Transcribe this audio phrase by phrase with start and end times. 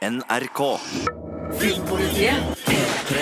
[0.00, 0.80] NRK.
[1.60, 3.16] Filmpolitiet P3.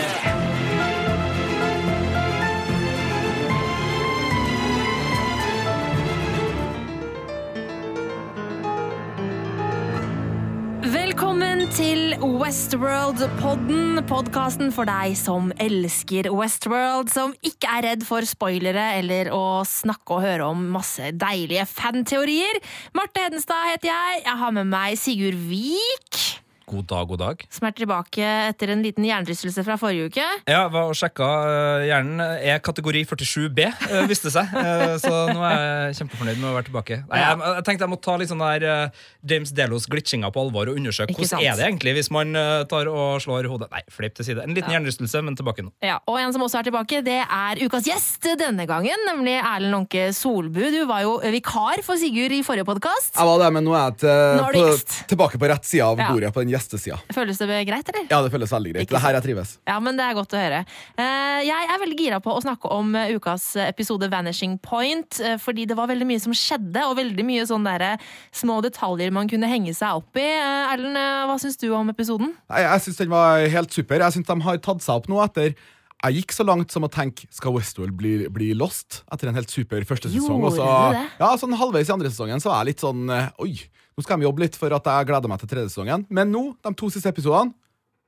[10.87, 18.93] Velkommen til Westworld-podden, podkasten for deg som elsker Westworld, som ikke er redd for spoilere
[19.01, 22.63] eller å snakke og høre om masse deilige fanteorier.
[22.95, 24.27] Marte Hedenstad heter jeg.
[24.29, 26.38] Jeg har med meg Sigurd Vik,
[26.69, 27.43] God dag, god dag.
[27.49, 28.21] som er tilbake
[28.51, 30.25] etter en liten hjernerystelse fra forrige uke.
[30.51, 31.25] Ja, var og sjekka.
[31.49, 34.53] øh, Hjernen er kategori 47B, øh, viste det seg.
[34.53, 35.57] Eh, Så nå er
[35.89, 36.99] jeg kjempefornøyd med å være tilbake.
[37.09, 38.93] Nei, jeg, jeg tenkte jeg måtte ta litt sånn der
[39.31, 42.37] James Delos glitchinga på alvor og undersøke hvordan er det egentlig hvis man
[42.69, 44.45] tar og slår hodet Nei, flipp til side.
[44.45, 45.73] En liten hjernerystelse, men tilbake nå.
[45.85, 49.73] Ja, og en som også er tilbake, det er ukas gjest denne gangen, nemlig Erlend
[49.73, 50.61] Lånke Solbu.
[50.77, 53.15] Du var jo vikar for Sigurd i forrige podkast.
[53.17, 56.13] Jeg var det, men nå er jeg til, på, tilbake på rett side av Ja.
[56.13, 56.99] bordet, på den gjestesida.
[57.15, 58.07] Føles det greit, eller?
[58.11, 58.85] Ja, det føles veldig greit.
[58.87, 59.55] Ikke Det her jeg trives.
[59.71, 60.65] Ja, men det er godt å høre.
[60.99, 65.39] Eh, Jeg er veldig gira på å snakke om eh, ukas episode Vanishing Point, eh,
[65.41, 67.95] fordi det var veldig mye som skjedde, og veldig mye sånn derre
[68.35, 70.27] små detaljer man kunne henge seg opp i.
[70.29, 72.35] Eh, Erlend, eh, hva syns du om episoden?
[72.51, 74.03] Jeg syns den var helt super.
[74.03, 75.55] Jeg syns de har tatt seg opp nå etter
[75.99, 79.51] jeg gikk så langt som å tenke skal Westworld bli, bli lost etter en helt
[79.51, 80.39] super første sesong.
[80.39, 81.01] Gjorde og så, det?
[81.19, 83.57] Ja, sånn Halvveis i andre sesongen så var jeg litt sånn eh, Oi,
[83.99, 86.05] nå skal de jobbe litt for at jeg gleder meg til tredje sesongen.
[86.15, 87.51] Men nå, de to siste episodene,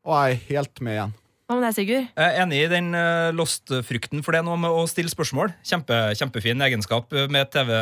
[0.06, 1.14] og jeg er helt med igjen.
[1.50, 2.04] Hva med deg, Sigurd?
[2.14, 5.50] Jeg er enig i den øh, Lost-frykten, for det er noe med å stille spørsmål.
[5.66, 7.72] Kjempe, kjempefin egenskap med TV,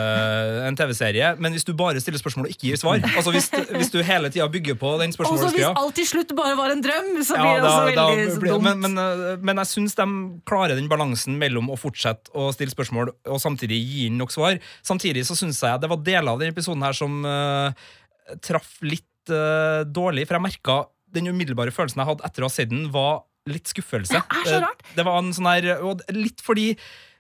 [0.64, 1.34] en TV-serie.
[1.36, 4.30] Men hvis du bare stiller spørsmål og ikke gir svar, altså hvis, hvis du hele
[4.32, 7.36] tida bygger på den Og så hvis alt til slutt bare var en drøm, så
[7.36, 8.64] Ja, blir det da- også da veldig blir- dumt.
[8.70, 10.08] Men, men, øh, men jeg syns de
[10.48, 14.56] klarer den balansen mellom å fortsette å stille spørsmål og samtidig gi inn nok svar.
[14.80, 17.68] Samtidig så syns jeg det var deler av denne episoden her som uh,
[18.40, 22.56] traff litt uh, dårlig, for jeg merka den umiddelbare følelsen jeg hadde etter å ha
[22.56, 24.12] sett den, var litt skuffelse.
[24.12, 24.82] Det er så Eh, rart.
[24.96, 26.76] Det var en sånn her, og Litt fordi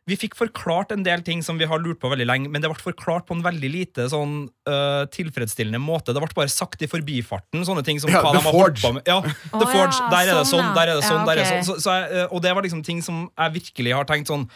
[0.08, 2.70] vi fikk forklart en del ting som vi har lurt på veldig lenge, men det
[2.70, 6.14] ble forklart på en veldig lite sånn uh, tilfredsstillende måte.
[6.16, 8.80] Det ble bare sagt i forbifarten, sånne ting som Ja, hva The de har Forge.
[8.80, 9.02] holdt på med.
[9.06, 10.00] Ja, The Å, Forge.
[10.00, 10.74] ja, Der er det sånn, sånn, ja.
[10.74, 11.64] der er det sånn, Ja, der er det sånn.
[11.68, 14.48] Så, så jeg, og det var liksom ting som jeg virkelig har tenkt sånn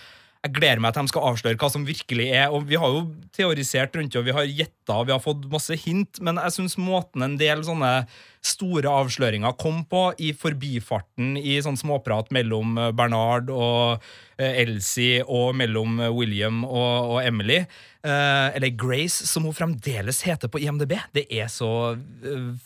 [0.43, 2.49] jeg gleder meg til de skal avsløre hva som virkelig er.
[2.51, 5.49] Og Vi har jo teorisert rundt det, og vi har gjetta og vi har fått
[5.53, 7.93] masse hint, men jeg syns måten en del sånne
[8.43, 14.03] store avsløringer kom på, i forbifarten, i sånn småprat mellom eh, Bernard og
[14.41, 20.25] eh, Elsie, og mellom eh, William og, og Emily, eh, eller Grace, som hun fremdeles
[20.27, 21.95] heter på IMDb, det er så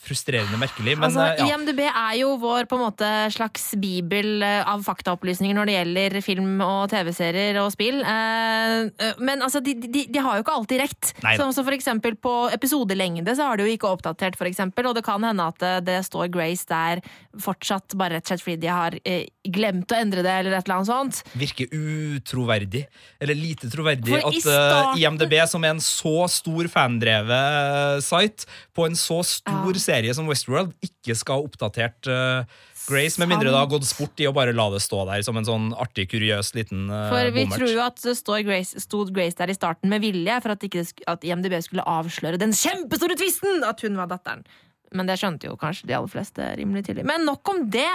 [0.07, 0.97] frustrerende merkelig.
[0.97, 1.51] Men altså, ja.
[1.53, 6.65] IMDb er jo vår på en måte slags bibel av faktaopplysninger når det gjelder film
[6.65, 8.01] og TV-serier og spill.
[8.01, 11.13] Eh, men altså, de, de, de har jo ikke alltid rekt.
[11.21, 11.37] Nei.
[11.37, 15.23] Som for eksempel på episodelengde så har de jo ikke oppdatert, eksempel, og det kan
[15.25, 17.03] hende at eh, det står Grace der
[17.43, 20.67] fortsatt, bare rett og slett fordi de har eh, glemt å endre det, eller et
[20.67, 21.23] eller annet sånt.
[21.39, 22.85] virker utroverdig,
[23.21, 28.47] eller lite troverdig, at eh, starten- IMDb, som er en så stor fandrevet site,
[28.77, 29.83] på en så stor Ja.
[29.87, 32.45] serie som Westworld, ikke skal ha oppdatert eh,
[32.87, 35.39] Grace, med mindre det har gått sport i å bare la det stå der som
[35.39, 39.39] en sånn artig, kuriøs liten uh, For vi tror jo at står Grace, stod Grace
[39.39, 43.67] der i starten med vilje, for at, ikke, at IMDb skulle avsløre den kjempestore tvisten
[43.67, 44.47] at hun var datteren.
[44.95, 47.05] Men det skjønte jo kanskje de aller fleste rimelig tidlig.
[47.09, 47.91] Men nok om det!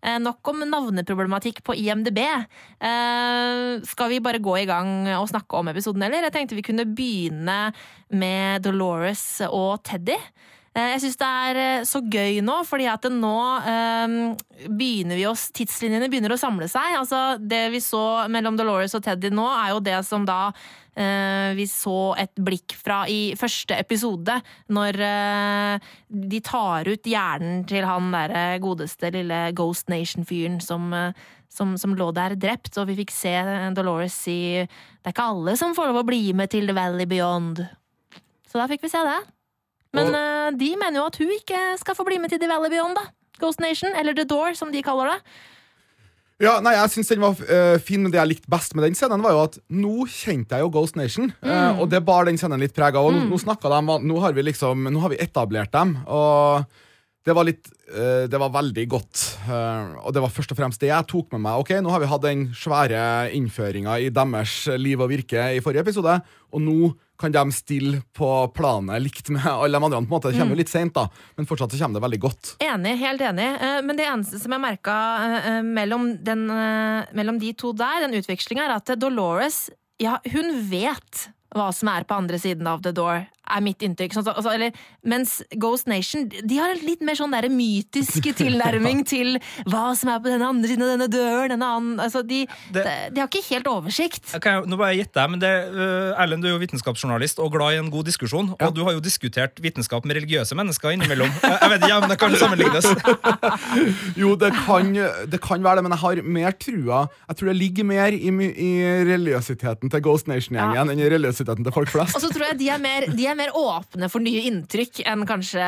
[0.00, 2.20] Eh, nok om navneproblematikk på IMDb.
[2.22, 6.28] Eh, skal vi bare gå i gang og snakke om episoden, eller?
[6.28, 7.58] Jeg tenkte vi kunne begynne
[8.14, 10.18] med Dolores og Teddy.
[10.76, 14.16] Eh, Jeg syns det er eh, så gøy nå, fordi at nå eh,
[14.68, 16.98] begynner vi oss, tidslinjene begynner å samle seg.
[17.00, 20.50] Altså, det vi så mellom Dolores og Teddy nå, er jo det som da
[20.92, 24.36] eh, vi så et blikk fra i første episode,
[24.68, 25.00] når
[26.08, 30.92] de tar ut hjernen til han derre godeste lille Ghost Nation-fyren som
[31.56, 33.32] som, som lå der drept, og vi fikk se
[33.72, 37.08] Dolores si Det er ikke alle som får lov å bli med til The Valley
[37.08, 37.62] Beyond.
[38.50, 39.35] Så da fikk vi se det.
[39.96, 42.48] Men Og- eh, de mener jo at hun ikke skal få bli med til The
[42.52, 43.06] Valley Beyond, da.
[43.40, 45.20] Ghost Nation, eller The Door, som de kaller det.
[46.40, 48.96] Ja, nei, jeg synes den var uh, fin, men det jeg likte best med den
[48.96, 51.30] scenen, var jo at nå kjente jeg jo Ghost Nation.
[51.42, 53.06] eh, og det bar den scenen litt preg av.
[53.08, 55.94] Og nå, nå, snakket de, nå har vi liksom Nå har vi etablert dem.
[56.12, 56.66] Og
[57.24, 59.22] det var litt uh, Det var veldig godt.
[59.48, 61.64] og det var først og fremst det jeg tok med meg.
[61.64, 65.86] Ok, Nå har vi hatt den svære innføringa i deres liv og virke i forrige
[65.88, 66.20] episode,
[66.52, 69.98] og nå kan de stille på planet likt med alle de andre.
[69.98, 70.32] på en måte.
[70.32, 72.52] Det kommer jo litt seint, da, men fortsatt så kommer det veldig godt.
[72.64, 73.48] Enig, helt enig.
[73.60, 74.96] Eh, Men det eneste som jeg merka
[75.44, 79.66] eh, mellom, den, eh, mellom de to der, den utvekslinga, er at Dolores
[80.02, 83.26] ja, hun vet hva som er på andre siden av The Door.
[83.48, 84.14] Er mitt inntrykk.
[84.16, 84.72] Sånn, altså, eller,
[85.06, 89.36] mens Ghost Nation de har en litt mer sånn der mytisk tilnærming til
[89.70, 91.52] hva som er på den andre siden av denne døren.
[91.54, 94.34] Denne andre, altså, de, Det- de, de har ikke helt oversikt.
[94.36, 97.76] Okay, nå bare gjette jeg, men det, uh, Erlend, du er jo vitenskapsjournalist og glad
[97.76, 98.52] i en god diskusjon.
[98.56, 101.30] Og du har jo diskutert vitenskap med religiøse mennesker innimellom.
[101.42, 102.90] Jeg vet ikke om det kan sammenlignes.
[104.16, 104.92] Jo, det kan,
[105.30, 108.30] det kan være det, men jeg har mer trua Jeg tror det ligger mer i,
[108.30, 108.70] i
[109.08, 112.16] religiøsiteten til Ghost Nation-gjengen enn i religiøsiteten til folk flest.
[112.16, 115.24] Og så tror jeg de er, mer, de er mer åpne for nye inntrykk enn
[115.28, 115.66] kanskje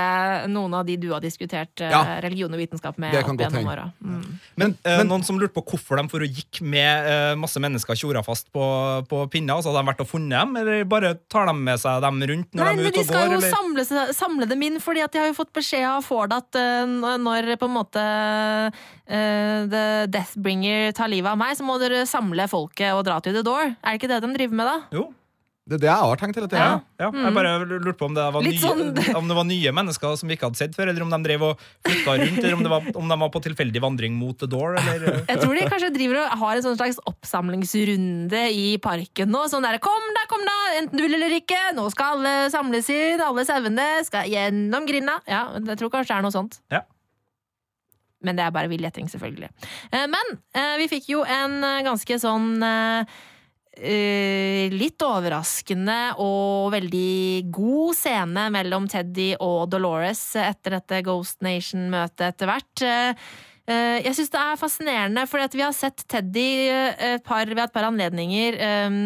[0.50, 2.18] noen av de du har diskutert eh, Ja.
[2.24, 3.12] religion og vitenskap med.
[3.14, 3.86] Det kan opp godt hende.
[4.02, 4.24] Mm.
[4.56, 7.98] Men, men, noen som lurte på hvorfor de for å gikk med eh, masse mennesker
[7.98, 8.64] tjora fast på,
[9.08, 9.58] på pinner?
[9.58, 12.56] Altså, Hadde de vært og funnet dem, eller bare tar de med seg dem rundt
[12.56, 13.32] når Nei, de er ute de og skal går?
[13.32, 13.56] jo Eller?
[13.84, 16.96] samle, samle dem inn, fordi at de har jo fått beskjed av Ford at eh,
[17.18, 22.48] når på en måte uh, The Deathbringer tar livet av meg, så må dere samle
[22.50, 23.74] folket og dra til The Door.
[23.78, 24.76] Er det ikke det de driver med, da?
[24.94, 25.08] Jo,
[25.68, 26.64] Det er det jeg har tenkt hele tida.
[26.64, 26.76] Ja.
[27.04, 27.08] ja.
[27.26, 30.30] Jeg bare lurte på om det, var nye, sånn- om det var nye mennesker som
[30.30, 32.72] vi ikke hadde sett før, eller om de drev og flytta rundt, eller om, det
[32.72, 35.06] var, om de var på tilfeldig vandring mot The Door, eller.
[35.28, 39.44] Jeg tror de kanskje driver og har en sånn slags oppsamlingsrunde i parken nå.
[39.52, 42.88] Sånn der, kom da, kom da, enten du vil eller ikke, nå skal alle samles
[42.94, 45.20] inn, alle sauene skal gjennom grinda.
[45.28, 46.62] Ja, jeg tror kanskje det er noe sånt.
[46.72, 46.86] Ja.
[48.24, 49.48] Men det er bare vill gjetting, selvfølgelig.
[49.92, 52.48] Eh, Men eh, vi fikk jo en eh, ganske sånn
[53.78, 62.50] litt overraskende og veldig god scene mellom Teddy og Dolores etter dette Ghost Nation-møtet etter
[62.50, 62.82] hvert.
[62.82, 63.28] Eh,
[63.68, 67.64] eh, Jeg syns det er fascinerende, for vi har sett Teddy eh, et par, ved
[67.64, 68.96] et par anledninger eh,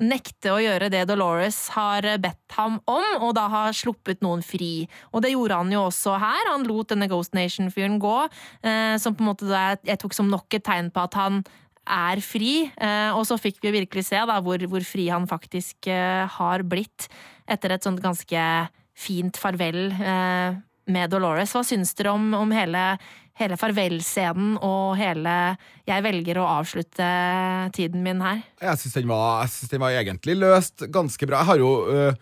[0.00, 4.88] nekte å gjøre det Dolores har bedt ham om, og da har sluppet noen fri.
[5.12, 6.52] Og det gjorde han jo også her.
[6.52, 8.18] Han lot denne Ghost Nation-fyren gå,
[8.62, 11.42] eh, som på en måte jeg tok som nok et tegn på at han
[11.88, 15.88] er fri, eh, og så fikk vi virkelig se da, hvor, hvor fri han faktisk
[15.90, 17.08] eh, har blitt
[17.48, 18.42] etter et sånt ganske
[18.98, 20.58] fint farvel eh,
[20.92, 21.54] med Dolores.
[21.54, 22.82] Hva syns dere om, om hele,
[23.38, 25.34] hele farvelscenen og hele
[25.88, 27.08] 'jeg velger å avslutte
[27.76, 28.42] tiden min her'?
[28.60, 29.12] Jeg syns den,
[29.72, 31.44] den var egentlig løst ganske bra.
[31.44, 32.12] Jeg har jo, øh,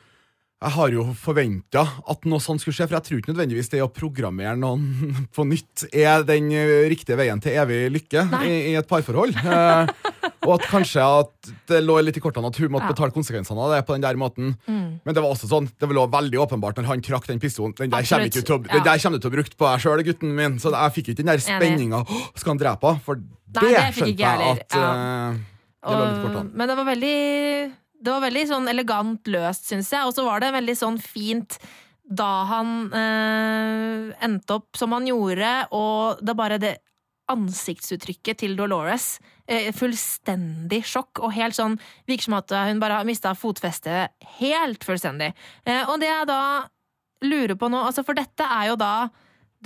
[0.57, 3.83] jeg har jo forventa at noe sånt skulle skje, for jeg tror ikke nødvendigvis det
[3.85, 8.75] å programmere noen på nytt er den øh, riktige veien til evig lykke i, i
[8.81, 9.37] et parforhold.
[9.37, 9.93] Eh,
[10.47, 12.95] og at kanskje at det lå litt i kortene at hun måtte Ja.
[12.95, 14.55] betale konsekvensene av det på den der måten.
[14.65, 15.01] Mm.
[15.05, 17.75] Men det var også sånn, det lå veldig åpenbart når han trakk den pistolen.
[17.77, 18.97] Den der kommer ikke til Ja.
[19.11, 20.57] du til å bruke på deg sjøl, gutten min.
[20.63, 22.01] Så jeg fikk ikke den der spenninga.
[22.07, 23.03] «Åh, Skal han drepe henne?
[23.05, 25.41] For det, det skjønte jeg jeg at eh,
[25.87, 26.51] det lå litt i kortene.
[26.55, 27.17] men det var veldig
[28.01, 30.05] Det var veldig sånn elegant løst, syns jeg.
[30.07, 31.59] Og så var det veldig sånn fint
[32.07, 36.77] da han eh, endte opp som han gjorde, og det er bare det
[37.33, 39.17] ansiktsuttrykket til Dolores.
[39.51, 41.75] Eh, fullstendig sjokk, og helt sånn
[42.07, 45.33] Virker som at hun bare har mista fotfestet helt fullstendig.
[45.67, 46.41] Eh, og det jeg da
[47.27, 49.09] lurer på nå, altså for dette er jo da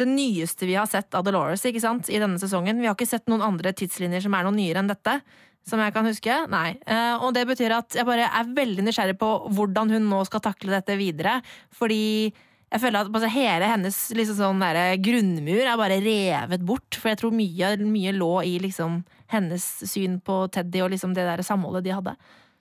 [0.01, 2.81] det nyeste vi har sett av Dolores ikke sant, i denne sesongen.
[2.81, 5.19] Vi har ikke sett noen andre tidslinjer som er noe nyere enn dette.
[5.69, 6.37] Som jeg kan huske.
[6.51, 6.69] Nei.
[6.89, 10.43] Eh, og det betyr at jeg bare er veldig nysgjerrig på hvordan hun nå skal
[10.45, 11.39] takle dette videre.
[11.77, 12.31] Fordi
[12.71, 16.97] jeg føler at altså, hele hennes liksom, sånn derre grunnmur er bare revet bort.
[16.97, 19.01] For jeg tror mye, mye lå i liksom,
[19.35, 22.15] hennes syn på Teddy og liksom, det der samholdet de hadde.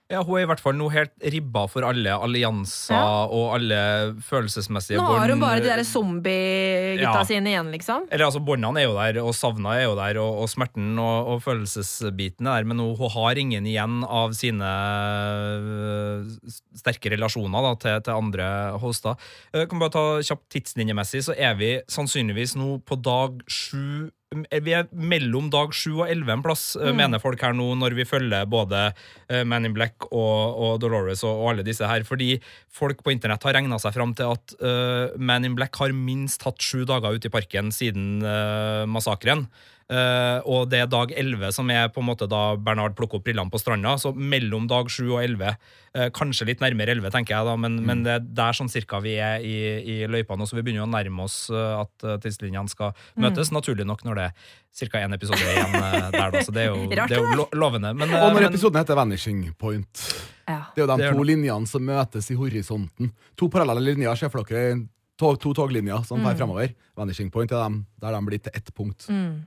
[0.09, 3.27] Ja, Hun er i hvert fall nå helt ribba for alle allianser Ja.
[3.29, 7.23] og alle følelsesmessige Nå har hun bare de der zombie-gutta Ja.
[7.29, 8.07] sine igjen, liksom.
[8.09, 11.27] Eller altså, Båndene er jo der, og savna er jo der, og, og smerten og,
[11.35, 16.25] og følelsesbiten er der, men hun, hun har ingen igjen av sine øh,
[16.73, 18.49] sterke relasjoner da, til, til andre
[18.81, 19.13] hoster.
[19.53, 24.73] Jeg kan bare ta kjapt tidslinjemessig, så er vi sannsynligvis nå på dag sju vi
[24.77, 26.91] er mellom dag sju og elleve en plass, mm.
[26.93, 31.23] mener folk her nå, når vi følger både øh, Man in Black og, og Dolores
[31.25, 32.05] og, og alle disse her.
[32.05, 32.35] Fordi
[32.69, 36.45] folk på internett har regna seg fram til at uh, Man in Black har minst
[36.45, 39.47] hatt sju dager ute i parken siden uh, massakren.
[39.89, 43.23] Eh, og det er dag 11 som er på en måte da Bernard plukker opp
[43.25, 43.95] brillene på stranda.
[43.97, 45.55] Så mellom dag 7 og 11,
[45.97, 48.99] uh, kanskje litt nærmere 11, tenker jeg, da, men, men det er der sånn cirka
[49.01, 50.45] vi er i, i løypa nå.
[50.45, 53.49] Så vi begynner jo å nærme oss eh, at eh, tidslinjene skal møtes.
[53.55, 55.01] Naturlig nok når det er ca.
[55.07, 56.43] én episode igjen eh, der, da.
[56.45, 57.95] Så det er jo, Rart, det er jo lo lovende.
[57.97, 60.05] Men, eh, Og når men- episoden heter Vanishing Point.
[60.45, 60.61] Ja.
[60.75, 63.09] Det er jo de er to linjene som møtes i horisonten.
[63.41, 64.83] To parallelle linjer, ser for dere.
[65.19, 66.29] To, to toglinjer som Mm.
[66.37, 66.75] fremover.
[66.95, 69.09] Vanishing Point er dem, der de blir til ett punkt.
[69.11, 69.41] Mm.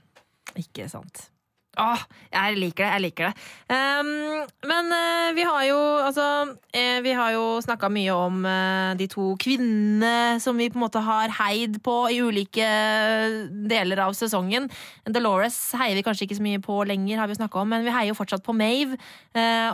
[0.59, 1.29] Ikke sant.
[1.73, 2.89] Åh, jeg liker det.
[2.91, 3.45] jeg liker det.
[3.73, 8.93] Um, men uh, vi har jo altså uh, Vi har jo snakka mye om uh,
[8.99, 12.67] de to kvinnene som vi på en måte har heid på i ulike
[13.71, 14.69] deler av sesongen.
[15.09, 18.11] Dolores heier vi kanskje ikke så mye på lenger, har vi om, men vi heier
[18.11, 18.99] jo fortsatt på Mave.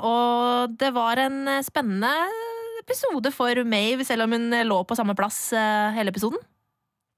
[0.06, 2.12] Og det var en spennende
[2.80, 5.50] episode for Mave, selv om hun lå på samme plass
[5.96, 6.40] hele episoden.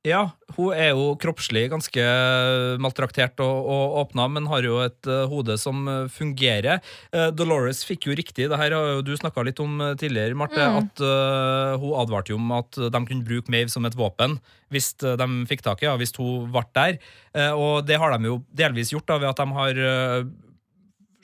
[0.01, 2.01] Ja, hun er jo kroppslig ganske
[2.81, 6.81] maltraktert og, og åpna, men har jo et uh, hode som uh, fungerer.
[7.13, 10.58] Uh, Dolores fikk jo riktig, det her har jo du snakka litt om tidligere, Marte,
[10.62, 10.77] Mm.
[10.81, 11.01] at
[11.81, 14.39] hun advarte jo om at de kunne bruke Mave som et våpen
[14.72, 16.98] hvis de fikk tak i henne, hvis hun ble der.
[17.58, 19.81] og det har de jo delvis gjort da, ved at de har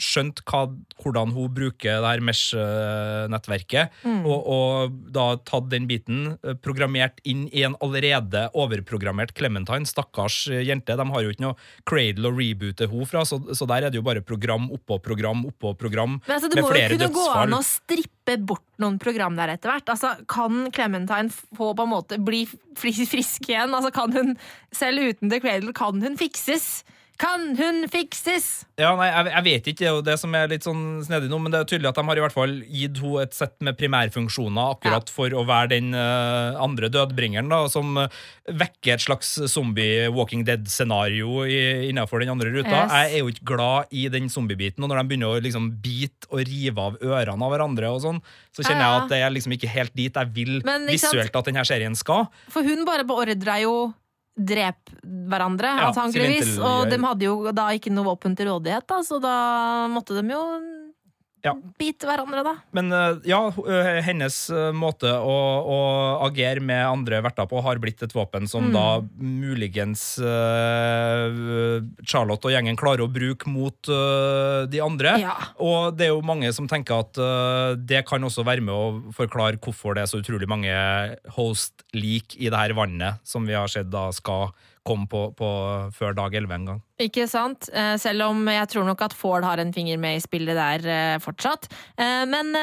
[0.02, 0.66] skjønt hva,
[1.02, 7.46] hvordan hun bruker det her Mesh-nettverket, og, og da tatt den biten, eh, programmert inn
[7.52, 9.88] i en allerede overprogrammert Clementine.
[9.90, 10.96] Stakkars eh, jente.
[10.98, 14.00] De har jo ikke noe cradle å reboote henne fra, så, så der er det
[14.00, 17.26] jo bare program oppå program oppå program Men altså, Det må jo flere kunne gå
[17.38, 19.90] an å strippe bort noen program der etter hvert.
[19.94, 22.44] Altså, kan Clementine få på en måte bli
[22.78, 23.74] frisk igjen?
[23.74, 24.36] Altså, kan hun,
[24.76, 26.86] selv uten The Cradle, kan hun fikses?
[27.18, 28.68] Kan hun fikses?
[28.78, 31.32] Ja, nei, jeg, jeg vet ikke, det er jo det som er litt sånn snedig
[31.32, 33.56] nå, men det er tydelig at de har i hvert fall gitt henne et sett
[33.66, 38.06] med primærfunksjoner akkurat for å være den uh, andre dødbringeren, da, som uh,
[38.48, 41.42] vekker et slags zombie-Walking Dead-scenario
[41.90, 42.84] innenfor den andre ruta.
[42.86, 42.94] Yes.
[42.94, 46.30] Jeg er jo ikke glad i den zombiebiten, og når de begynner å liksom bite
[46.30, 48.22] og rive av ørene av hverandre og sånn,
[48.54, 48.94] så kjenner Ja, ja.
[48.94, 50.94] jeg at det er liksom ikke helt dit jeg vil Men, sant?
[50.94, 52.28] visuelt at denne serien skal.
[52.54, 53.74] For hun bare beordra jo
[54.38, 56.58] drep hverandre, Ja, antageligvis.
[56.62, 59.36] Og de hadde jo da ikke noe våpen til rådighet, da, så da
[59.92, 60.44] måtte de jo
[61.48, 61.56] Ja.
[61.80, 62.54] bite hverandre, da.
[62.78, 65.80] Men eh, ja, eh, hennes eh, måte å, å
[66.28, 68.74] agere med andre verter på har blitt et våpen som Mm.
[68.74, 68.86] da
[69.22, 75.14] muligens uh, Charlotte og gjengen klarer å bruke mot uh, de andre.
[75.22, 75.36] Ja.
[75.64, 79.14] Og det er jo mange som tenker at uh, det kan også være med å
[79.16, 80.74] forklare hvorfor det er så utrolig mange
[81.38, 84.52] host-lik i det her vannet som vi har sett da skal
[84.88, 85.48] komme på, på
[85.96, 86.82] før dag 11 en gang.
[87.04, 87.68] Ikke sant?
[87.74, 90.88] Eh, Selv om jeg tror nok at Ford har en finger med i spillet der
[90.88, 91.68] eh, fortsatt.
[92.00, 92.56] Eh, Men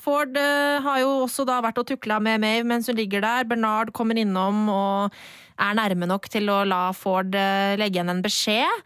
[0.00, 0.38] Ford
[0.86, 3.48] har jo også da vært og tukla med Mave mens hun ligger der.
[3.48, 5.22] Bernard kommer innom og
[5.60, 7.34] er nærme nok til å la Ford
[7.78, 8.82] legge igjen en beskjed.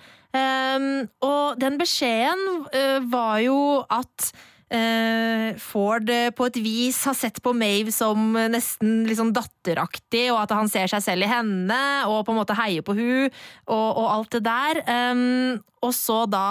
[1.24, 2.66] Og den beskjeden
[3.12, 3.56] var jo
[3.88, 4.32] at
[5.62, 10.56] Ford eh, på et vis har sett på Mave som nesten sånn datteraktig, og at
[10.56, 11.78] han ser seg selv i henne,
[12.10, 14.82] og på en måte heier på hun og, og alt det der.
[15.86, 16.48] Og så da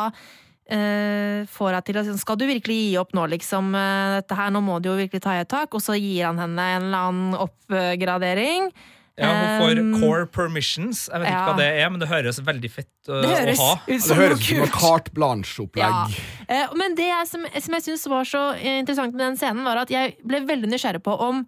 [0.72, 3.74] eh, får jeg til å si Skal du virkelig gi opp nå, liksom?
[3.78, 5.74] eh, dette her, Nå må du jo virkelig ta i et tak.
[5.76, 8.72] Og så gir han henne en eller annen oppgradering.
[9.18, 11.06] Ja, Hun får Um, core permissions.
[11.08, 11.46] Jeg vet ikke ja.
[11.48, 13.76] hva det er, men det høres veldig fett uh, Det høres å ha.
[13.86, 14.80] ut Det som høres ut som noe kult.
[14.82, 16.18] carte blanche-opplegg.
[16.52, 19.80] Eh, Men det jeg, som, som jeg syns var så interessant med den scenen, var
[19.86, 21.46] at jeg ble veldig nysgjerrig på om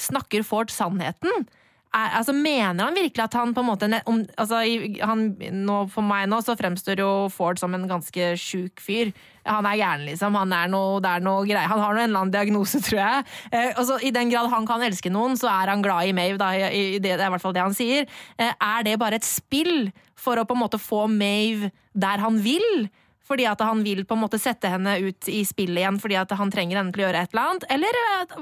[0.00, 1.44] snakker Ford sannheten?
[1.92, 4.62] Er, altså, mener han virkelig at han på en måte om, altså,
[5.04, 5.26] han,
[5.66, 9.12] nå, For meg nå så fremstår jo Ford som en ganske sjuk fyr.
[9.44, 10.38] Han er gæren, liksom.
[10.38, 11.68] Han, er noe, er noe greier.
[11.68, 13.28] han har noe en eller annen diagnose, tror jeg.
[13.50, 16.38] Eh, og I den grad han kan elske noen, så er han glad i Mave.
[16.40, 16.64] Da, i,
[16.96, 18.08] i det, det er i hvert fall det han sier.
[18.38, 22.40] Eh, er det bare et spill for å på en måte få Mave der han
[22.44, 22.86] vil?
[23.28, 26.32] Fordi at han vil på en måte sette henne ut i spillet igjen fordi at
[26.36, 27.68] han trenger henne til å gjøre et eller annet?
[27.76, 28.38] Eller eh,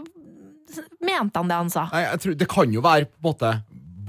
[1.00, 1.88] mente han det han sa?
[1.92, 3.52] Nei, jeg tror, det kan jo være på en måte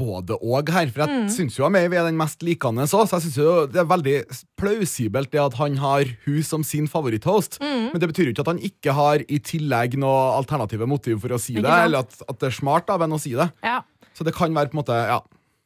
[0.02, 0.88] både og her.
[0.90, 1.28] For jeg Mm.
[1.30, 4.16] syns jo Maeve er den mest likende òg, så jeg synes jo det er veldig
[4.58, 7.60] plausibelt det at han har hun som sin favoritthost.
[7.62, 7.92] Mm.
[7.94, 11.30] Men det betyr jo ikke at han ikke har i tillegg noe alternative motiv for
[11.36, 13.50] å si det, eller at, at det er smart av henne å si det.
[13.64, 13.82] Ja.
[14.18, 15.20] Så det kan være på en måte Ja.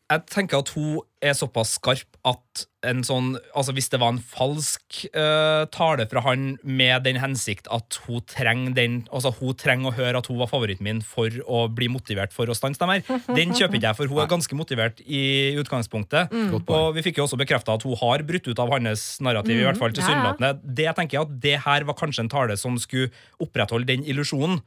[0.05, 4.19] Jeg tenker at hun er såpass skarp at en sånn Altså hvis det var en
[4.21, 9.89] falsk uh, tale fra han med den hensikt at hun trenger den Altså hun trenger
[9.89, 12.93] å høre at hun var favoritten min for å bli motivert for å stanse dem
[12.93, 13.01] her,
[13.33, 16.33] den kjøper ikke jeg, for hun er ganske motivert i utgangspunktet.
[16.33, 16.53] Mm.
[16.61, 19.65] Og vi fikk jo også bekrefta at hun har brutt ut av hans narrativ, i
[19.65, 19.99] hvert fall Ja, ja.
[20.01, 20.75] tilsynelatende.
[20.81, 23.09] Det tenker jeg at det her var kanskje en tale som skulle
[23.41, 24.61] opprettholde den illusjonen.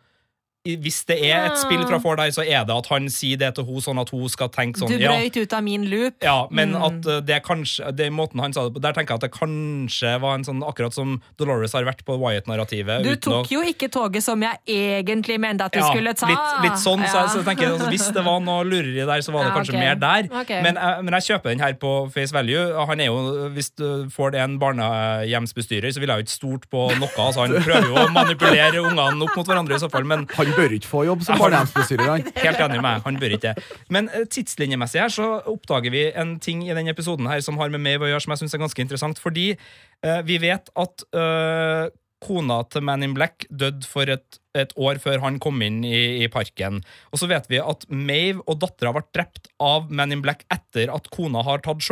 [0.66, 3.38] I- Hvis det er et spill fra For deg, så er det at han sier
[3.38, 5.84] det til henne sånn at hun skal tenke sånn Du ja, brøyt ut av min
[5.88, 6.14] loop.
[6.22, 6.82] ja, men Mm.
[6.82, 9.22] at uh, det er kanskje Det er måten han sa det på Der tenker jeg
[9.22, 13.20] at det kanskje var en sånn Akkurat som Dolores har vært på Wyatt-narrativet Du uten
[13.20, 16.26] tok å- jo ikke toget som jeg egentlig mente at du ja, skulle ta.
[16.26, 17.42] litt, litt sånn, så, jeg, så Ja.
[17.44, 19.80] jeg tenker altså, Hvis det var noe lureri der, så var det Ja, kanskje okay.
[19.80, 20.40] mer der.
[20.42, 20.62] Okay.
[20.62, 22.84] Men, jeg- men jeg kjøper den her på face value.
[22.86, 26.68] Han er jo, Hvis du får det en barnehjemsbestyrer, så vil jeg jo ikke stort
[26.70, 27.08] på noe.
[27.16, 30.04] Altså, han prøver jo å manipulere ungene opp mot hverandre, i så fall.
[30.04, 32.08] Men Han bør ikke få jobb som barnehjemsbestyrer.
[32.08, 32.26] han.
[32.44, 33.54] Helt enig med meg, han bør ikke.
[33.94, 37.72] Men eh, tidslinjemessig her så oppdager vi en ting i denne episoden her som har
[37.74, 39.22] med Maeve å gjøre, som jeg syns er ganske interessant.
[39.22, 41.88] Fordi eh, vi vet at eh,
[42.24, 46.24] kona til Man in Black døde for et, et år før han kom inn i,
[46.24, 46.82] i parken.
[47.12, 50.92] Og så vet vi at Maeve og dattera ble drept av Man in Black etter
[50.94, 51.84] at kona har tatt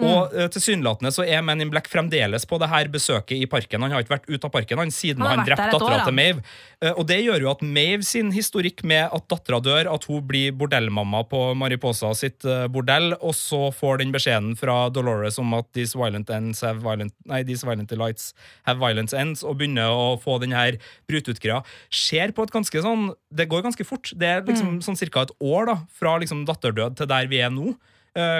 [0.00, 0.14] selvmord.
[0.14, 3.82] Og uh, tilsynelatende så er Men in Black fremdeles på det her besøket i parken.
[3.82, 6.42] Han har ikke vært ute av parken han siden Han han, drepte dattera til Mave.
[6.80, 10.24] Eh, og det gjør jo at Mave sin historikk med at dattera dør, at hun
[10.26, 15.54] blir bordellmamma på Mariposa sitt eh, bordell, og så får den beskjeden fra Dolores om
[15.56, 18.32] at these violent ends have violent Nei, these violent delights
[18.66, 23.12] have violent ends, og begynner å få den her bryte-ut-greia, skjer på et ganske sånn
[23.34, 24.12] Det går ganske fort.
[24.18, 27.52] Det er liksom sånn cirka et år da, fra liksom datterdød til der vi er
[27.52, 27.74] nå.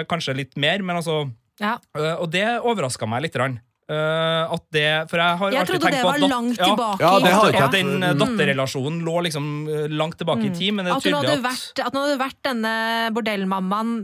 [0.09, 1.25] Kanskje litt mer, men altså
[1.59, 1.77] Ja.
[1.97, 3.35] Uh, og det overraska meg litt.
[3.35, 3.59] Rann.
[3.85, 6.29] Uh, at det, for jeg har Jeg alltid trodde tenkt det på var at dat-
[6.33, 6.99] langt ja, tilbake.
[7.05, 8.17] Ja, det har i At den mm.
[8.17, 11.43] datterrelasjonen lå liksom eh, langt tilbake i tid, men det er At hun hadde at
[11.45, 12.73] vært, at hun hadde vært denne
[13.13, 13.95] bordellmammaen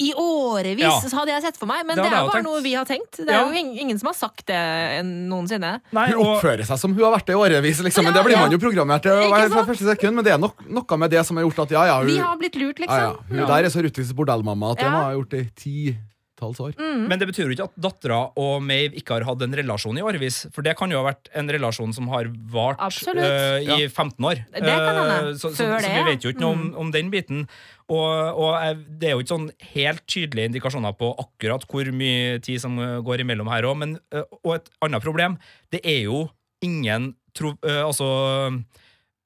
[0.00, 0.92] i årevis, Ja.
[1.00, 1.84] så hadde jeg sett for meg.
[1.86, 2.48] Men Det det, er jo bare tenkt.
[2.48, 3.16] noe vi har tenkt.
[3.16, 3.48] Det er Ja.
[3.48, 5.80] jo ingen som har sagt det noensinne.
[5.92, 8.04] Nei, Hun oppfører seg som hun har vært det i årevis, liksom.
[8.04, 8.48] Men det blir Ja, ja.
[8.48, 9.12] man jo programmert til
[9.52, 10.14] fra første sekund.
[10.16, 12.18] Men det er nok, noe med det som har gjort at ja, ja, hun, Vi
[12.18, 13.24] har blitt lurt, ja, ja, liksom.
[13.28, 13.46] hun Ja.
[13.46, 14.90] der er så rutinsk bordellmamma at det Ja.
[14.90, 15.32] må ha gjort
[15.66, 15.96] i
[16.40, 16.72] titalls år.
[16.80, 17.04] Mm.
[17.12, 20.04] men det betyr jo ikke at dattera og Mave ikke har hatt en relasjon i
[20.04, 20.46] årevis.
[20.54, 23.88] For det kan jo ha vært en relasjon som har vart eh, i Ja.
[23.92, 24.40] 15 år.
[24.54, 25.18] Det kan hende.
[25.28, 26.74] Uh, så, så, Før så vi vet jo ikke noe om, Mm.
[26.80, 27.44] om den biten.
[27.90, 32.60] Og, og det er jo ikke sånn helt tydelige indikasjoner på akkurat hvor mye tid
[32.62, 33.76] som eh, går imellom her òg.
[33.82, 35.36] Men eh, Og et annet problem,
[35.74, 36.28] det er jo
[36.62, 38.06] ingen tro, eh, Altså
[38.50, 38.60] eh,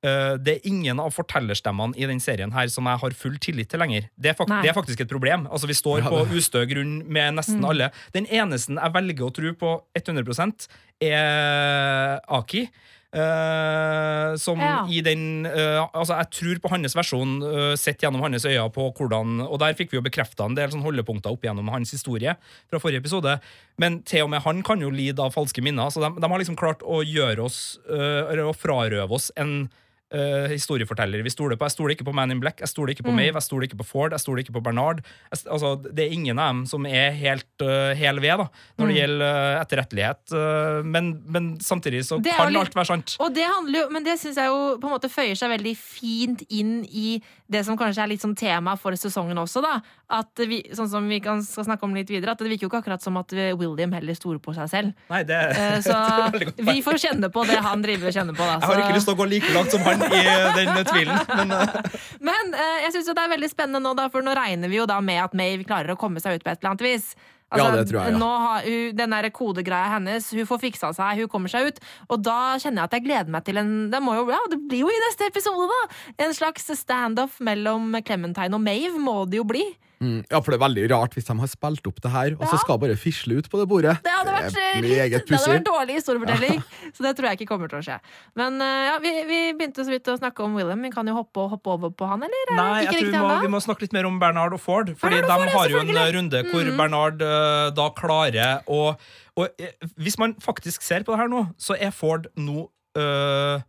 [0.04, 3.80] det er ingen av fortellerstemmene i den serien her som jeg har full tillit til
[3.80, 4.11] lenger.
[4.20, 5.46] Det er, fak det er faktisk et problem.
[5.49, 7.70] Altså Vi står Ja, på ustø grunn med nesten Mm.
[7.70, 7.90] alle.
[8.12, 10.68] Den eneste jeg velger å tro på 100%
[11.00, 12.68] er Aki.
[13.14, 14.87] Uh, som Ja.
[14.90, 18.88] i den uh, Altså, jeg tror på hans versjon, uh, sett gjennom hans øyne på
[18.96, 22.34] hvordan Og der fikk vi jo bekrefta en del sånn holdepunkter opp gjennom hans historie
[22.68, 23.37] fra forrige episode.
[23.78, 25.90] Men til og med han kan jo lide av falske minner.
[25.94, 29.70] Så de, de har liksom klart å gjøre oss uh, Eller å frarøve oss en
[30.12, 31.64] uh, historiefortellere vi stoler på.
[31.68, 33.78] Jeg stoler ikke på Man in Black, jeg stoler ikke på Mave, jeg stoler ikke
[33.80, 35.00] på Ford, jeg stoler ikke på Bernard.
[35.32, 38.90] Jeg, altså, det er ingen av dem som er helt uh, hel ved da, når
[38.92, 40.37] det gjelder uh, etterrettelighet.
[40.84, 43.16] Men, men samtidig så kan litt- alt være sant.
[43.23, 45.75] Og det handler jo, Men det syns jeg jo på en måte føyer seg veldig
[45.78, 47.16] fint inn i
[47.54, 49.62] det som kanskje er litt sånn tema for sesongen også.
[49.64, 49.78] da
[50.18, 52.70] At vi, Sånn som vi kan, skal snakke om litt videre At det virker jo
[52.73, 54.94] ikke akkurat som at William heller stoler på seg selv.
[55.12, 55.98] Nei, det, uh, Så
[56.38, 58.44] det vi får kjenne på det han driver og kjenner på.
[58.44, 58.59] Da.
[58.59, 60.24] Jeg har ikke lyst til å gå like langt som han i
[60.59, 61.20] den tvilen.
[61.38, 64.35] Men uh, Men uh, jeg synes jo det er veldig spennende nå, da, for nå
[64.37, 66.74] regner vi jo da med at May klarer å komme seg ut på et eller
[66.74, 67.12] annet vis.
[67.54, 68.18] Altså, Ja, det tror jeg, ja.
[68.20, 71.80] Nå har hun, Den der kodegreia hennes, hun får fiksa seg, hun kommer seg ut.
[72.10, 74.60] Og da kjenner jeg at jeg gleder meg til en Det, må jo, ja, det
[74.68, 75.80] blir jo i neste episode, da!
[76.26, 79.64] En slags standoff mellom Clementine og Maeve må det jo bli.
[80.04, 80.18] Mm.
[80.28, 82.58] Ja, for det er veldig rart hvis de har spilt opp det her, og så
[82.60, 83.96] skal bare fisle ut på det bordet.
[84.04, 86.60] Det hadde vært, det er meget det hadde vært dårlig historiefortelling,
[86.96, 87.98] så det tror jeg ikke kommer til å skje.
[88.40, 90.84] Men eh, ja, vi, vi begynte så vidt å snakke om William.
[90.84, 92.44] Vi kan jo hoppe, hoppe over på han, eller?
[92.52, 94.92] Er nei, jeg tror vi må, vi må snakke litt mer om Bernard og Ford.
[95.00, 96.78] Fordi Bernard og Ford, de ja, har jo en runde hvor Mm.
[96.80, 98.94] Bernard uh, da klarer å
[99.34, 103.62] og, eh, Hvis man faktisk ser på det her nå, så er Ford nå uh,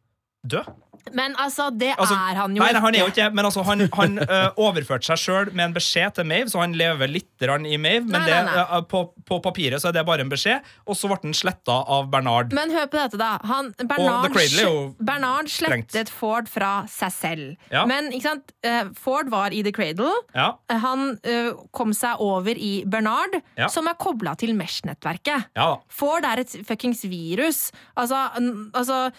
[0.47, 0.73] død.
[1.13, 3.84] Men altså, det Altså, er han jo Nei, han er jo ikke Men altså, han,
[3.93, 7.77] han øh, overførte seg sjøl med en beskjed til Mave, så han lever litt i
[7.77, 8.01] Mave.
[8.08, 8.63] Men Nei, det, nei, nei.
[8.79, 11.75] øh, på, på papiret så er det bare en beskjed, og så ble den sletta
[11.93, 12.55] av Bernard.
[12.58, 13.36] Men hør på dette, da.
[13.45, 17.53] Han, Bernard, er Bernard slettet Ford fra seg selv.
[17.69, 17.86] Ja.
[17.86, 18.55] Men ikke sant?
[18.65, 20.10] eh, Ford var i The Cradle.
[20.34, 20.55] Ja,
[20.88, 23.69] Han eh, kom seg over i Bernard, Ja.
[23.69, 25.51] som er kobla til Mesh-nettverket.
[25.55, 25.69] ja.
[25.91, 27.69] Ford er et fuckings virus.
[27.95, 28.25] Altså,
[28.73, 29.12] altså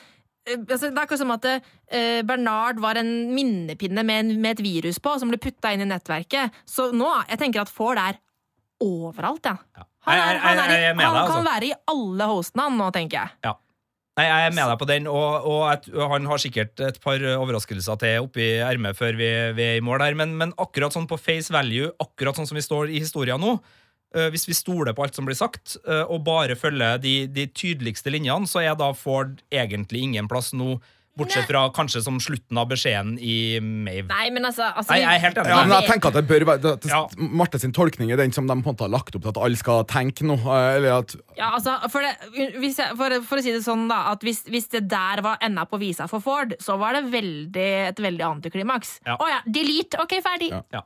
[0.47, 4.65] Altså, det er akkurat som at uh, Bernard var en minnepinne med, en, med et
[4.67, 6.55] virus på, som ble putta inn i nettverket.
[6.69, 8.21] Så nå, jeg tenker at Ford er
[8.83, 9.49] overalt.
[9.51, 9.87] Ja.
[10.07, 13.57] Han, er, han, er i, han kan være i alle hostene, han nå, tenker jeg.
[14.17, 17.21] Nei, Jeg er med deg på den, og, og jeg, han har sikkert et par
[17.35, 19.29] overraskelser til oppi ermet før vi,
[19.59, 22.57] vi er i mål her, men, men akkurat sånn på face value, akkurat sånn som
[22.57, 23.83] vi står i historien nå, eh,
[24.33, 28.11] hvis vi stoler på alt som blir sagt, eh, og bare følger de, de tydeligste
[28.15, 30.79] linjene, så er da Ford egentlig ingen plass nå,
[31.17, 34.05] bortsett fra kanskje som slutten av beskjeden i Mave.
[34.11, 35.49] Nei, men altså, altså Nei, jeg er helt enig.
[35.49, 36.99] Ja, men jeg tenker at det bør være det, Ja.
[37.17, 39.41] Marte sin tolkning er den som de på en måte har lagt opp til at
[39.47, 40.37] alle skal tenke noe.
[40.45, 43.87] eh, Eller at Ja, altså, for, det, hvis jeg, for, for å si det sånn,
[43.89, 47.07] da, at hvis, hvis det der var enda på visa for Ford, så var det
[47.17, 48.99] veldig, et veldig antiklimaks.
[49.07, 49.17] Å Ja.
[49.39, 49.41] ja.
[49.49, 49.97] delete!
[50.05, 50.53] Ok, ferdig.
[50.53, 50.61] Ja.
[50.83, 50.85] Ja.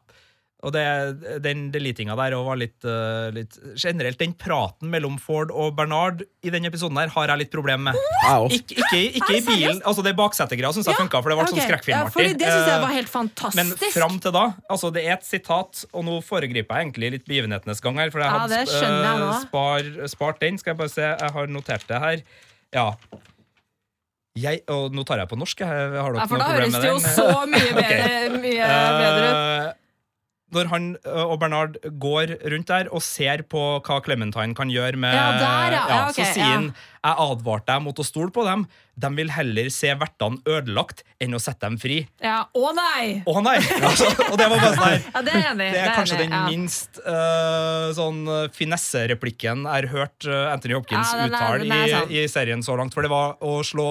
[0.60, 0.82] Og det,
[1.40, 6.20] den deletinga der og var litt, uh, litt Generelt, den praten mellom Ford og Bernard
[6.44, 7.96] i denne episoden her har jeg litt problem med.
[8.28, 8.58] også.
[8.60, 9.80] Ikke, ikke, i bilen.
[9.88, 12.02] Altså Det baksetegreia syns jeg funka, for det ble sånn Ok, Ja,
[12.36, 13.56] det syns jeg Eh, var helt fantastisk.
[13.56, 17.26] Men fram til da Altså, det er et sitat, og nå foregriper jeg egentlig litt
[17.28, 18.12] begivenhetenes gang her.
[18.12, 20.60] For jeg Ja, hadde det jeg eh, spar, spart den.
[20.60, 22.24] Skal jeg bare se, jeg har notert det her.
[22.76, 22.86] Ja.
[24.38, 25.64] Jeg, og nå tar jeg på norsk.
[25.64, 28.38] Jeg, har dere ja, for noe da problem høres med det jo så mye bedre,
[28.38, 28.68] mye
[29.00, 29.38] bedre ut.
[29.40, 29.79] Eh,
[30.54, 35.14] når han og Bernard går rundt der og ser på hva Clementine kan gjøre med
[35.14, 35.82] Ja, der, ja.
[35.90, 38.66] Ja, okay, Så sier han jeg advarte deg mot å stole på dem.
[39.00, 42.02] De vil heller se vertene ødelagt enn å sette dem fri.
[42.20, 43.22] Ja, Å nei!
[43.24, 43.56] Å nei!
[43.88, 46.26] Altså, og det var bare sånn her Ja, det er enig det er kanskje det
[46.26, 48.20] den enig den minst uh, sånn
[48.58, 52.92] finesse-replikken jeg har hørt Anthony Hopkins er- uttale er i, i serien så langt.
[52.96, 53.88] For det var å slå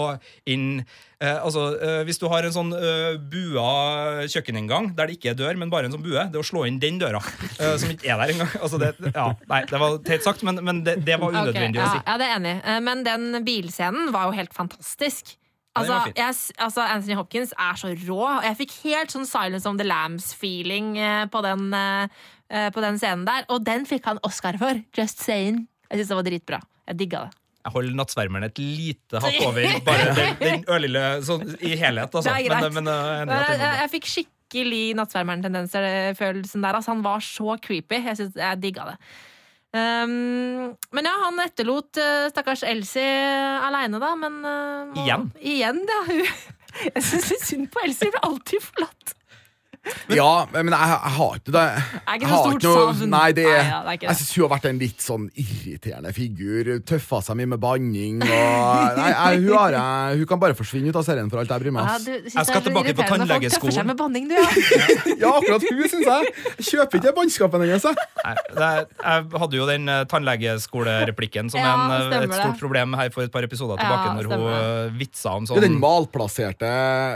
[0.50, 0.84] inn
[1.22, 5.40] uh, Altså, eh, Hvis du har en sånn eh, bua kjøkkeninngang der det ikke er
[5.40, 7.22] dør, men bare en sånn bue, det er å slå inn den døra.
[7.60, 8.56] uh, som ikke er der engang.
[8.62, 11.82] Altså, det, ja, nei, det var teit sagt, men, men det, det var unødvendig unødvendig
[11.82, 12.02] ja, å si.
[12.06, 12.56] Ja, det er enig.
[12.64, 15.36] Eh, Men den bilscenen var jo helt fantastisk.
[15.78, 18.20] Altså, jeg, altså, Anthony Hopkins er så rå.
[18.26, 22.84] og Jeg fikk helt sånn Silence of the Lambs-feeling eh, på, den, eh, eh, på
[22.84, 23.46] den scenen der.
[23.54, 24.82] Og den fikk han Oscar for.
[24.98, 25.68] Just saying.
[25.90, 26.62] Jeg syns det var dritbra.
[26.90, 27.38] Jeg digga det.
[27.60, 32.14] Jeg holder nattsvermeren et lite hakk over bare den, den ørlille sånn, i helhet.
[32.14, 32.30] Altså.
[32.30, 32.70] Det er greit.
[32.78, 36.80] Men, men, uh, Men jeg, jeg, jeg fikk skikkelig nattsvermeren-tendenser-følelsen der.
[36.80, 38.00] Altså, han var så creepy.
[38.00, 38.96] Jeg, synes, jeg digga det.
[39.70, 43.04] Um, men ja, han etterlot uh, stakkars Elsie
[43.68, 44.16] aleine, da.
[44.18, 45.30] Men uh, Igjen?
[45.44, 46.02] Igjen, ja.
[46.86, 48.08] Jeg syns synd på Elsie.
[48.08, 49.19] Hun blir alltid forlatt.
[50.10, 51.64] Ja, men jeg, jeg har ikke det.
[51.70, 53.10] Er ikke Jeg noe har stort noe- savn.
[53.14, 54.10] Nei, det, Nei, ja, det er ikke det.
[54.10, 56.72] jeg syns hun har vært en litt sånn irriterende figur.
[56.90, 58.22] Tøffa seg mye med banning.
[58.24, 61.54] Og, nei, jeg, hun, har, jeg, hun kan bare forsvinne ut av serien for alt
[61.54, 62.10] jeg bryr meg om.
[62.30, 63.50] Jeg skal tilbake på tannlegeskolen.
[63.60, 64.48] tøffer seg med banning, du, ja.
[65.24, 66.34] Ja, akkurat hun, syns jeg.
[66.70, 67.86] Kjøper ikke bannskapen hennes.
[67.86, 68.86] jeg.
[69.40, 72.60] Hadde jo den uh, tannlegeskolereplikken som Ja, en, uh, et stort det.
[72.62, 75.66] problem her for et par episoder Ja, tilbake, når hun uh, vitsa om Det er
[75.66, 76.72] den sånn malplasserte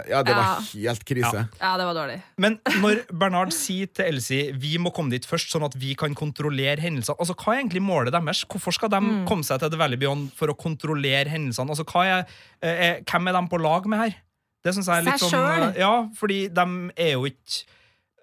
[0.10, 1.46] Ja, det var helt krise.
[1.62, 2.20] Ja, det var dårlig.
[2.42, 6.14] Men når Bernard sier til Elsie vi må komme dit først, sånn at vi kan
[6.16, 8.46] kontrollere hendelsene Altså, Hva er egentlig målet deres?
[8.48, 9.26] Hvorfor skal de Mm.
[9.28, 11.70] komme seg til The Valley Beyond for å kontrollere hendelsene?
[11.76, 12.26] Altså, hva er,
[12.62, 14.16] eh, er, Hvem er de på lag med her?
[14.64, 17.64] Det synes jeg er litt sånn eh, Ja, fordi de er jo ikke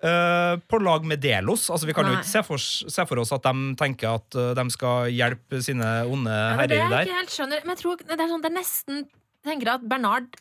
[0.00, 1.66] Uh, på lag med Delos.
[1.68, 4.54] Altså, vi kan jo ikke se for, se for oss at de tenker at uh,
[4.56, 7.04] de skal hjelpe sine onde Ja, det er det herrer der.
[7.04, 7.60] ikke helt skjønner.
[7.66, 9.02] Men jeg tror det er, sånn, det er nesten
[9.44, 10.38] tenker at Bernard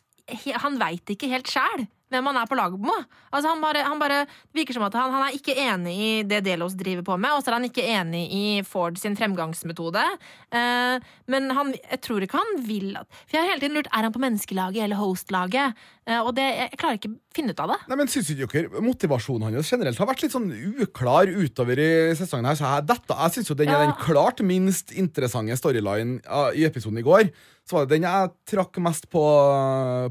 [0.64, 3.06] han veit ikke helt sjæl hvem han er på lag med.
[3.30, 4.24] Altså, han bare, han bare
[4.56, 7.44] virker som at han, han er ikke enig i det Delos driver på med, og
[7.44, 10.04] så er han ikke enig i Ford sin fremgangsmetode.
[10.52, 13.92] Eh, men han, jeg tror ikke han vil at For jeg har hele tiden lurt
[13.94, 15.78] er han på menneskelaget eller host-laget.
[16.10, 17.80] Eh, og det, jeg klarer ikke finne ut av det.
[17.92, 20.50] Nei, men synes ikke dere Motivasjonen hans generelt har vært litt sånn
[20.82, 22.50] uklar utover i sesongen.
[22.50, 23.86] her Så jeg, dette, jeg synes jo den er Ja.
[23.86, 27.30] den klart minst interessante storyline uh, i episoden i går.
[27.70, 29.22] Så var det den jeg trakk mest på,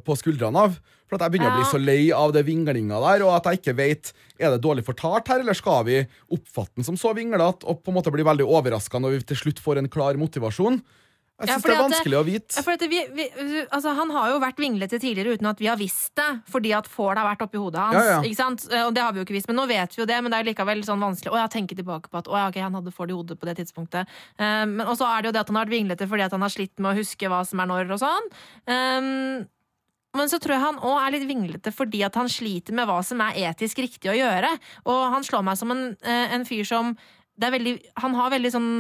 [0.07, 0.79] på skuldrene av.
[1.09, 3.63] For at jeg begynner å bli så lei av det vinglinga der, og at jeg
[3.63, 7.67] ikke vet Er det dårlig fortalt her, eller skal vi oppfatte den som så vinglete
[7.67, 10.83] og på en måte bli veldig overraska når vi til slutt får en klar motivasjon?
[11.39, 12.63] Jeg syns ja, det er at det- vanskelig å vite.
[12.67, 16.11] Ja, vi, vi, altså, han har jo vært vinglete tidligere uten at vi har visst
[16.19, 17.95] det, fordi at Ford har vært oppi hodet hans.
[17.95, 18.49] Ja?
[18.75, 20.19] Eh, Og det har vi jo ikke visst, men nå vet vi jo det.
[20.21, 22.75] Men det er likevel sånn vanskelig å tenke tilbake på at å, ja, ok, han
[22.75, 24.11] hadde Ford i hodet på det tidspunktet.
[24.37, 26.43] Um, Og så er det jo det at han har vært vinglete fordi at han
[26.43, 28.29] har slitt med å huske hva som er når og sånn.
[28.67, 29.47] Um,
[30.17, 33.01] men så tror jeg han òg er litt vinglete fordi at han sliter med hva
[33.05, 34.51] som er etisk riktig å gjøre.
[34.89, 36.95] Og han slår meg som en, eh, en fyr som
[37.39, 38.71] det er veldig, Han har veldig sånn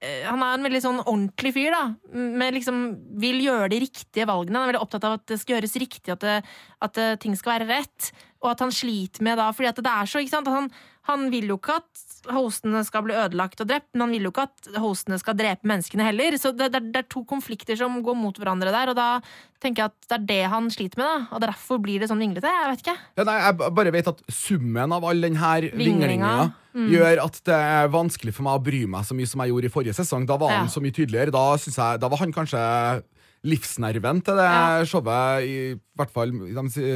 [0.00, 1.94] eh, han er en veldig sånn ordentlig fyr, da.
[2.12, 2.84] Med liksom,
[3.18, 4.60] vil gjøre de riktige valgene.
[4.60, 6.36] Han er veldig opptatt av at det skal gjøres riktig, at, det,
[6.84, 8.12] at eh, ting skal være rett.
[8.44, 10.52] Og at han sliter med da, fordi at det er så, ikke sant?
[10.52, 10.70] Han,
[11.08, 14.30] han vil jo ikke at hostene skal bli ødelagt og drept, men han vil jo
[14.32, 16.36] ikke at hostene skal drepe menneskene heller.
[16.40, 19.08] Så det, det, det er to konflikter som går mot hverandre der, og da
[19.60, 21.36] tenker jeg at det er det han sliter med, da.
[21.36, 22.48] Og derfor blir det sånn vinglete.
[22.50, 22.96] Jeg vet ikke.
[23.20, 26.52] Ja, nei, jeg bare vet at summen av all den her Vinglinga.
[26.74, 26.88] mm.
[26.92, 29.70] gjør at det er vanskelig for meg å bry meg så mye som jeg gjorde
[29.70, 30.26] i forrige sesong.
[30.26, 30.72] Da var han Ja.
[30.72, 31.30] så mye tydeligere.
[31.34, 33.02] Da, jeg, da var han kanskje
[33.44, 34.84] livsnerven til det Ja.
[34.88, 36.32] showet, i hvert fall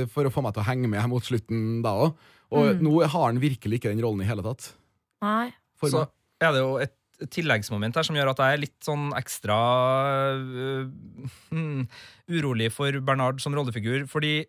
[0.08, 2.14] for å få meg til å henge med mot slutten da òg.
[2.50, 2.82] Og Mm.
[2.82, 4.72] nå har han virkelig ikke den rollen i hele tatt.
[5.24, 5.50] Nei.
[5.78, 6.04] For Så
[6.42, 6.94] er det jo et
[7.34, 9.56] tilleggsmoment her som gjør at jeg er litt sånn ekstra
[10.38, 10.84] uh,
[11.50, 11.82] um,
[12.30, 14.04] urolig for Bernard som rollefigur.
[14.10, 14.44] Fordi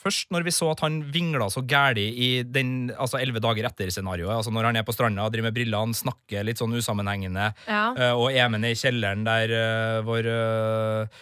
[0.00, 4.32] først når vi så at han vingla så gæli i den, altså elleve dager etter-scenarioet,
[4.36, 7.82] altså når han er på stranda, driver med brillene, snakker litt sånn usammenhengende, Ja.
[7.96, 11.20] uh, og er med ned i kjelleren der uh, hvor øh, øh,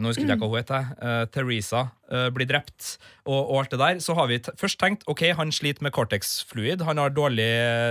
[0.00, 0.86] nå husker jeg ikke hva hun heter.
[1.02, 1.80] uh, Teresa
[2.12, 2.94] uh, blir drept,
[3.26, 3.98] og, og alt det der.
[4.04, 6.82] Så har vi først tenkt ok, han sliter med cortex-fluid.
[6.88, 7.46] Han har dårlig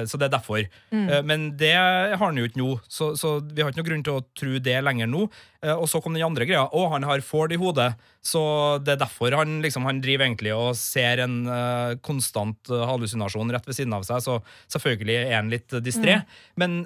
[0.09, 0.61] Så det er derfor.
[0.93, 4.03] Eh, Men det har han jo ikke nå, så, så vi har ikke noe grunn
[4.05, 5.23] til å tro det lenger nå.
[5.63, 6.65] Eh, Og så kom den andre greia.
[6.69, 7.91] Å, han har Ford i hodet,
[8.23, 8.43] så
[8.83, 13.51] det er derfor han liksom Han driver egentlig og ser en eh, konstant eh, hallusinasjon
[13.53, 14.39] rett ved siden av seg, så
[14.77, 16.21] selvfølgelig er han litt distré.
[16.55, 16.83] Men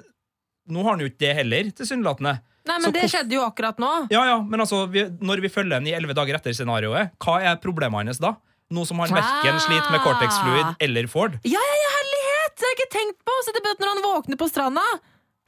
[0.68, 2.38] nå har han jo ikke det heller, tilsynelatende.
[2.68, 3.90] Nei, Så men det hvorf- skjedde jo akkurat nå.
[4.12, 7.38] Ja, ja, men altså, vi, når vi følger den i elleve dager etter scenarioet, hva
[7.48, 8.34] er problemet hans da?
[8.70, 11.38] Nå som han verken sliter med cortex fluid eller Ford.
[11.48, 12.52] Ja, ja, ja, herlighet!
[12.58, 13.36] Det har jeg ikke tenkt på!
[13.46, 14.84] Så det betyr at når han våkner på stranda,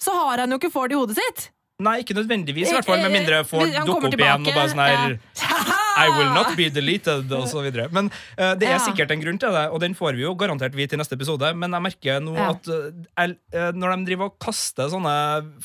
[0.00, 1.50] så har han jo ikke Ford i hodet sitt.
[1.80, 4.56] Nei, ikke nødvendigvis, i hvert fall, med mindre Ford Han dukker kommer opp igjen og
[4.56, 5.79] bare sånn her Ja.
[6.00, 7.28] I will not be deleted,
[7.64, 7.88] videre.
[7.92, 8.82] Men uh, det er Ja.
[8.84, 11.50] sikkert en grunn til det, og den får vi jo garantert vi i neste episode.
[11.56, 12.50] Men jeg merker nå Ja.
[12.54, 15.14] at uh, når de driver og kaster sånne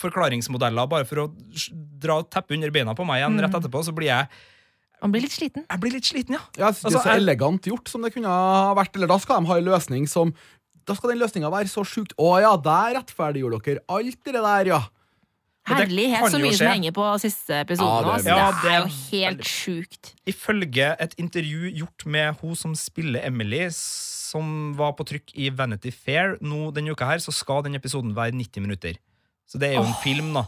[0.01, 1.31] forklaringsmodeller bare for å
[1.99, 3.41] dra teppet under beina på meg igjen Mm.
[3.45, 4.27] rett etterpå, så blir jeg
[5.01, 5.65] man blir litt sliten.
[5.69, 6.39] Jeg blir litt sliten, ja.
[6.57, 8.95] Jeg synes det Altså, er så jeg- elegant gjort som det kunne ha vært.
[8.95, 10.33] Eller da skal de ha en løsning som
[10.87, 14.65] Da skal den løsninga være så sjukt Å ja, der rettferdiggjorde dere alt det der,
[14.65, 14.81] ja.
[15.65, 17.89] Det Herlighet, så mye som henger på siste episoden.
[17.89, 18.29] Ja, det er altså.
[18.29, 20.11] Ja, det, det er er jo helt sjukt.
[20.29, 25.89] Ifølge et intervju gjort med hun som spiller Emily, som var på trykk i Vanity
[25.89, 29.01] Fair nå denne uka her, så skal den episoden være 90 minutter.
[29.49, 30.45] Så det er jo en film, da.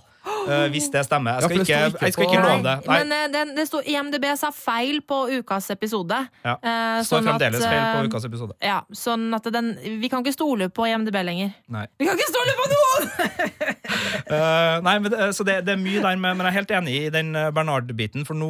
[0.48, 1.32] Uh, hvis det stemmer.
[1.32, 2.76] Jeg skal ja, ikke, jeg skal ikke love det.
[2.88, 6.20] Nei, Men eh, den, det sto, IMDb sa feil på ukas episode.
[6.44, 6.56] Ja.
[6.56, 8.58] Uh, det står sånn at, fremdeles feil på ukas episode.
[8.64, 11.52] Ja, sånn at den, Vi kan ikke stole på IMDb lenger.
[11.74, 11.86] Nei.
[12.00, 13.76] Vi kan ikke stole på noen!
[14.26, 16.74] Eh, nei, men, det- så det, det er mye der, med, men jeg er helt
[16.80, 18.26] enig i den eh, Bernard-biten.
[18.28, 18.50] For nå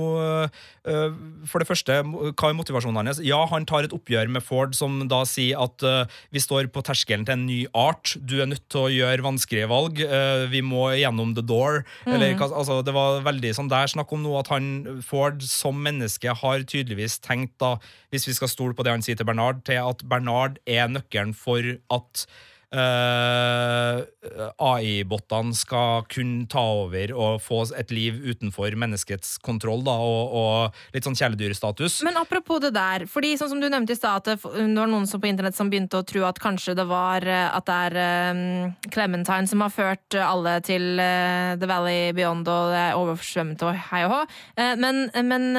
[0.88, 1.12] uh,
[1.50, 3.20] For det første, hva er motivasjonen hans?
[3.26, 6.84] Ja, han tar et oppgjør med Ford, som da sier at uh, vi står på
[6.88, 8.16] terskelen til en ny art.
[8.24, 10.00] Du er nødt til å gjøre vanskelige valg.
[10.04, 11.84] eh, vi må gjennom the door.
[12.08, 16.32] Eller, altså, det var veldig sånn der snakk om nå at han, Ford som menneske
[16.42, 17.76] har tydeligvis tenkt, da,
[18.14, 21.34] hvis vi skal stole på det han sier til Bernard, til at Bernard er nøkkelen
[21.38, 22.28] for at
[22.76, 24.00] eh,
[24.58, 30.96] AI-bottene skal kunne ta over og få et liv utenfor menneskets kontroll, da, og, og
[30.96, 32.02] litt sånn kjæledyrstatus.
[32.08, 35.08] Men apropos det der, fordi sånn som du nevnte i stad, at det var noen
[35.10, 38.34] som på internett som begynte å tro at kanskje det var eh, at det er
[38.34, 43.64] um, Clementine som har ført alle til uh, The Valley Beyond og det er oversvømt
[43.68, 44.22] og hei og hå.
[44.60, 45.50] Uh, men men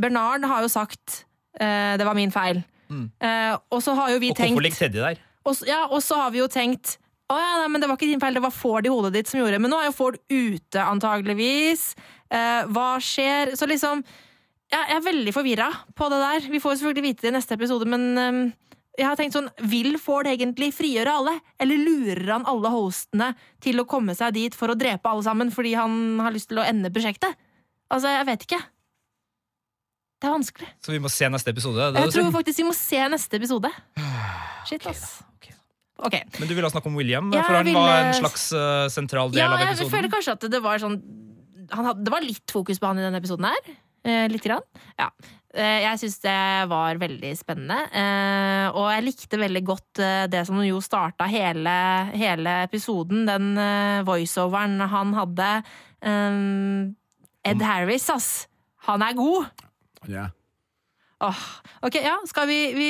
[0.00, 2.62] Bernard har jo sagt det var min feil.
[2.92, 5.20] Eh, og så har jo vi og tenkt hvorfor ligger Teddy der?
[5.48, 6.96] Og ja, og så har vi jo tenkt
[7.32, 9.30] å ja, nei, men det var ikke din feil, det var Ford i hodet ditt
[9.30, 9.62] som gjorde det.
[9.64, 11.92] Men nå er jo Ford ute, antageligvis.
[12.32, 13.54] Eh, hva skjer?
[13.56, 14.02] Så liksom
[14.72, 16.50] ja, Jeg er veldig forvirra på det der.
[16.52, 18.42] Vi får selvfølgelig vite det i neste episode, men um,
[18.98, 21.34] jeg har tenkt sånn Vil Ford egentlig frigjøre alle?
[21.60, 23.32] Eller lurer han alle hostene
[23.64, 26.60] til å komme seg dit for å drepe alle sammen fordi han har lyst til
[26.60, 27.36] å ende prosjektet?
[27.92, 28.62] Altså, jeg vet ikke.
[30.22, 30.70] Det er vanskelig.
[30.84, 31.92] Så vi må se neste episode?
[31.98, 33.72] Jeg tror faktisk vi må se neste episode.
[34.68, 35.20] Shit, ass.
[35.98, 36.14] Ok.
[36.14, 36.38] Ok.
[36.40, 37.78] Men du ville snakke om William, Ja, for han ville...
[37.78, 40.98] var en slags uh, sentral del Ja, av jeg føler kanskje at det var sånn
[41.72, 43.70] han hadde, Det var litt fokus på han i denne episoden her.
[44.04, 44.64] Eh, litt grann.
[44.98, 45.06] Ja.
[45.54, 46.34] Eh, jeg syns det
[46.68, 47.78] var veldig spennende.
[47.96, 51.74] Eh, og jeg likte veldig godt eh, det som jo starta hele,
[52.16, 53.24] hele episoden.
[53.28, 55.50] Den eh, voiceoveren han hadde.
[57.46, 58.30] Ed Harris, ass.
[58.88, 59.66] Han er god.
[60.10, 60.28] Ja.
[61.22, 61.42] Åh,
[61.86, 62.88] ok, ja, skal vi, vi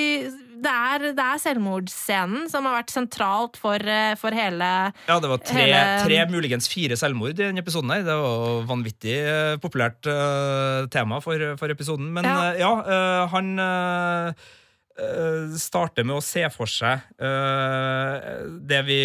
[0.62, 4.68] det, er, det er selvmordsscenen som har vært sentralt for, eh, for hele
[5.08, 7.90] Ja, det var tre, Hele- tre, muligens fire selvmord i denne episoden.
[7.90, 12.12] her Det var vanvittig eh, populært uh, tema for, for episoden.
[12.14, 12.36] Men Ja.
[12.38, 13.54] uh, ja, uh, han
[15.56, 17.00] starter med å se for seg
[18.68, 18.98] det vi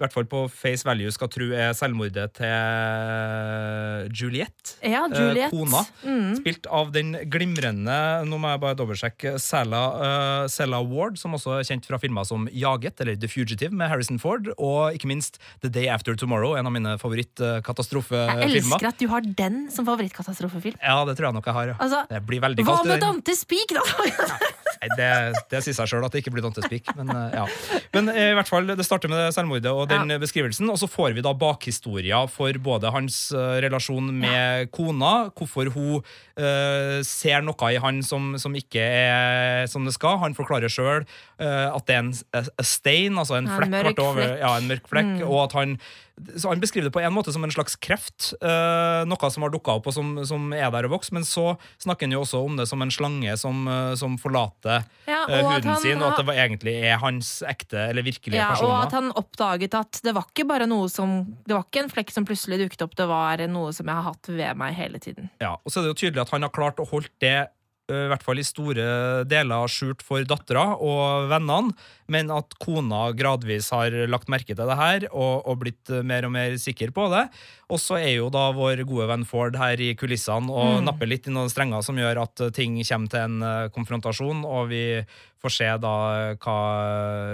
[0.00, 4.78] i hvert fall på face value skal tro er selvmordet til Juliette.
[4.80, 5.50] Ja, Juliette.
[5.52, 5.82] Kona.
[6.02, 6.38] Mm.
[6.38, 11.58] Spilt av den glimrende Nå må jeg bare dobbeltsjekke Sella, uh, Sella Ward, som også
[11.58, 15.36] er kjent fra filmer som Jaget eller The Fugitive med Harrison Ford, og ikke minst
[15.60, 20.80] The Day After Tomorrow, en av mine Jeg elsker at du har den som favorittkatastrofefilm.
[20.80, 21.74] Ja, det tror jeg nok jeg har.
[21.76, 22.88] Altså, det blir veldig Hva kaldt.
[22.88, 23.04] i med.
[23.04, 23.84] Dante Speak, da?
[24.80, 25.10] Nei, det,
[25.52, 26.88] det sier seg sjøl at det ikke blir Dante Speak.
[26.96, 27.44] Men, eh, ja.
[27.96, 30.18] men eh, i hvert fall, det starter med selvmordet og den Ja.
[30.22, 30.70] beskrivelsen.
[30.72, 36.00] Og så får vi da bakhistoria for både hans eh, relasjon med kona, hvorfor hun
[36.40, 40.18] uh, ser noe i han som, som ikke er som det skal.
[40.22, 41.04] Han forklarer sjøl
[41.40, 44.26] at det er en a, a stain, altså en Ja, en flekk mørk flekk, over.
[44.28, 44.38] Mm.
[44.42, 45.76] ja, en mørk flekk, og at han
[46.36, 49.52] så Han beskriver det på en måte som en slags kreft, uh, noe som har
[49.52, 52.42] dukka opp og som, som er der og vokser, men så snakker han jo også
[52.44, 56.12] om det som en slange som, eh, som forlater Ja, eh, huden han sin, og
[56.12, 60.00] at det var egentlig er hans ekte eller virkelige Ja, og at han oppdaget at
[60.04, 62.96] det var ikke bare noe som Det var ikke en flekk som plutselig dukket opp,
[62.98, 65.30] det var noe som jeg har hatt ved meg hele tiden.
[65.42, 67.50] Ja, og så er det jo tydelig at han har klart å holde det
[67.90, 68.84] i hvert fall i store
[69.28, 71.74] deler skjult for dattera og vennene,
[72.10, 76.32] men at kona gradvis har lagt merke til det her og, og blitt mer og
[76.34, 77.26] mer sikker på det.
[77.70, 80.86] Og så er jo da vår gode venn Ford her i kulissene og Mm.
[80.86, 84.70] napper litt i noen strenger som gjør at ting kommer til en øh, konfrontasjon, og
[84.70, 84.84] vi
[85.42, 85.94] får se da
[86.30, 86.58] øh, hva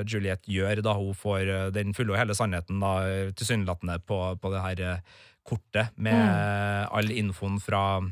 [0.09, 2.97] Juliette gjør da hun får den fulle og hele sannheten da
[3.37, 5.01] tilsynelatende på, på det her
[5.47, 8.09] kortet med all infoen fra eh,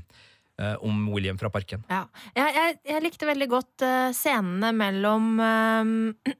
[0.86, 1.82] om William fra parken.
[1.90, 2.04] Ja.
[2.36, 5.90] Jeg, jeg, jeg likte veldig godt eh, scenene mellom eh,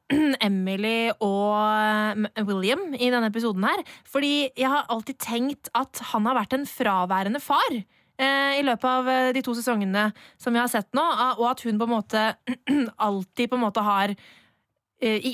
[0.49, 1.57] Emily og
[2.29, 3.83] eh, William i denne episoden her.
[4.07, 7.75] Fordi jeg har alltid tenkt at han har vært en fraværende far.
[8.19, 10.07] eh, I løpet av eh, de to sesongene
[10.39, 11.03] som vi har sett nå,
[11.41, 12.25] og at hun på en måte
[13.09, 14.23] alltid på en måte har eh,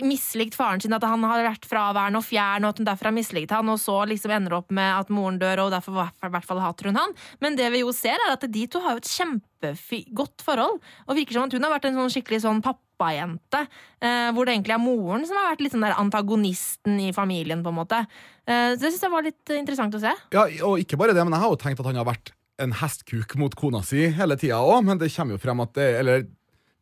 [0.07, 3.17] mislikt faren sin, at han har vært fraværende og fjern, og at hun derfor har
[3.17, 6.49] mislikt han, og så liksom ender opp med at moren dør, og derfor i hvert
[6.49, 7.15] fall hater hun han.
[7.45, 11.19] Men det vi jo ser, er at de to har jo et kjempegodt forhold, og
[11.19, 13.63] virker som at hun har vært en sånn skikkelig sånn pappajente,
[14.03, 17.65] eh, hvor det egentlig er moren som har vært litt sånn der antagonisten i familien,
[17.65, 18.03] på en måte.
[18.47, 20.13] Eh, så det syns jeg var litt eh, interessant å se.
[20.35, 22.75] Ja, og ikke bare det, men jeg har jo tenkt at han har vært en
[22.77, 26.27] hestkuk mot kona si hele tida òg, men det kommer jo frem at det Eller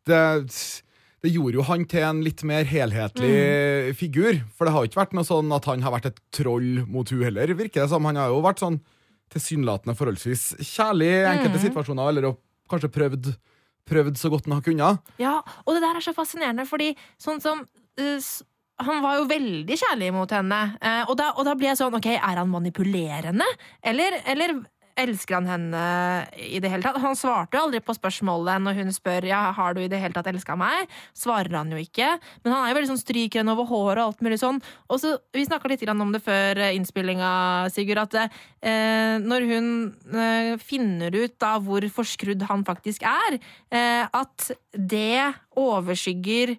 [0.09, 0.23] det,
[1.23, 4.39] det gjorde jo han til en litt mer helhetlig figur.
[4.55, 7.11] For det har jo ikke vært noe sånn at han har vært et troll mot
[7.11, 8.07] hun heller, virker det som.
[8.07, 8.79] Han har jo vært sånn
[9.33, 12.37] tilsynelatende forholdsvis kjærlig i enkelte situasjoner, eller
[12.71, 13.33] kanskje prøvd,
[13.89, 15.11] prøvd så godt han har kunnet.
[15.21, 18.31] Ja, og det der er så fascinerende, fordi sånn som uh,
[18.87, 21.97] han var jo veldig kjærlig mot henne, eh, og da, og da blir jeg sånn
[21.97, 23.47] Ok, er han manipulerende?
[23.83, 24.53] Eller, eller
[24.99, 25.81] elsker han henne
[26.35, 26.99] i det hele tatt?
[27.03, 30.15] Han svarte jo aldri på spørsmålet når hun spør ja, har du i det hele
[30.15, 30.89] tatt elska meg.
[31.17, 32.11] Svarer han jo ikke.
[32.43, 34.61] Men han er jo veldig sånn stryker henne over håret og alt mulig sånn.
[34.89, 37.31] Og så, Vi snakka litt om det før eh, innspillinga,
[37.73, 39.69] Sigurd, at eh, når hun
[40.13, 43.39] eh, finner ut da hvor forskrudd han faktisk er,
[43.71, 46.57] eh, at det overskygger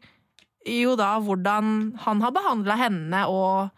[0.68, 3.70] jo da hvordan han har behandla henne og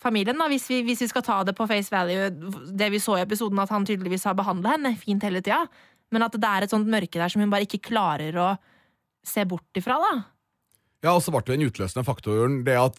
[0.00, 2.30] familien, da, hvis vi, hvis vi skal ta det på face value,
[2.72, 5.64] det vi så i episoden, at han tydeligvis har behandla henne fint hele tida,
[6.10, 8.50] men at det er et sånt mørke der som hun bare ikke klarer å
[9.26, 10.14] se bort ifra, da.
[11.00, 12.98] Ja, og så ble den utløsende faktoren det at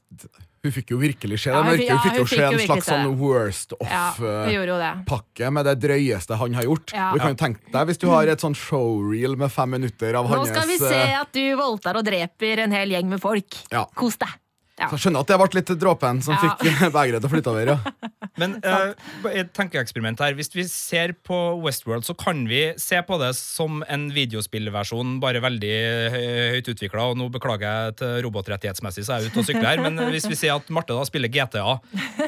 [0.62, 1.86] hun fikk jo virkelig se det Ja, hun mørke.
[1.90, 6.68] Hun fikk jo se en slags sånn worst off-pakke gjorde med det drøyeste han har
[6.68, 6.94] gjort.
[6.98, 7.08] Ja.
[7.14, 10.30] Du kan jo tenke deg Hvis du har et sånn showreel med fem minutter av
[10.30, 13.22] Nå hans skal vi se eh, at du voldtar og dreper en hel gjeng med
[13.22, 13.58] folk.
[13.98, 14.38] Kos deg.
[14.82, 14.88] Ja.
[14.90, 16.56] Så jeg skjønner at det ble litt dråpen som Ja.
[16.58, 17.72] fikk begeret til å flytte over.
[17.76, 18.10] Ja.
[18.40, 18.94] Men uh,
[19.30, 20.34] et tankeeksperiment her.
[20.38, 25.42] Hvis vi ser på Westworld, så kan vi se på det som en videospillversjon, bare
[25.44, 25.74] veldig
[26.16, 27.10] hø- høyt utvikla.
[27.12, 29.84] Og nå beklager jeg til robotrettighetsmessig, så er jeg ute og sykler her.
[29.84, 31.78] Men hvis vi sier at Marte da spiller GTA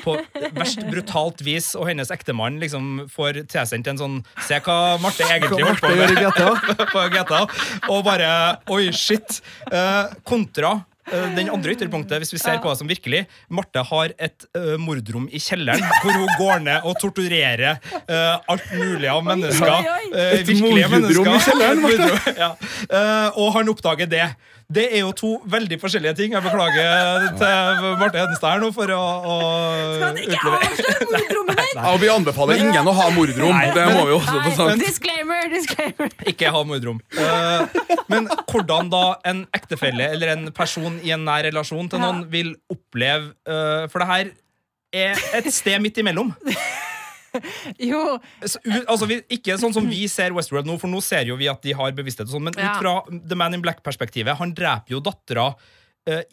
[0.03, 0.17] på
[0.59, 5.63] verst brutalt vis, og hennes ektemann liksom får tilsendt en sånn Se hva Marte egentlig
[5.65, 6.49] holder på med GTA.
[6.93, 7.41] på GTA,
[7.89, 8.31] og bare
[8.75, 9.39] Oi, shit.
[9.71, 10.89] Uh, kontra eh,
[11.35, 13.25] den andre ytterpunktet, hvis vi ser på det som virkelig.
[13.51, 17.75] Marte har et uh, mordrom i kjelleren hvor hun går ned og torturerer
[18.07, 19.67] uh, alt mulig av mennesker.
[19.67, 20.09] oi, oi.
[20.15, 21.83] eh, Et virkelige mordrom i kjelleren,
[22.39, 22.51] ja.
[22.87, 24.27] Eh, og han oppdager det.
[24.71, 26.33] Det er jo to veldig forskjellige ting.
[26.35, 29.01] Jeg beklager til Marte Hedenstad her nå for å,
[29.33, 29.35] å
[30.13, 30.69] utlevere
[31.73, 33.53] Ja, og vi anbefaler ingen å ha mordrom.
[33.55, 34.83] Nei, det må vi også få sagt.
[34.83, 36.13] disclaimer, disclaimer.
[36.29, 37.01] Ikke ha mordrom.
[37.17, 42.23] Eh, men hvordan da en ektefelle eller en person i en nær relasjon til noen
[42.33, 44.31] vil oppleve eh, For det her
[44.93, 46.33] er et sted midt imellom.
[47.91, 48.01] Jo,
[48.41, 51.63] altså, vi, ikke sånn som vi ser Westworld nå, for nå ser jo vi at
[51.65, 55.01] de har bevissthet, og sånn, men ut fra The Man in Black-perspektivet Han dreper jo
[55.03, 55.51] dattera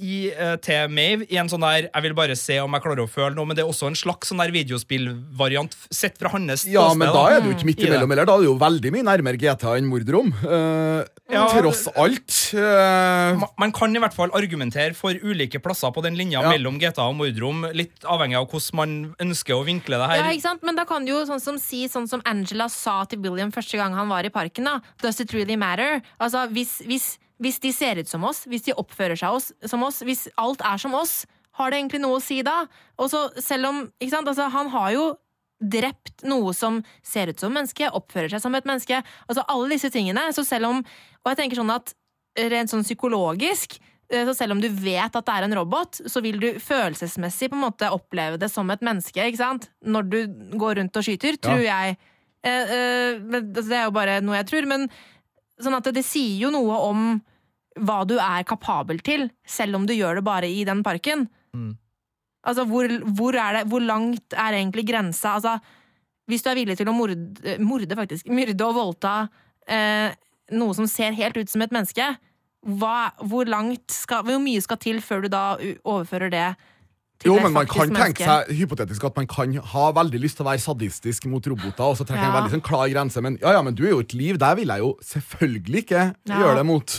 [0.03, 3.05] i, eh, til Mave i en sånn der Jeg vil bare se om jeg klarer
[3.05, 6.65] å føle noe, men det er også en slags sånn der videospillvariant sett fra hans
[6.67, 7.91] Ja, men da er det jo ikke midt I det.
[7.93, 10.33] imellom, eller da er det jo veldig mye nærmere GTA enn mordrom.
[10.43, 11.45] Uh, Ja.
[11.55, 12.35] Tross alt.
[12.59, 16.51] Uh, man, Man kan i hvert fall argumentere for ulike plasser på den linja Ja.
[16.51, 20.25] mellom GTA og mordrom, litt avhengig av hvordan man ønsker å vinkle det her.
[20.25, 20.65] Ja, ikke sant?
[20.67, 23.79] Men da kan du jo sånn som si sånn som Angela sa til William første
[23.79, 24.65] gang han var i parken.
[24.65, 26.03] da Does it really matter?
[26.21, 29.83] Altså, hvis, hvis, hvis de ser ut som oss, hvis de oppfører seg oss, som
[29.87, 31.23] oss, hvis alt er som oss,
[31.59, 32.63] har det egentlig noe å si da?
[33.01, 34.29] Og så selv om ikke sant?
[34.31, 35.05] Altså, Han har jo
[35.61, 39.03] drept noe som ser ut som menneske, oppfører seg som et menneske.
[39.29, 40.31] Altså alle disse tingene.
[40.33, 40.85] Så selv om
[41.21, 41.93] Og jeg tenker sånn at
[42.49, 43.75] rent sånn psykologisk
[44.09, 47.51] eh, så selv om du vet at det er en robot, så vil du følelsesmessig
[47.51, 49.69] på en måte oppleve det som et menneske, ikke sant?
[49.85, 50.19] Når du
[50.57, 51.99] går rundt og skyter, tror jeg.
[52.41, 54.89] Eh, eh, altså, det er jo bare noe jeg tror, men
[55.61, 57.05] sånn at det, det sier jo noe om
[57.79, 61.29] hva du er kapabel til, selv om du gjør det bare i den parken.
[61.55, 61.75] Mm.
[62.47, 65.37] Altså, hvor, hvor, det, hvor langt er egentlig grensa?
[65.37, 65.59] Altså,
[66.31, 69.15] hvis du er villig til å morde, morde faktisk, myrde og voldta
[69.69, 70.17] eh,
[70.57, 72.07] noe som ser helt ut som et menneske,
[72.61, 73.49] hva, hvor,
[73.89, 75.45] skal, hvor mye skal til før du da
[75.85, 76.49] overfører det
[77.25, 80.49] Jo, men man kan tenke seg hypotetisk at man kan ha veldig lyst til å
[80.49, 83.61] være sadistisk mot roboter, og så trekke en veldig sånn klar grense, men ja, ja,
[83.67, 86.15] men du er jo et liv, der vil jeg jo selvfølgelig ikke Ja.
[86.31, 86.41] Mm.
[86.41, 86.97] gjøre det mot.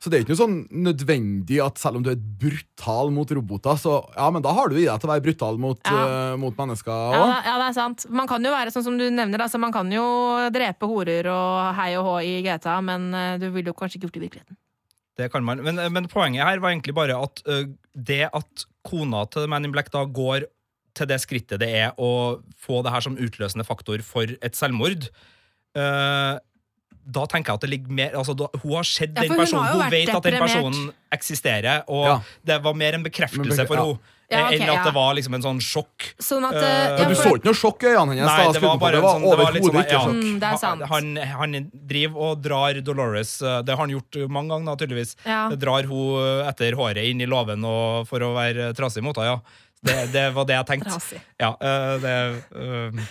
[0.00, 3.76] Så det er ikke noe sånn nødvendig at selv om du er brutal mot roboter,
[3.76, 6.32] så ja, men da har du i deg til å være brutal mot, Ja.
[6.32, 7.34] uh, mot mennesker Ja, òg.
[7.44, 8.06] ja, det er sant.
[8.08, 11.74] Man kan jo være sånn som du nevner, altså, man kan jo drepe horer og
[11.76, 14.26] hei og hå i GTA, men eh, du ville jo kanskje ikke gjort det i
[14.30, 14.56] virkeligheten.
[15.20, 15.60] Det kan man.
[15.62, 19.74] Men, men poenget her var egentlig bare at uh, det at kona til Man in
[19.74, 20.48] Black da går
[20.96, 25.08] til det skrittet det er å få det her som utløsende faktor for et selvmord.
[25.72, 25.84] Ø,
[27.04, 29.66] da tenker jeg at det ligger mer altså, da, Hun har sett Ja, den personen,
[29.66, 32.16] hun hun, vet vet at den personen eksisterer, og Ja.
[32.44, 33.84] det var mer en bekreftelse for ja.
[33.84, 33.98] henne
[34.32, 36.06] Ja, okay, enn at det var liksom en sånn sjokk.
[36.22, 38.30] Sånn at Ja, ja, du så ikke noe sjokk i øynene hennes.
[38.30, 40.22] Nei, det var bare det var sånn, var overhodet sånn, ikke ja, sjokk.
[40.22, 40.84] Mm, det er sant.
[40.88, 41.10] Han,
[41.42, 41.58] han
[41.90, 45.12] driver og drar Dolores eh, Det har han gjort mange ganger, da, tydeligvis.
[45.26, 45.42] Ja.
[45.52, 47.66] Drar hun etter håret inn i låven
[48.08, 49.68] for å være trasig mot henne, ja.
[49.82, 50.94] Det, det var det jeg tenkte.
[50.94, 51.20] Trasig.
[51.42, 52.16] Ja, uh, det,
[52.54, 53.04] uh,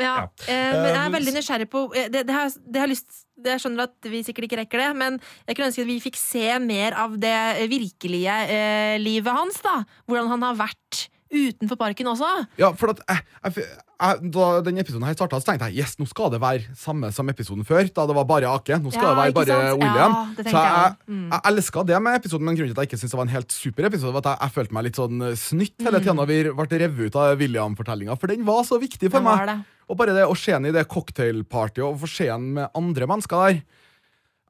[0.00, 0.22] Ja, Ja.
[0.46, 3.62] eh, men jeg er veldig nysgjerrig på det, det, har, det har jeg lyst Jeg
[3.62, 6.46] skjønner at vi sikkert ikke rekker det, men jeg kunne ønske at vi fikk se
[6.64, 9.60] mer av det virkelige eh, livet hans.
[9.64, 12.28] da Hvordan han har vært utenfor parken også.
[12.58, 13.64] Ja, for at jeg, jeg,
[14.00, 17.28] jeg, Da den episoden her starta, tenkte jeg yes, nå skal det være samme som
[17.30, 17.86] episoden før.
[17.94, 18.78] Da det var bare Ake.
[18.82, 19.82] Nå skal Ja, det være bare sant?
[19.82, 20.16] William.
[20.16, 20.96] Ja, så jeg.
[21.06, 21.26] Mm.
[21.30, 23.34] jeg elska det med episoden, men grunnen til at jeg ikke syntes det var en
[23.36, 26.02] helt super episode, var at jeg, følte meg litt sånn eh, snytt hele Mm.
[26.06, 29.62] tida når vi ble revet ut av William-fortellinga, for den var så viktig for meg.
[29.90, 33.06] Og bare det å se ham i det cocktailpartyet og få se ham med andre
[33.10, 33.62] mennesker der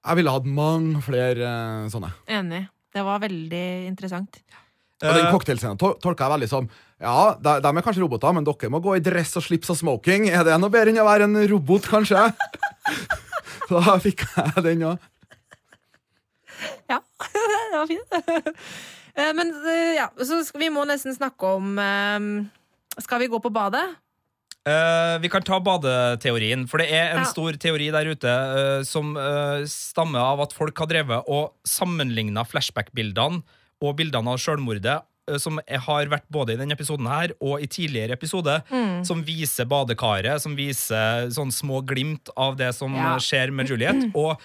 [0.01, 2.09] Jeg ville hatt mange flere eh, sånne.
[2.29, 2.63] Enig.
[2.91, 4.41] Det var veldig interessant.
[5.01, 6.67] Og den eh, cocktailscenen to tolka jeg veldig som
[7.01, 9.79] Ja, de, de er kanskje roboter, men dere må gå i dress og slips og
[9.81, 10.29] smoking.
[10.29, 12.27] Er det noe bedre enn å være en robot, kanskje?
[13.65, 15.09] Så da fikk jeg den òg.
[16.93, 17.01] Ja,
[17.73, 18.21] det var fint.
[19.17, 21.73] Eh, Men eh, ja, så skal, vi må nesten snakke om
[23.01, 23.89] Skal vi gå på badet?
[24.69, 27.31] Uh, vi kan ta badeteorien, for det er en Ja.
[27.31, 32.45] stor teori der ute uh, som uh, stammer av at folk har drevet og sammenligna
[32.45, 33.41] flashback-bildene
[33.81, 37.67] og bildene av selvmordet, eh, som har vært både i denne episoden her og i
[37.67, 39.05] tidligere episode, Mm.
[39.07, 43.17] som viser badekaret, som viser sånn små glimt av det som Ja.
[43.17, 44.13] skjer med Juliet.
[44.15, 44.39] Og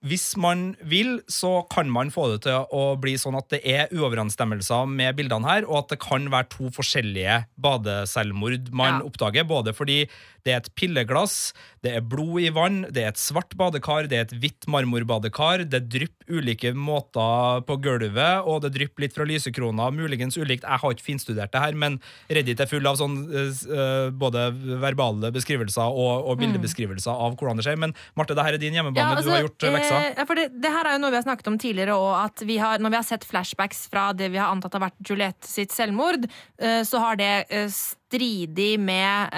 [0.00, 3.90] hvis man vil, så kan man få det til å bli sånn at det er
[3.92, 9.06] uoverensstemmelser med bildene her, og at det kan være to forskjellige badeselvmord man Ja.
[9.10, 10.08] oppdager, både fordi
[10.44, 11.52] det er et pilleglass,
[11.84, 15.68] det er blod i vann, det er et svart badekar, det er et hvitt marmorbadekar,
[15.68, 20.64] det drypper ulike måter på gulvet, og det drypper litt fra lysekrona, muligens ulikt.
[20.64, 21.98] Jeg har ikke finstudert det her, men
[22.30, 24.46] Reddit er full av sånn uh, både
[24.80, 27.80] verbale beskrivelser og, og bildebeskrivelser av hvordan det skjer.
[27.84, 29.89] Men Marte, det her er din hjemmebane, du har gjort eh, leksa.
[29.94, 32.26] Eh, ja, for det, det her er jo noe vi har snakket om tidligere, òg,
[32.26, 32.44] at
[32.82, 36.26] når vi har sett flashbacks fra det vi har antatt har vært Juliette sitt selvmord,
[36.60, 39.30] eh, så har det eh, stridig med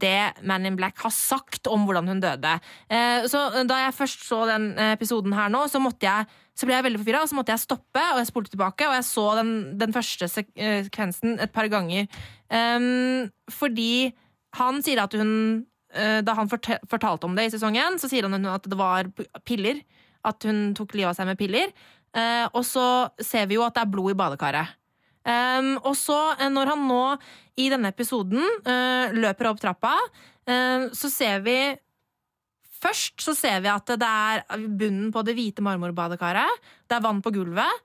[0.00, 2.54] det Man in Black har sagt om hvordan hun døde.
[3.28, 6.24] Så da jeg først så den episoden her nå, så jeg
[6.58, 8.88] så ble jeg veldig forvirra, og så måtte jeg stoppe og jeg spolte tilbake.
[8.88, 12.08] Og jeg så den, den første sekvensen et par ganger.
[12.48, 14.14] Um, fordi
[14.58, 18.66] han sier at hun Da han fortalte om det i sesongen, så sier han at
[18.68, 19.08] det var
[19.48, 19.80] piller.
[20.28, 21.72] At hun tok livet av seg med piller.
[22.16, 24.76] Eh, og så ser vi jo at det er blod i badekaret.
[25.84, 27.02] Og så, eh, når han nå
[27.58, 29.96] i denne episoden eh, løper opp trappa,
[30.46, 31.58] eh, så ser vi
[32.78, 34.44] Først så ser vi at det er
[34.78, 36.60] bunnen på det hvite marmorbadekaret.
[36.86, 37.80] Det er vann på gulvet.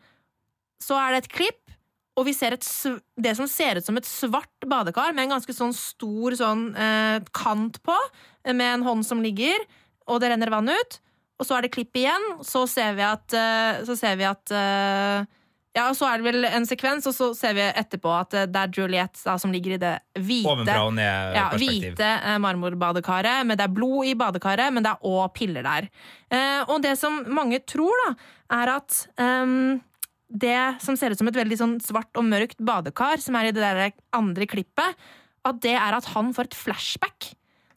[0.78, 1.62] Så er det et klipp,
[2.14, 2.66] og vi ser et,
[3.18, 7.20] det som ser ut som et svart badekar med en ganske sånn stor sånn eh,
[7.34, 7.95] kant på,
[8.45, 9.66] eh, med en hånd som ligger,
[10.05, 10.99] og det renner vann ut.
[11.41, 14.53] Og så er det klipp igjen, så ser vi at, eh, så ser vi at
[14.53, 15.26] eh,
[15.74, 18.45] ja, og så er det vel en sekvens, og så ser vi etterpå at eh,
[18.45, 20.45] det er Juliette da, som ligger i det hvite
[21.34, 25.66] ja, hvite eh, marmorbadekaret, men det er blod i badekaret, men det er òg piller
[25.66, 25.89] der.
[26.30, 28.14] Eh, og det som mange tror, da,
[28.53, 29.82] er at ehm,
[30.34, 33.54] det som ser ut som et veldig sånn svart og mørkt badekar, som er i
[33.54, 34.98] det der andre klippet,
[35.46, 37.30] at det er at han får et flashback.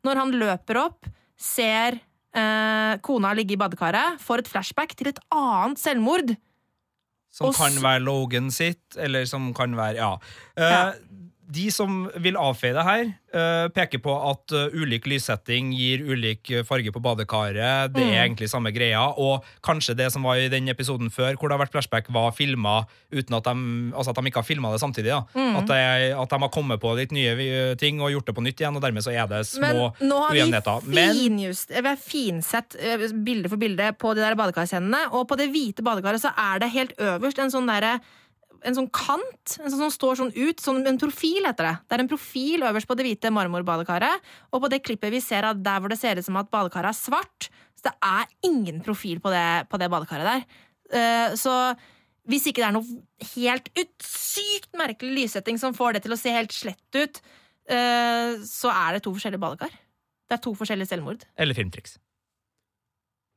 [0.07, 1.99] Når han løper opp, ser
[2.37, 6.33] eh, kona ligge i badekaret, får et flashback til et annet selvmord.
[7.37, 10.15] Som Og kan være Logan sitt, eller som kan være Ja.
[10.57, 10.93] Eh, Ja.
[11.47, 13.03] De som vil avfeie det her,
[13.37, 17.93] eh, peker på at eh, ulik lyssetting gir ulik eh, farge på badekaret.
[17.95, 18.11] Det Mm.
[18.11, 19.05] er egentlig samme greia.
[19.17, 22.33] Og kanskje det som var i den episoden før, hvor det har vært flashback, var
[22.35, 25.15] filma uten at de, altså at de ikke har filma det samtidig.
[25.37, 25.57] Mm.
[25.57, 25.79] At, de,
[26.19, 28.83] at de har kommet på litt nye ting og gjort det på nytt igjen, og
[28.83, 32.77] dermed så er det Men små nå har vi, finjust, vi har finsett
[33.25, 36.73] bilde for bilde på de der badekarscenene, og på det hvite badekaret så er det
[36.75, 38.01] helt øverst en sånn derre
[38.67, 40.63] en sånn kant en sånn som står sånn ut.
[40.63, 41.75] Sånn, en profil, heter det.
[41.87, 44.31] Det er en profil øverst på det hvite marmorbadekaret.
[44.53, 46.91] Og på det klippet vi ser at der hvor det ser ut som at badekaret
[46.91, 47.49] er svart,
[47.79, 50.47] så det er ingen profil på det, på det badekaret der.
[50.87, 51.55] Uh, så
[52.27, 56.19] hvis ikke det er noe helt ut, sykt merkelig lyssetting som får det til å
[56.19, 57.21] se helt slett ut,
[57.71, 59.79] uh, så er det to forskjellige badekar.
[60.27, 61.23] Det er to forskjellige selvmord.
[61.39, 62.01] Eller filmtriks.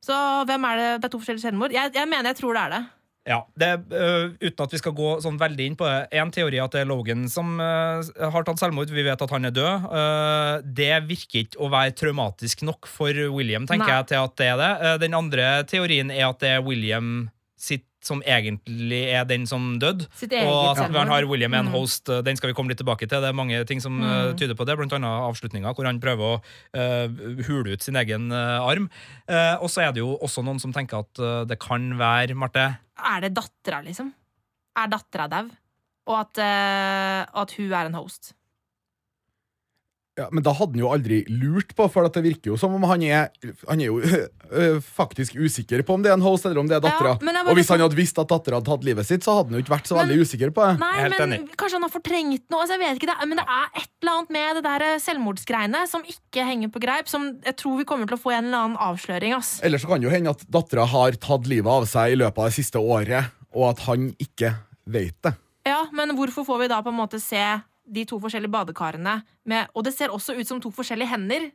[0.02, 0.16] Så
[0.48, 0.88] hvem er det?
[0.98, 1.74] Det er to forskjellige selvmord?
[1.76, 2.86] Jeg, jeg mener jeg tror det er det.
[3.28, 6.08] Ja, det, uh, Uten at vi skal gå sånn veldig inn på det.
[6.16, 8.92] En teori er at det er Logan som uh, har tatt selvmord.
[8.94, 9.90] Vi vet at han er død.
[9.92, 13.98] Uh, det virker ikke å være traumatisk nok for William, tenker Nei.
[13.98, 14.94] jeg, til at det er det.
[15.04, 17.28] Den andre teorien er at det er William
[17.60, 20.06] sitt som egentlig er den som døde.
[20.40, 21.72] Og at han har William en Mm.
[21.72, 23.20] host, øh, den skal vi komme litt tilbake til.
[23.20, 24.36] Det er mange ting som øh, Mm.
[24.38, 26.40] tyder på det, blant annet avslutninga, hvor han prøver å
[26.74, 28.88] uh, hule ut sin egen uh, arm.
[29.28, 32.76] Uh, og så er det jo også noen som tenker at det kan være, Marte
[32.98, 34.12] Er det dattera, liksom?
[34.76, 35.48] Er dattera dau?
[36.10, 38.32] Og at, eh, og at hun er en host?
[40.20, 42.74] Ja, men da hadde han jo aldri lurt på, for at det virker jo som
[42.76, 43.30] om han er
[43.70, 44.00] Han er jo
[44.60, 47.14] øh, faktisk usikker på om det er en host eller om det er dattera.
[47.16, 49.58] Ja, og hvis han hadde visst at dattera hadde tatt livet sitt, så hadde han
[49.60, 50.74] jo ikke vært så Men- veldig usikker på det.
[50.82, 51.56] Nei, helt men enig.
[51.56, 52.60] kanskje han har fortrengt noe.
[52.66, 55.82] Altså, jeg vet ikke, det men det er et eller annet med det der selvmordsgreiene
[55.88, 57.08] som ikke henger på greip.
[57.08, 59.34] Som jeg tror vi kommer til å få en eller annen avsløring.
[59.36, 59.60] Ass.
[59.64, 62.38] Eller så kan det jo hende at dattera har tatt livet av seg i løpet
[62.38, 64.54] av det siste året, og at han ikke
[64.90, 65.34] vet det.
[65.68, 67.40] Ja, Men hvorfor får vi da på en måte se
[67.92, 69.18] de to forskjellige badekarene
[69.50, 71.50] med Og det ser også ut som to forskjellige hender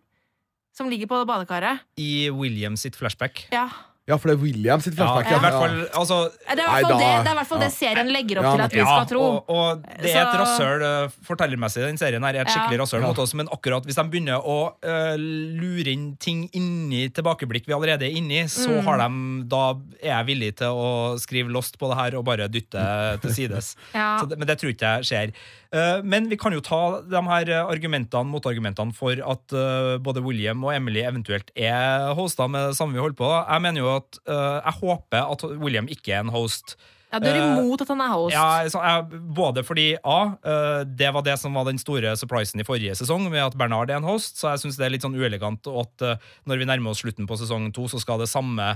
[0.75, 1.79] som ligger på badekaret.
[1.97, 3.45] i William sitt flashback.
[3.51, 3.69] Ja.
[4.05, 5.31] Ja, for det er William sitt Ja, flashback.
[5.31, 7.69] Ja, hvert fall, altså Det er i hvert fall det, det, er hvert fall det
[7.73, 9.21] serien legger opp Ja, til at vi skal tro.
[9.23, 12.35] Og, og det er et rasøl uh, fortellermessig, den serien her.
[12.37, 13.07] er Et skikkelig rasshøl Ja.
[13.07, 17.73] mot oss, Men akkurat hvis de begynner å uh, lure inn ting inni tilbakeblikk vi
[17.73, 18.83] allerede er inni, så Mm.
[18.85, 19.63] har de Da
[20.03, 23.75] er jeg villig til å skrive Lost på det her og bare dytte til sides.
[23.95, 24.19] Ja.
[24.21, 25.33] Så det, men det tror ikke jeg skjer.
[25.73, 30.23] Eh, men vi kan jo ta de her eh, argumentene, motargumentene for at eh, både
[30.25, 33.31] William og Emily eventuelt er hoster med det samme vi holder på.
[33.31, 36.77] Jeg mener jo at jeg håper at William ikke er en host.
[37.13, 38.33] Ja, du er Eh, imot at han er host.
[38.33, 42.59] Ja, så jeg, både fordi A, eh, det var det som var den store surprisen
[42.59, 45.05] i forrige sesong, med at Bernard er en host, så jeg syns det er litt
[45.05, 48.27] sånn uelegant at eh, når vi nærmer oss slutten på sesong to, så skal det
[48.31, 48.75] samme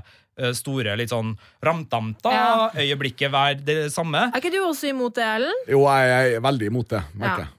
[0.56, 4.30] store litt sånn ramtamta-øyeblikket være det samme.
[4.32, 5.64] Er ikke du også imot det, Ellen?
[5.68, 7.02] Jo, jeg er veldig imot det.
[7.14, 7.46] merker Ja.
[7.46, 7.56] jeg.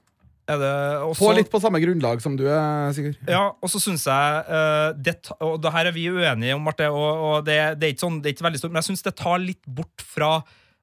[0.51, 0.71] Er det
[1.05, 3.15] også, På litt på samme grunnlag som du er, Sigurd.
[3.29, 6.89] Ja, og så syns jeg uh, det, Og det her er vi uenige om, Marte,
[6.89, 9.05] og, og det, det, er ikke sånn, det er ikke veldig stort, men jeg syns
[9.05, 10.31] det tar litt bort fra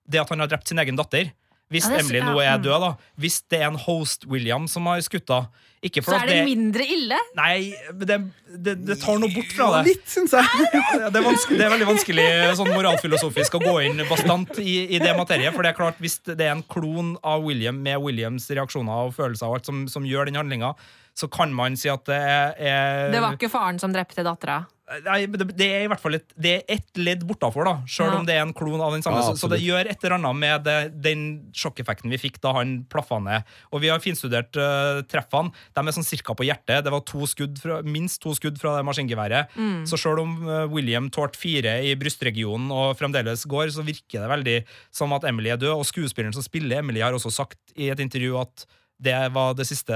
[0.08, 1.30] det at han har drept sin egen datter.
[1.68, 2.62] Hvis Ja, er Emily nå er mm.
[2.64, 2.92] død, da.
[3.20, 5.64] Hvis det er en host William som har skutt henne.
[5.78, 7.14] Så er det mindre ille.
[7.38, 8.16] Nei, det,
[8.50, 9.92] det, det tar noe bort fra det.
[9.92, 10.42] Litt, syns jeg.
[10.98, 12.24] Ja, Det er, det er veldig vanskelig
[12.58, 15.54] sånn moralfilosofisk å gå inn bastant i, i det materiet.
[15.54, 19.14] For det er klart, hvis det er en klon av William med Williams reaksjoner og
[19.20, 20.72] følelser og alt som, som gjør den handlinga,
[21.18, 24.62] så kan man si at det er, er Det var ikke faren som drepte dattera.
[25.04, 28.20] Nei, det, er i hvert fall et, det er ett ledd bortafor, da, sjøl Ja.
[28.22, 29.20] om det er en klon av den samme.
[29.20, 32.72] Ja, så, det gjør et eller annet med det, den sjokkeffekten vi fikk da han
[32.88, 33.44] plaffa ned.
[33.68, 35.52] Og vi har finstudert uh, treffene.
[35.76, 36.86] De er sånn cirka på hjertet.
[36.86, 39.52] Det var to skudd fra, minst to skudd fra det maskingeværet.
[39.90, 44.32] Så sjøl om uh, William tålte fire i brystregionen og fremdeles går, så virker det
[44.32, 44.58] veldig
[44.88, 45.74] som at Emily er død.
[45.76, 48.64] Og skuespilleren som spiller Emily, har også sagt i et intervju at
[48.98, 49.94] det var det siste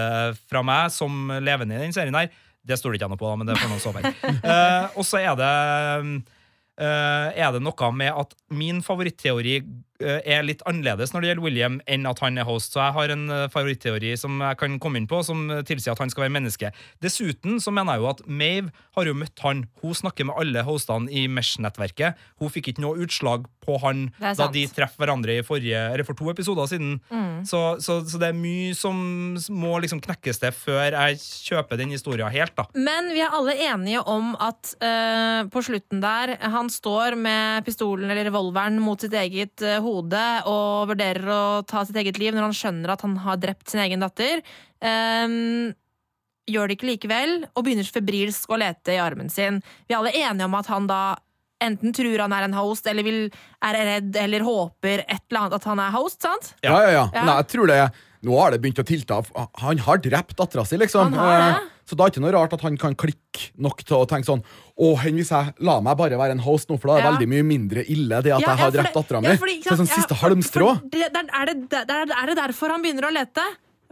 [0.49, 2.31] fra meg som levende i den serien her.
[2.63, 4.03] Det står det ikke ennå på, da, men det får noen sove.
[4.53, 5.53] Eh, og så er det
[6.83, 9.59] uh, er det noe med at min favoritteori
[10.03, 12.75] er litt annerledes når det gjelder William, enn at han er host.
[12.75, 15.95] Så jeg har en eh, favoritteori som jeg kan komme inn på, som eh, tilsier
[15.95, 16.73] at han skal være menneske.
[17.05, 19.65] Dessuten så mener jeg jo at Mave har jo møtt han.
[19.83, 22.21] Hun snakker med alle hostene i Mesh-nettverket.
[22.43, 26.19] Hun fikk ikke noe utslag på han da de treffer hverandre i forrige, eller for
[26.19, 26.97] to episoder siden.
[27.47, 28.97] Så, så, så det er mye som
[29.55, 32.67] må liksom knekkes til før jeg kjøper den historien helt, da.
[32.75, 38.11] Men vi er alle enige om at øh, på slutten der Han står med pistolen
[38.11, 42.49] eller revolveren mot sitt eget eh, hode og vurderer å ta sitt eget liv når
[42.49, 44.43] han skjønner at han har drept sin egen datter.
[44.81, 45.75] Um,
[46.51, 49.61] gjør det ikke likevel, og begynner febrilsk å lete i armen sin.
[49.87, 51.03] Vi er alle enige om at han da
[51.63, 53.21] enten tror han er en host, eller vil,
[53.63, 56.55] er redd eller håper et eller annet at han er host, sant?
[56.65, 57.05] Ja, ja, ja.
[57.15, 57.27] Ja.
[57.29, 57.85] Nei, jeg tror det
[58.23, 59.17] Nå har det begynt å tilta.
[59.65, 61.09] Han har drept dattera si, liksom.
[61.11, 61.72] Han har det.
[61.87, 64.29] Så da er det ikke noe rart at han kan klikke nok til å tenke
[64.29, 64.43] sånn
[64.79, 67.05] Å, hen hvis jeg la meg bare være en host nå, for da er det
[67.05, 67.11] Ja.
[67.17, 69.29] veldig mye mindre ille det at Ja, jeg har drept det- dattera mi.
[69.29, 70.69] er sånn siste ja, halmstrå.
[70.91, 73.43] det- Er det, er, er det derfor han begynner å lete?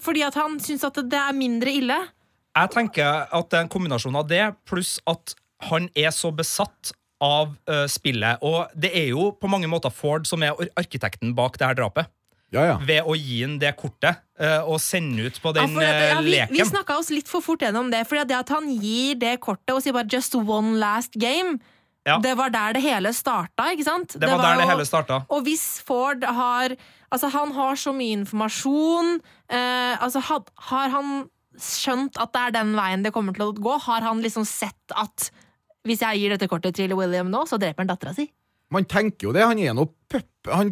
[0.01, 1.99] Fordi at han syns at det er mindre ille?
[2.57, 5.35] Jeg tenker at det er en kombinasjon av det, pluss at
[5.69, 8.39] han er så besatt av uh, spillet.
[8.43, 12.07] Og det er jo på mange måter Ford som er arkitekten bak det her drapet.
[12.51, 12.77] Ja, ja.
[12.83, 15.91] ved å gi ham det kortet eh, og sende ut på Ja, den for ja,
[16.19, 18.03] eh, vi, vi snakka oss litt for fort gjennom det.
[18.11, 21.61] For det at han gir det kortet og sier bare 'just one last game',
[22.07, 22.19] Ja.
[22.19, 24.17] det var der det hele starta, ikke sant?
[24.19, 25.27] Det var der det hele starta.
[25.29, 26.77] Og hvis Ford har
[27.11, 29.17] Altså, han har så mye informasjon.
[29.51, 31.09] Eh, altså, had, har han
[31.59, 33.79] skjønt at det er den veien det kommer til å gå?
[33.83, 35.31] Har han liksom sett at
[35.89, 38.29] hvis jeg gir dette kortet til William nå, så dreper han dattera si?
[38.71, 39.43] Man tenker jo det.
[39.43, 40.30] Han er noe pupp...
[40.49, 40.71] Han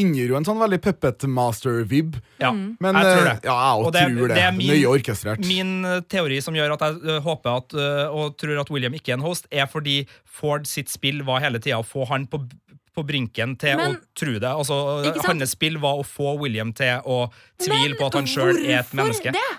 [0.00, 2.14] inngir jo en sånn veldig puppet master-vib.
[2.40, 2.76] Ja, Mm.
[2.80, 3.44] Men jeg tror eh, det.
[3.44, 4.34] ja, jeg Og det- tror det.
[4.34, 5.44] det er min- Nøye orkestrert.
[5.46, 7.74] Min eh, teori som gjør at jeg eh, håper at,
[8.10, 11.58] og tror at William ikke er en host, er fordi Ford sitt spill var hele
[11.58, 12.48] tida å få han på,
[12.96, 14.42] på brinken til Men- å tro det.
[14.48, 18.80] Altså, Hans spill var å få William til å tvile på at han sjøl er
[18.80, 19.32] et menneske.
[19.32, 19.58] Det?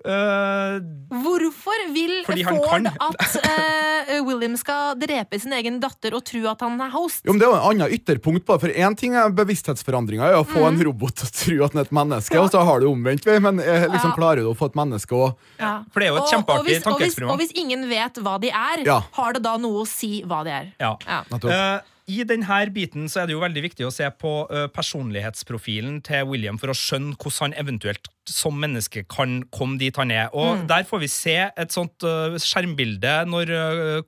[0.00, 0.80] Eh,
[1.20, 6.80] Hvorfor vil Ford at uh, William skal drepe sin egen datter og tro at han
[6.80, 7.20] er host?
[7.26, 8.60] Jo, men Det er jo en annen ytterpunkt på det.
[8.64, 10.68] For Én ting er bevissthetsforandringa, er å få Mm.
[10.80, 13.24] en robot til å tro at han er et menneske, og så har du omvendt.
[13.26, 14.16] vei, Men eh, liksom Ja.
[14.16, 15.34] klarer du å få et menneske òg.
[15.58, 15.82] Ja.
[15.92, 17.30] For det er jo et Og- og kjempeartig hvis- og.
[17.30, 19.00] Og hvis ingen vet hva de er, Ja.
[19.12, 20.72] har det da noe å si hva de er?
[20.80, 20.96] Ja.
[21.06, 21.80] Ja.
[22.10, 24.32] I denne biten så er det jo veldig viktig å se på
[24.74, 30.10] personlighetsprofilen til William for å skjønne hvordan han eventuelt som menneske kan komme dit han
[30.14, 30.28] er.
[30.34, 32.02] Og Der får vi se et sånt
[32.42, 33.52] skjermbilde når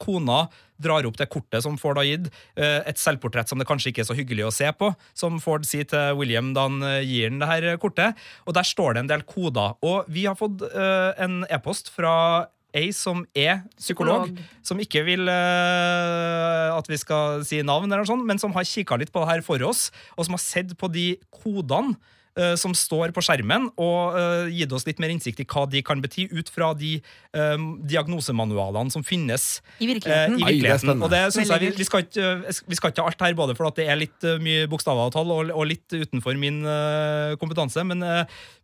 [0.03, 0.45] kona
[0.83, 2.31] drar opp det kortet som Ford har gitt.
[2.57, 5.87] et selvportrett som det kanskje ikke er så hyggelig å se på, som Ford sier
[5.87, 8.19] til William da han gir ham det her kortet.
[8.47, 9.79] Og Der står det en del koder.
[9.83, 14.65] Og vi har fått en e-post fra ei som er psykolog, Psykolog.
[14.65, 18.67] som ikke vil uh, at vi skal si navn, eller noe sånt, men som har
[18.69, 21.13] kikka litt på det her for oss, og som har sett på de
[21.43, 21.97] kodene
[22.39, 25.83] eh, som står på skjermen, og uh, gitt oss litt mer innsikt i hva de
[25.85, 26.95] kan bety, ut fra de
[27.37, 29.47] um, diagnosemanualene som finnes
[29.79, 30.39] I virkeligheten.
[30.39, 31.03] i Ai, det virkeligheten.
[31.03, 32.29] og det synes jeg vi, vi, skal ikke,
[32.69, 35.17] vi skal ikke ha alt her, både for at det er litt mye bokstaver og
[35.17, 36.63] tall, og, og litt utenfor min
[37.41, 38.05] kompetanse, men,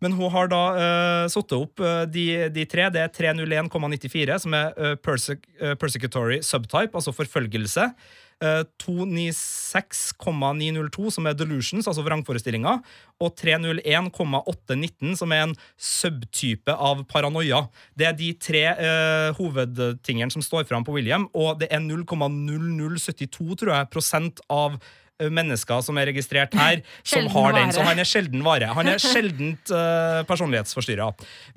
[0.04, 2.88] men hun har da uh, satt opp de, de tre.
[2.94, 5.44] Det er 301,94, som er persec
[5.78, 7.88] persecutory subtype, altså forfølgelse.
[8.38, 12.78] Eh, 296,902, som er delusions, altså vrangforestillinger,
[13.18, 17.66] og 301,819, som er en subtype av paranoia.
[17.98, 23.58] Det er de tre eh, hovedtingene som står fram på William, og det er 0,0072,
[23.58, 24.86] tror jeg, prosent av eh,
[25.18, 27.68] mennesker som er registrert her, som Sjelden har den.
[27.68, 27.74] vare.
[27.74, 28.70] Så han er sjelden vare.
[28.76, 31.08] Han er sjeldent uh, personlighetsforstyrra.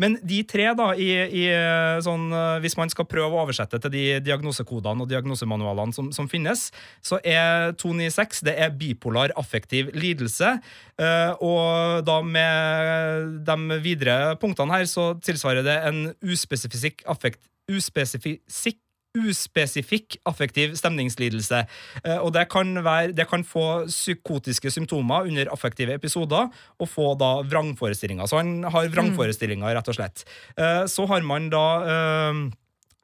[0.02, 1.10] Men de tre, da, i,
[1.42, 5.96] i eh, sånn uh, Hvis man skal prøve å oversette til de diagnosekodene og diagnosemanualene
[5.96, 6.70] som, som finnes,
[7.06, 10.56] så er 296 det er bipolar affektiv lidelse.
[11.02, 17.44] Uh, og da med de videre punktene her, så tilsvarer det en uspesifikk affekt...
[17.72, 18.81] Uspesifikk
[19.18, 21.66] uspesifikk affektiv stemningslidelse.
[22.06, 26.48] Eh, Og det kan, være, det kan få psykotiske symptomer under affektive episoder,
[26.80, 28.26] og få da vrangforestillinger.
[28.28, 30.24] Så han har vrangforestillinger, rett og slett.
[30.58, 32.34] Eh, Så har man da eh,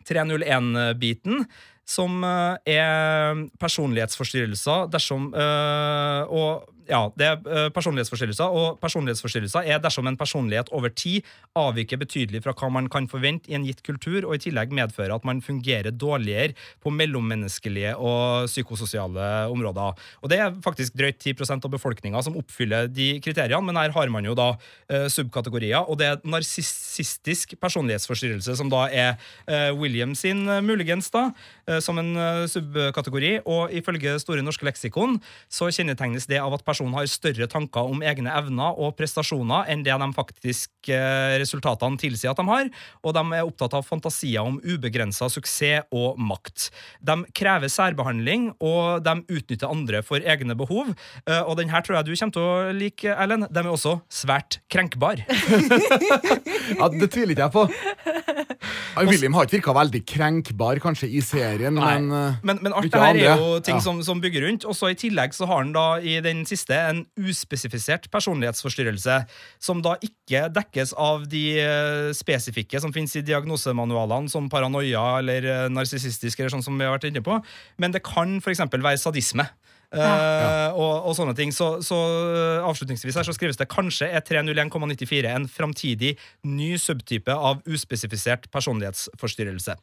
[0.07, 1.45] 301-biten,
[1.87, 10.07] som eh, er personlighetsforstyrrelser dersom Og ja, det er eh, personlighetsforstyrrelser, og personlighetsforstyrrelser er dersom
[10.07, 11.25] en personlighet over tid
[11.57, 15.15] avviker betydelig fra hva man kan forvente i en gitt kultur, og i tillegg medfører
[15.15, 19.97] at man fungerer dårligere på mellommenneskelige og psykososiale områder.
[20.23, 24.13] Og det er faktisk drøyt 10% av befolkninga som oppfyller de kriteriene, men her har
[24.13, 24.53] man jo da
[24.89, 29.15] eh, subkategorier, og det er narsissistisk personlighetsforstyrrelse, som da er
[29.47, 31.29] eh, William sin, muligens, da,
[31.83, 32.09] som en
[32.49, 33.31] subkategori.
[33.49, 35.17] Og ifølge Store norske leksikon
[35.51, 39.81] så kjennetegnes det av at personen har større tanker om egne evner og prestasjoner enn
[39.85, 42.69] det de faktisk eh, resultatene tilsier at de har,
[43.01, 46.67] og de er opptatt av fantasier om ubegrensa suksess og makt.
[47.01, 50.93] De krever særbehandling, og de utnytter andre for egne behov.
[51.25, 53.47] Eh, Og den her tror jeg du kommer til å like, Ellen.
[53.49, 55.25] De er også svært krenkbare.
[56.77, 57.63] Ja, Det tviler ikke jeg på.
[59.07, 62.89] William har ikke virka veldig krenkbar kanskje i serien, Nei, men eh, men, men alt
[62.91, 63.83] det her er jo ting Ja.
[63.83, 64.65] som, som bygger rundt.
[64.67, 69.19] Og så I tillegg så har han da i den siste en uspesifisert personlighetsforstyrrelse,
[69.63, 75.47] som da ikke dekkes av de eh, spesifikke som finnes i diagnosemanualene, som paranoia eller
[75.47, 77.39] uh, narsissistisk, eller sånn som vi har vært inne på.
[77.79, 78.65] Men det kan f.eks.
[78.73, 79.47] være sadisme.
[79.95, 81.53] Eh, og, og sånne ting.
[81.55, 86.15] Så, så eh, avslutningsvis her så skrives det kanskje er 301,94 en framtidig
[86.47, 89.77] ny subtype av uspesifisert personlighetsforstyrrelse.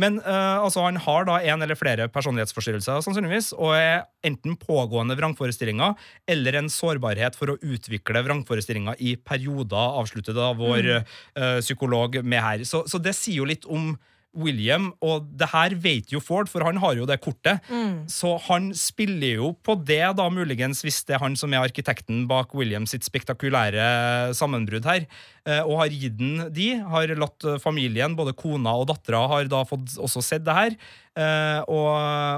[0.00, 5.16] Men uh, altså han har da en eller flere personlighetsforstyrrelser, sannsynligvis, og er enten pågående
[5.18, 5.96] vrangforestillinger
[6.30, 12.42] eller en sårbarhet for å utvikle vrangforestillinger i perioder, avsluttet av vår eh, psykolog med
[12.42, 12.66] her.
[12.68, 13.94] Så, så det sier jo litt om
[14.36, 17.64] William, og det her vet jo Ford, for han har jo det kortet.
[18.12, 22.26] Så han spiller jo på det, da muligens, hvis det er han som er arkitekten
[22.30, 25.06] bak Williams sitt spektakulære sammenbrudd her,
[25.46, 26.68] eh, og har gitt den de.
[26.84, 30.76] Har latt familien, både kona og dattera, har da fått også sett det her.
[31.16, 31.88] Eh, Og,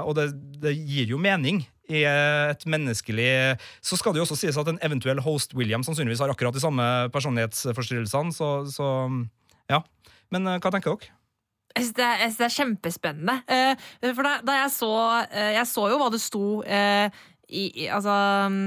[0.07, 0.31] og det,
[0.63, 1.65] det gir jo mening.
[1.89, 6.21] I et menneskelig Så skal det jo også sies at en eventuell host William sannsynligvis
[6.21, 8.89] har akkurat de samme personlighetsforstyrrelsene, så, så
[9.69, 9.81] ja.
[10.29, 11.15] Men eh, hva tenker dere?
[11.75, 13.35] Jeg synes det, det er kjempespennende.
[13.47, 14.91] Eh, for da, da jeg så
[15.29, 17.07] eh, Jeg så jo hva det sto eh,
[17.49, 18.15] i, i Altså
[18.49, 18.63] mm,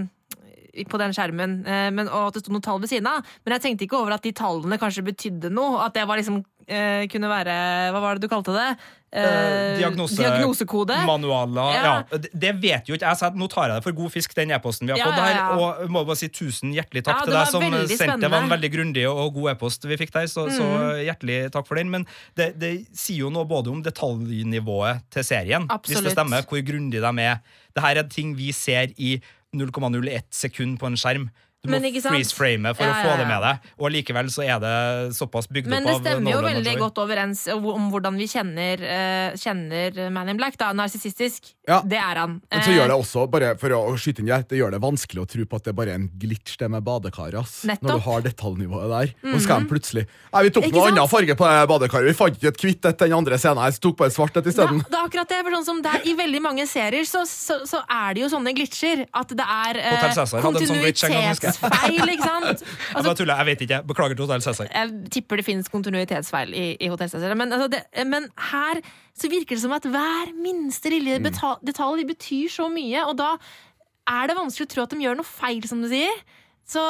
[0.89, 1.59] på den skjermen,
[1.93, 3.27] men, og at det sto noen tall ved siden av.
[3.45, 5.83] Men jeg tenkte ikke over at de tallene kanskje betydde noe.
[5.85, 6.39] At det var liksom
[7.13, 7.57] kunne være
[7.93, 8.71] Hva var det du kalte det?
[9.13, 10.97] Eh, diagnose- diagnosekode.
[11.05, 11.83] Manualer ja.
[11.85, 12.19] Ja.
[12.33, 14.89] det- vet jo ikke jeg, så nå tar jeg det for god fisk, den e-posten
[14.89, 15.49] vi har fått ja.
[15.53, 18.21] Og må bare si tusen hjertelig takk til det deg som sendte.
[18.21, 18.49] Det var en.
[18.49, 18.55] Mm.
[18.57, 20.65] veldig grundig og god e-post vi fikk der, så, så
[21.05, 21.91] hjertelig takk for den.
[21.91, 26.65] Men det, det sier jo noe både om detaljnivået til serien, hvis det stemmer, hvor
[26.65, 27.41] grundig de er.
[27.75, 29.21] Det her er ting vi ser i
[29.55, 31.29] 0,01 sekund på en skjerm.
[31.63, 34.57] Du må freeze-frame for Ja, å få ja, det med deg, og likevel så er
[34.59, 34.71] det
[35.15, 38.83] såpass bygd opp av Men det stemmer jo veldig godt overens om hvordan vi kjenner,
[38.83, 40.57] uh, kjenner Man in Black.
[40.59, 41.53] da, Narsissistisk.
[41.71, 41.77] Ja.
[41.87, 42.41] Det er han.
[42.51, 44.81] Men så gjør det Eh, også, bare for å skyte inn det, det gjør det
[44.83, 47.39] vanskelig å tro på at det bare er en glitch det med badekaret.
[47.39, 47.63] ass.
[47.63, 47.87] Nettopp.
[47.87, 49.15] Når du har detaljnivået der.
[49.23, 52.11] Nå skal de plutselig Nei, Vi tok noe annen farge på det badekaret.
[52.11, 53.63] Vi fant ikke et hvitt et den andre scenen.
[53.71, 54.83] Jeg tok bare svart et Ja, isteden.
[54.83, 55.39] det er akkurat det.
[55.47, 58.35] For sånn som det er, I veldig mange serier så, så, så er det jo
[58.35, 59.07] sånne glitcher.
[59.15, 62.13] At det er uh, Hotel Kontinuitetsfeil.
[62.15, 62.63] ikke sant?
[62.97, 63.79] Altså, jeg, tuller, jeg vet ikke.
[63.89, 64.69] Beklager til Hotell Cæsar.
[64.75, 67.35] jeg tipper det finnes kontinuitetsfeil i, i Hotell Cæsar.
[67.35, 68.81] Men, altså men her
[69.15, 71.29] så virker det som at hver minste lille Mm.
[71.67, 73.37] detalj betyr så mye, og da
[74.09, 76.17] er det vanskelig å tro at de gjør noe feil, som du sier.
[76.67, 76.81] Så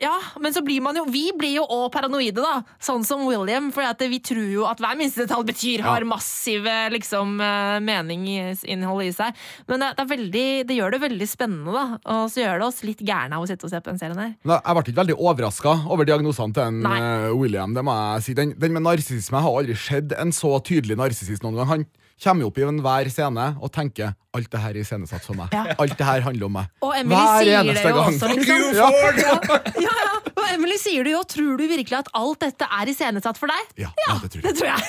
[0.00, 2.62] ja, men så blir man jo Vi blir jo òg paranoide, da.
[2.82, 3.68] Sånn som William.
[3.74, 7.36] For vi tror jo at hver minste detalj betyr har massive liksom,
[7.84, 9.36] meningsinnhold i seg.
[9.68, 12.00] Men det, det, veldig, det gjør det veldig spennende, da.
[12.16, 14.20] Og så gjør det oss litt gærne av å sitte og se på den serien
[14.20, 14.34] her.
[14.40, 16.98] Jeg ble ikke veldig overraska over diagnosene til en, Nei.
[17.00, 17.76] eh, William.
[17.76, 18.36] Det må jeg si.
[18.40, 21.70] Den, den med narsissisme har aldri sett en så tydelig narsissist noen gang.
[21.74, 21.88] Han
[22.22, 25.48] kommer jo opp i enhver scene og tenker alt det her er iscenesatt for meg.
[25.56, 25.74] Ja.
[25.80, 26.68] Alt det her handler om meg.
[26.84, 28.14] Og Emily Hver sier det eneste jo gang.
[28.14, 29.84] også, Fuck liksom.
[29.86, 30.09] Ja, ja.
[30.40, 31.20] Og Emily sier det jo.
[31.28, 33.64] Tror du virkelig at alt dette er iscenesatt for deg?
[33.84, 34.56] Ja, ja, det tror Det jeg.
[34.56, 34.80] tror jeg.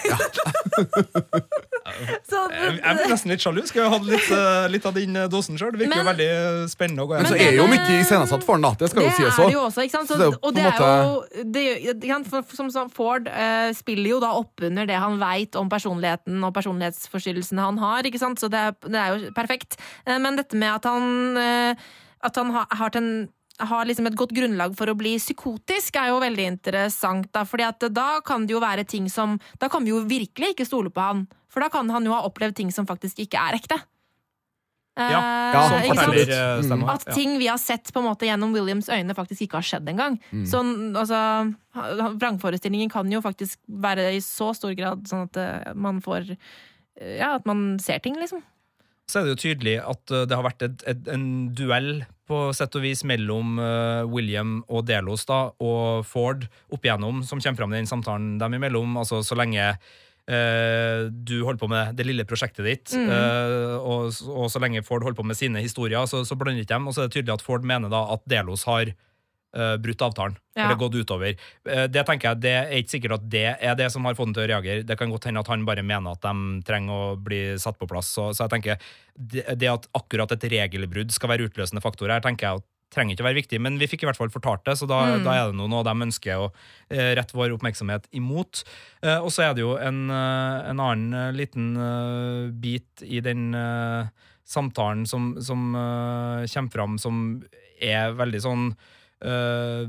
[2.29, 3.61] så, Jeg jeg blir nesten litt sjalu.
[3.75, 5.71] Ha hatt litt, eh, litt av din eh, dosen sjøl?
[5.75, 6.29] Det virker jo veldig
[6.71, 8.71] spennende å gå Men så er jo det- mye iscenesatt for han, da.
[8.79, 9.51] Det skal det jo sies det òg.
[9.55, 10.09] jo også, ikke sant?
[10.11, 10.71] Så, Så det og det er
[11.85, 12.09] jo det?
[12.55, 17.61] Som, som Ford uh, spiller jo da oppunder det han veit om personligheten og personlighetsforstyrrelsene
[17.67, 18.37] han har, ikke sant?
[18.41, 19.71] Så det er, det er jo perfekt.
[20.07, 21.05] Uh, men dette med at han,
[21.37, 21.73] uh,
[22.23, 23.07] at han har, har, ten,
[23.69, 27.29] har liksom et godt grunnlag for å bli psykotisk, er jo veldig interessant.
[27.35, 30.53] Da, fordi at da kan det jo være ting som Da kan vi jo virkelig
[30.55, 31.27] ikke stole på han.
[31.51, 33.77] For da kan han jo ha opplevd ting som faktisk ikke er ekte.
[34.99, 35.07] Ja,
[35.53, 36.11] Ja, Som ikke sant?
[36.11, 36.93] fortellerstemma.
[36.93, 39.87] At ting vi har sett på en måte gjennom Williams øyne, faktisk ikke har skjedd
[39.87, 40.17] engang.
[40.45, 41.55] Sånn, altså,
[42.19, 47.17] vrangforestillingen kan jo faktisk være i så stor grad sånn at eh, man får eh,
[47.17, 48.43] Ja, at man ser ting, liksom.
[49.11, 51.25] Så er det jo tydelig at eh, det har vært et, et, en
[51.57, 57.19] duell på sett og vis mellom eh, William og Delos da, og Ford opp igjennom,
[57.27, 58.95] som kommer fram i den samtalen dem imellom.
[59.01, 59.73] Altså så lenge
[60.31, 63.09] Uh, du holder på med det lille prosjektet ditt, Mm.
[63.09, 66.75] uh, og, og så lenge Ford holder på med sine historier, så, så blander ikke
[66.75, 66.85] dem.
[66.87, 68.93] Og så er det tydelig at Ford mener da at Delos har
[69.55, 70.37] eh, brutt avtalen.
[70.55, 70.65] Ja.
[70.65, 71.37] Eller gått utover.
[71.63, 74.31] Uh, det tenker jeg, det er ikke sikkert at det er det som har fått
[74.31, 74.83] den til å reagere.
[74.83, 77.87] Det kan godt hende at han bare mener at de trenger å bli satt på
[77.87, 78.11] plass.
[78.17, 82.23] Så, så jeg tenker, det, det at akkurat et regelbrudd skal være utløsende faktor her,
[82.25, 84.65] tenker jeg at trenger ikke å være viktig, men vi fikk i hvert fall fortalt
[84.67, 85.23] det, så da, Mm.
[85.23, 86.51] da er det noe de ønsker å
[86.89, 88.63] eh, rette vår oppmerksomhet imot.
[89.01, 93.55] Eh, og så er det jo en, eh, en annen liten uh, bit i den
[93.55, 94.11] uh,
[94.43, 97.43] samtalen som, som uh, kommer fram, som
[97.79, 98.65] er veldig sånn
[99.25, 99.87] eh,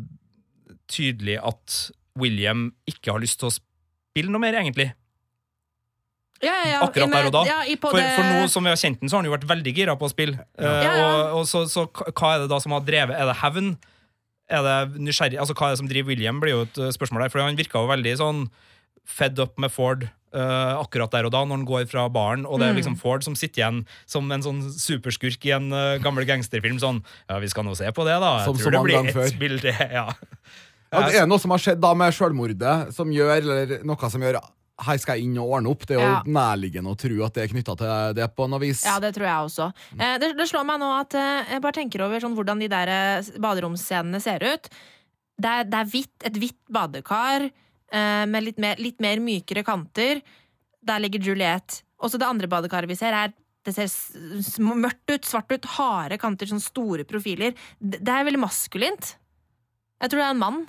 [0.93, 1.77] tydelig at
[2.21, 4.91] William ikke har lyst til å spille noe mer, egentlig.
[6.43, 6.79] Ja, ja, ja.
[6.83, 7.43] Akkurat der og da.
[7.47, 9.47] Ja, For, det- for nå som vi har kjent den, så har han jo vært
[9.47, 10.41] veldig gira på å spille.
[10.59, 11.05] Uh, Ja, ja.
[11.07, 13.15] Og, og så, så hva er det da som har drevet?
[13.15, 13.77] Er det hevn?
[14.51, 15.39] Er det nysgjerrig?
[15.39, 17.31] Altså, hva er det som driver William, blir jo et eh, spørsmål der.
[17.33, 18.43] For han virka jo veldig sånn
[19.07, 22.59] fed up med Ford eh, akkurat der og da, når han går fra baren, og
[22.61, 22.81] det er Mm.
[22.81, 26.79] liksom Ford som sitter igjen som en sånn superskurk i en uh, gammel gangsterfilm.
[26.81, 28.39] Sånn Ja, vi skal nå se på det, da.
[28.39, 29.39] Jeg Som så tror det blir et ett før.
[29.39, 29.77] bilde.
[29.93, 30.09] Ja.
[30.93, 34.21] Ja, det er noe som har skjedd da med selvmordet, som gjør, eller noe som
[34.21, 34.37] gjør
[34.83, 35.87] her skal jeg inn og ordne opp.
[35.87, 36.23] Det er jo Ja.
[36.27, 38.83] nærliggende å tro at det er knytta til det på noe vis.
[38.85, 39.73] Ja, det tror jeg også.
[39.99, 42.69] Eh, det, det slår meg nå at eh, jeg bare tenker over sånn, hvordan de
[42.69, 44.69] der eh, baderomsscenene ser ut.
[45.41, 47.49] Det er, det er hvitt, et hvitt badekar.
[47.93, 50.23] Eh, med litt mer, litt mer mykere kanter.
[50.83, 51.83] Der ligger Juliet.
[52.03, 53.33] Også det andre badekaret vi ser, er
[53.63, 57.55] det ser mørkt ut, svart ut, harde kanter, sånne store profiler.
[57.79, 59.13] Det er veldig maskulint.
[60.03, 60.65] Jeg tror det er en mann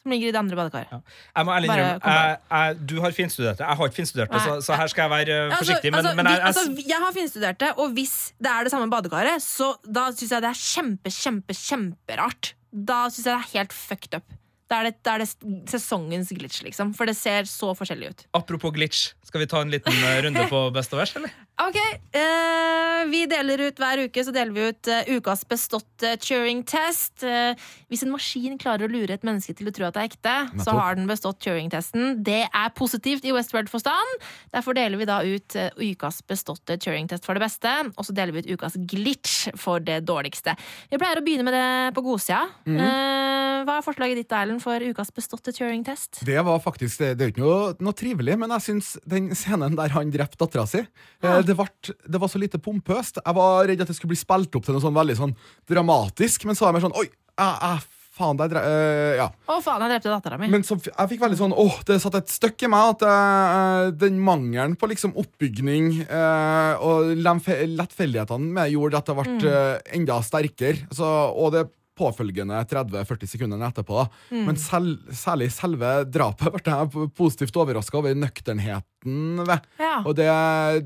[0.00, 1.12] som ligger i det andre badekaret.
[1.36, 3.66] Jeg må ærlig innrømme, du har finstudert det.
[3.66, 5.92] Jeg har ikke finstudert det, så, så her skal jeg være eh, Altså, forsiktig.
[5.92, 8.72] Men, altså, men jeg, jeg, altså, jeg har finstudert det, og hvis det er det
[8.74, 12.52] samme badekaret, så da syns jeg det er kjempe, kjempe, kjemperart.
[12.72, 14.39] Da syns jeg det er helt fucked up.
[14.70, 15.30] Da er, det, da er det
[15.66, 16.92] sesongens glitch, liksom.
[16.94, 18.26] For det ser så forskjellig ut.
[18.38, 21.32] apropos glitch, skal vi ta en liten eh, runde på best og verst, eller?
[21.60, 21.76] Ok,
[22.16, 27.24] uh, Vi deler ut hver uke så deler vi ut uh, ukas beståtte Turing-test.
[27.26, 27.58] Uh,
[27.90, 30.36] hvis en maskin klarer å lure et menneske til å tro at det er ekte,
[30.62, 32.22] så har den bestått Turing-testen.
[32.24, 34.24] Det er positivt i Westworld-forstand.
[34.54, 38.46] Derfor deler vi da ut ukas beståtte Turing-test for det beste, og så deler vi
[38.46, 40.54] ut ukas glitch for det dårligste.
[40.94, 41.68] Vi pleier å begynne med det
[41.98, 42.46] på godsida.
[42.70, 43.39] Mhm.
[43.66, 46.22] Hva er forslaget ditt, Erlend, for ukas beståtte Turing-test?
[46.26, 49.30] Det var faktisk, det, det er jo ikke noe, noe trivelig, men jeg syns den
[49.36, 53.20] scenen der han drepte dattera si, eh, det, vart- det var så lite pompøst.
[53.24, 55.36] Jeg var redd at det skulle bli spilt opp til noe sånn veldig sånn
[55.70, 57.08] dramatisk, men så var jeg mer sånn Oi,
[57.40, 57.88] Jeg, jeg
[58.20, 59.26] faen, der eh, ja.
[59.48, 60.48] Å, faen, jeg drepte dattera mi.
[60.52, 63.92] Men så, jeg fikk veldig sånn Åh, det satt et støkk i meg at øh,
[63.96, 70.18] den mangelen på liksom oppbygning øh, og lettfeldighetene med gjorde at det ble eh, enda
[70.26, 70.84] sterkere.
[70.94, 71.64] Så, og det
[72.00, 74.00] påfølgende 30-40 sekundene etterpå.
[74.00, 74.40] da.
[74.48, 79.68] Men sel, særlig selve drapet ble jeg positivt overraska over nøkternheten ved.
[79.80, 80.28] Ja, Og det,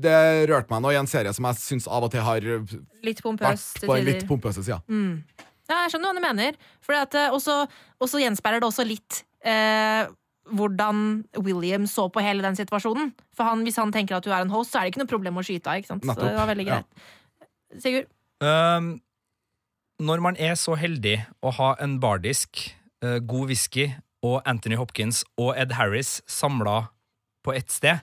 [0.03, 0.17] det
[0.51, 2.45] rørte meg nå i en serie som jeg syns av og til har
[3.05, 4.81] litt pompøs vært på en litt pompøse sida.
[4.91, 5.23] Mm.
[5.65, 6.59] Ja, jeg skjønner hva du mener.
[6.85, 7.57] Og så eh, også,
[8.05, 10.05] også gjenspeiler det også litt eh,
[10.53, 13.11] hvordan William så på hele den situasjonen.
[13.35, 15.13] For han, hvis han tenker at du er en host, så er det ikke noe
[15.15, 15.81] problem å skyte av.
[15.81, 16.05] ikke sant?
[16.05, 16.81] Så det var veldig Ja.
[17.81, 18.11] Sigurd?
[18.43, 18.99] Um,
[20.01, 22.71] når man er så heldig å ha en bardisk,
[23.03, 23.89] eh, god whisky
[24.25, 26.89] og Anthony Hopkins og Ed Harris samla
[27.45, 28.01] på ett sted,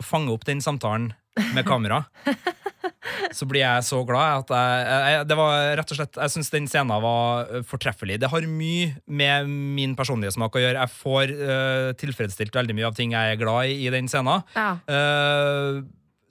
[0.00, 1.12] og fange opp den samtalen
[1.54, 2.04] med kamera,
[3.36, 6.50] så blir jeg så glad at jeg, jeg Det var rett og slett Jeg syns
[6.52, 8.20] den scenen var eh, fortreffelig.
[8.22, 10.84] Det har mye med min personlige smak å gjøre.
[10.84, 14.44] Jeg får uh, tilfredsstilt veldig mye av ting jeg er glad i i den scenen.
[14.54, 14.76] Ja.
[14.86, 15.82] Eh,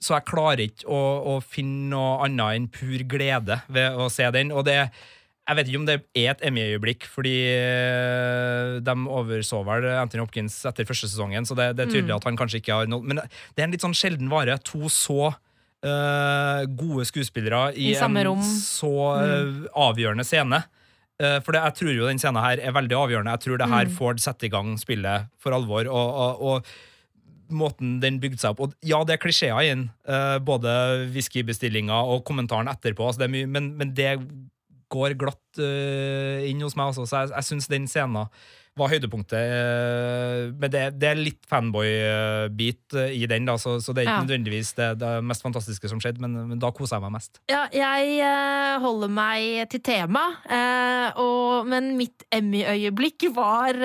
[0.04, 1.02] så jeg klarer ikke å,
[1.32, 4.52] å finne noe annet enn pur glede ved å se den.
[4.52, 4.76] Og det,
[5.44, 10.58] jeg vet ikke om det er et Emmy-øyeblikk, fordi eh, de overså vel Anthony Hopkins
[10.68, 13.22] etter første sesongen, så det, det er tydelig at han kanskje ikke har noe Men
[13.22, 14.56] det er en litt sånn sjelden vare.
[14.68, 20.64] To så uh, gode skuespillere i, I en så eh, avgjørende scene.
[21.14, 23.36] For det, jeg tror jo den scenen her er veldig avgjørende.
[23.36, 25.86] Jeg tror det her får setter i gang spillet for alvor.
[25.86, 26.72] og, og, og
[27.52, 28.60] måten den bygde seg opp.
[28.68, 30.72] Og ja, det er klisjeer i den, eh, både
[31.14, 34.14] whiskybestillinga og kommentaren etterpå, altså det mye, men, men det
[34.94, 37.06] går glatt eh, inn hos meg, altså.
[37.08, 38.28] Så jeg, jeg syns den scenen
[38.74, 39.38] var høydepunktet.
[39.38, 44.08] eh, men det, det er litt fanboy-bit eh, i den, da, så, så det er
[44.08, 44.24] ikke Ja.
[44.26, 47.40] nødvendigvis det, det mest fantastiske som skjedde, men, men da koser jeg meg mest.
[47.50, 48.22] Ja, jeg
[48.82, 50.24] holder meg til tema,
[51.22, 53.78] og, men mitt Emmy-øyeblikk var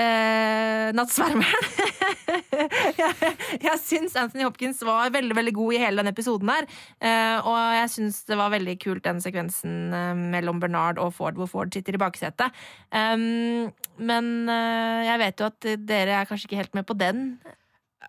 [0.00, 1.68] eh, Nattsvermeren.
[3.00, 3.32] jeg
[3.62, 6.68] jeg syns Anthony Hopkins var veldig veldig god i hele den episoden her.
[7.00, 11.38] eh, og jeg syns det var veldig kult den sekvensen eh, mellom Bernard og Ford,
[11.38, 12.54] hvor Ford sitter i baksetet.
[12.92, 17.26] Um, men eh, jeg vet jo at dere er kanskje ikke helt med på den.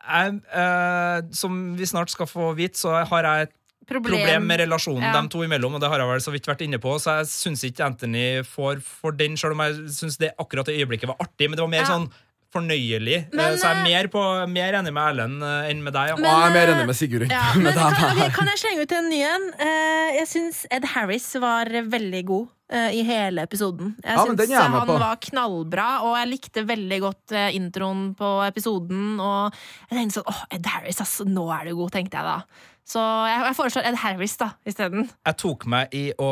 [0.04, 3.56] Jeg, eh, som vi snart skal få vite, så har jeg et
[3.88, 5.14] Problem, problem med relasjonen Ja.
[5.14, 7.26] dem to imellom, og det har jeg vel så vidt vært inne på, så jeg
[7.28, 11.18] syns ikke Anthony får for den, selv om jeg syns det akkurat det øyeblikket var
[11.20, 11.92] artig, men det var mer Ja.
[11.98, 12.10] sånn
[12.54, 13.34] fornøyelig.
[13.34, 14.22] Men, Eh, så jeg er eh, mer, på,
[14.54, 16.10] mer enig med Erlend eh, enn med deg.
[16.12, 16.16] Ja.
[16.16, 18.84] Men, Og jeg er mer enig med Sigurd Ja, med men kan, kan jeg slenge
[18.86, 19.48] ut en ny en?
[19.58, 23.92] Eh, jeg syns Ed Harris var veldig god i hele episoden.
[24.02, 24.96] Jeg Ja, syns han på.
[24.98, 29.20] var knallbra, og jeg likte veldig godt introen på episoden.
[29.22, 29.54] Og
[29.92, 32.40] jeg tenkte sånn åh, Ed Harris, ass, nå er du god, tenkte jeg da.
[32.86, 35.06] Så jeg, jeg foreslår Ed Harris da, isteden.
[35.26, 36.32] Jeg tok meg i å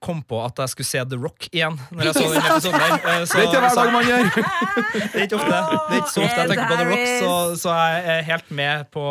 [0.00, 1.76] komme på at jeg skulle se The Rock igjen.
[1.92, 2.94] Når jeg så den episoden der.
[2.96, 4.30] Eh, så- Det er ikke hver dag man gjør.
[5.12, 7.32] Det er ikke ofte Det er ikke så ofte jeg tenker på The Rock, så,
[7.64, 9.04] så jeg er helt med på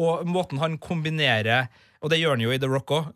[0.00, 1.68] Og måten han kombinerer
[2.00, 3.08] Og det gjør han jo i The Rock òg.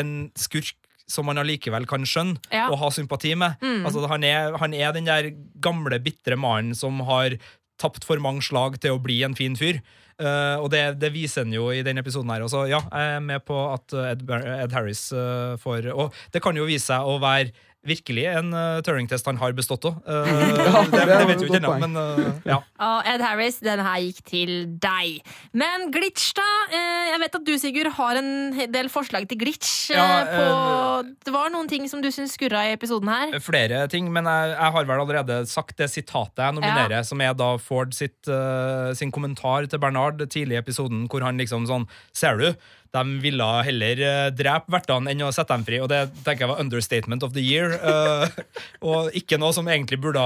[0.00, 0.72] en skurk
[1.10, 2.68] som man allikevel kan skjønne Ja.
[2.70, 3.56] og ha sympati med.
[3.60, 3.80] Mm.
[3.84, 7.34] Altså, han, er, han er den der gamle, bitre mannen som har
[7.82, 9.80] tapt for mange slag til å bli en fin fyr.
[10.20, 12.44] Eh, og det, det viser han jo i denne episoden her.
[12.44, 12.66] også.
[12.68, 16.68] ja, jeg er med på at Ed, Ed Harris uh, får Og det kan jo
[16.68, 17.54] vise seg å være
[17.86, 20.00] virkelig en uh, Turing-test han har bestått òg.
[20.04, 20.28] Uh,
[20.70, 22.58] Ja, det, det det et vet vi godt ikke ennå, men uh, ja.
[22.90, 24.52] Og Ed Harris, den her gikk til
[24.82, 25.20] deg.
[25.56, 26.46] Men glitch, da?
[26.72, 28.30] Uh, Jeg vet at du, Sigurd, har en
[28.74, 29.72] del forslag til glitch.
[29.94, 33.32] eh, Ja, på, det var noen ting som du syns skurra i episoden her.
[33.42, 37.32] Flere ting, men jeg, jeg har vel allerede sagt det sitatet jeg nominerer, som er
[37.38, 41.88] da Ford sitt, uh, sin kommentar til Bernard tidlig i episoden, hvor han liksom sånn
[42.16, 42.50] Ser du?
[42.96, 46.50] De ville heller uh, drepe vertene enn å sette dem fri, og det tenker jeg
[46.54, 47.76] var understatement of the year.
[47.82, 48.26] uh,
[48.90, 50.24] og ikke noe som egentlig burde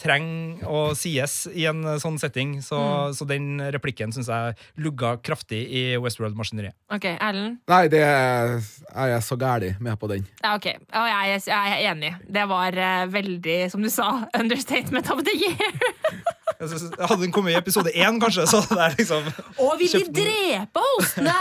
[0.00, 2.54] trenge å sies i en uh, sånn setting.
[2.64, 2.78] Så,
[3.12, 6.72] så den replikken syns jeg lugga kraftig i Westworld-maskineriet.
[6.96, 7.58] Ok, Erlend?
[7.68, 8.56] Nei, det er,
[9.12, 10.24] jeg så gæli med på den.
[10.40, 10.70] Ja, ok.
[10.88, 12.14] Og jeg, er- jeg er enig.
[12.32, 14.08] Det var eh, veldig, som du sa,
[14.40, 15.72] understatement of the year.
[16.60, 16.68] Jeg
[17.08, 19.22] Hadde den kommet i episode én, kanskje, så hadde jeg liksom
[19.56, 21.32] Å, vil de drepe hostene?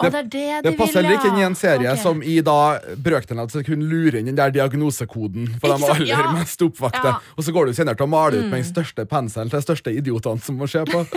[0.00, 2.02] Og det er det de Det vil, passer heller ikke inn i en serie okay.
[2.02, 2.58] som i da
[3.04, 6.18] brøkdelen det kunne lure inn den der diagnosekoden for de aller Ja.
[6.32, 7.04] mest oppvakte.
[7.04, 7.10] Ja.
[7.20, 7.24] Mm.
[7.36, 9.66] Og så går du senere til å male ut med den største penselen til de
[9.66, 10.98] største idiotene som må se på.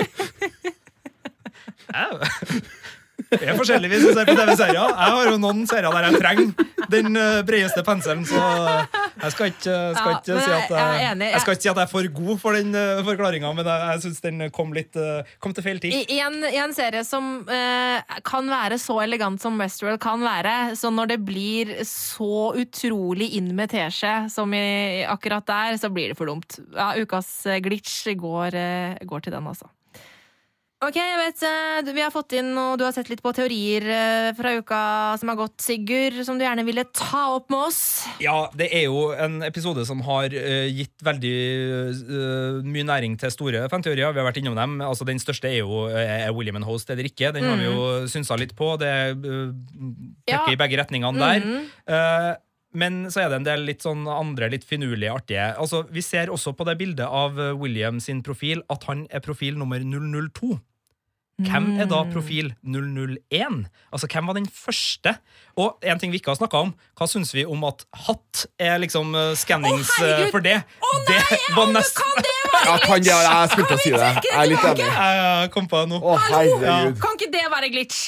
[3.31, 4.93] Det er forskjellig hvis du ser på TV-serier.
[4.95, 9.51] Jeg har jo noen serier der jeg trenger den eh, bredeste penselen, så jeg skal
[9.51, 11.91] ikke, skal Ja, ikke si at jeg jeg, jeg skal ikke si at jeg er
[11.91, 15.65] for god for den forklaringa, men jeg, jeg syns den kom litt eh, Kom til
[15.65, 15.95] feil tid.
[15.95, 20.23] I, i, en, I en serie som uh, kan være så elegant som Westworld kan
[20.23, 25.91] være, så når det blir så utrolig inn med teskje som i, akkurat der, så
[25.93, 26.59] blir det for dumt.
[26.75, 29.69] Ja, ukas eh, glitch går, uh, går til den, altså.
[30.85, 33.85] Ok, jeg vet, eh, Vi har fått inn, og du har sett litt på teorier
[33.89, 34.81] eh, fra uka
[35.17, 37.79] som har gått, Sigurd, som du gjerne ville ta opp med oss.
[38.21, 41.33] Ja, det er jo en episode som har eh, gitt veldig
[42.65, 44.13] mye næring til store fanteorier.
[44.13, 44.77] Vi har vært innom dem.
[44.85, 47.33] Altså, den største er jo er William and Host eller ikke.
[47.33, 48.75] Den har vi jo synsa litt på.
[48.81, 50.43] Det peker Ja.
[50.51, 51.39] i begge retningene der.
[51.45, 52.35] Mm Eh,
[52.75, 56.27] men så er det en del litt sånn andre litt finurlige, artige Altså, Vi ser
[56.33, 60.59] også på det bildet av William sin profil at han er profil nummer 002.
[61.35, 63.65] Hvem er da profil 001?
[63.91, 65.17] Altså, hvem var den første?
[65.59, 68.77] Og en ting vi ikke har snakka om, hva syns vi om at hatt er
[68.79, 70.61] liksom uh, skannings Å, eh, for det?
[70.63, 71.07] Å nei!
[71.09, 71.19] det
[71.57, 71.73] var.
[71.99, 74.11] Kan det være Ja, kan det, jeg skulle til å si det.
[74.29, 74.87] Jeg er litt enig.
[74.87, 75.99] Jeg kom på det nå.
[75.99, 77.01] Å, herregud.
[77.03, 78.05] Kan ikke det være glitch?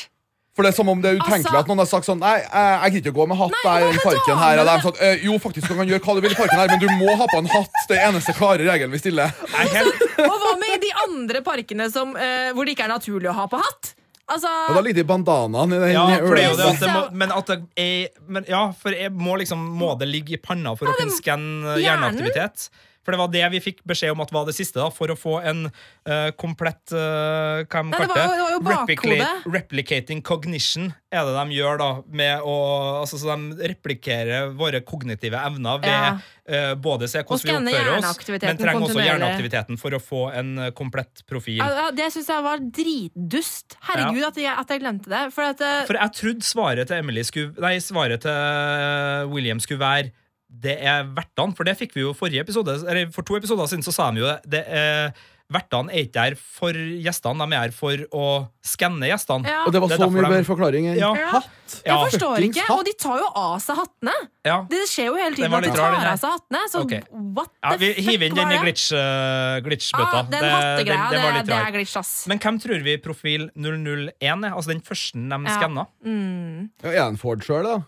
[0.57, 2.37] For det er som om det er utenkelig Altså- at noen har sagt sånn Nei,
[2.41, 4.59] jeg jeg gidder ikke å gå med hatt Nei, der i parken her.
[4.61, 6.71] Og de sagt «Eh, jo, faktisk, du kan gjøre hva du vil i parken her,
[6.73, 7.77] men du må ha på en hatt.
[7.87, 9.29] Det er eneste klare regelen vi stiller.
[9.53, 9.91] Jeg er.
[10.25, 13.45] Og hva med de andre parkene som, uh, hvor det ikke er naturlig å ha
[13.51, 13.93] på hatt?
[14.27, 17.03] Altså, Og da ligger de bandanaen i den Ja, for det er det det må,
[17.15, 20.91] men at er men Ja, for jeg må liksom Må det ligge i panna for
[20.91, 22.17] å kunne skanne hjernen.
[22.17, 22.67] hjerneaktivitet?
[23.07, 25.15] For det var det vi fikk beskjed om at var det siste, da, for å
[25.15, 29.51] få en uh, komplett uh, Hva Nei, det var kalte det var jo.
[29.53, 31.87] Replicating cognition er det de gjør, da.
[32.19, 32.55] Med å,
[32.99, 36.11] altså, så de replikerer våre kognitive evner ved Ja.
[36.51, 40.53] uh, både se hvordan vi oppfører oss, men trenger også hjerneaktiviteten for å få en
[40.67, 41.63] eh, komplett profil.
[41.63, 43.79] ja, ja, det syns jeg var dritdust.
[43.87, 45.23] Herregud, at, jeg, at jeg glemte det.
[45.31, 49.79] For at, eh, For jeg trodde svaret til Emily skulle Nei, svaret til William skulle
[49.79, 50.11] være
[50.59, 52.79] det er vertene, for det fikk vi jo forrige episode.
[52.87, 54.39] Eller for to episoder siden så sa de jo det.
[54.57, 55.11] det er,
[55.47, 58.23] vertene er ikke der for gjestene, de er her for å
[58.67, 59.47] skanne gjestene.
[59.47, 59.61] ja.
[59.63, 61.13] Og det var så det mye de- bedre forklaring enn Ja.
[61.31, 61.47] hatt.
[61.85, 62.65] Ja, jeg forstår ikke.
[62.73, 64.15] Og de tar jo av seg hattene.
[64.43, 64.57] ja.
[64.67, 66.63] Det skjer jo hele tiden at de tar av seg hattene.
[66.73, 67.01] Så okay.
[67.13, 70.17] what ja the vi fuck hiver inn den var i glitch, uh, glitch-bøtta.
[70.19, 72.27] Ah, den Det- hattegreia, det, litt det er glitch, ass.
[72.27, 74.51] Men hvem tror vi profil 001 er?
[74.51, 75.55] Altså den første de Ja.
[75.59, 75.87] skanna?
[76.03, 76.69] Mm.
[76.83, 77.85] Ja, er han Ford sjøl, da?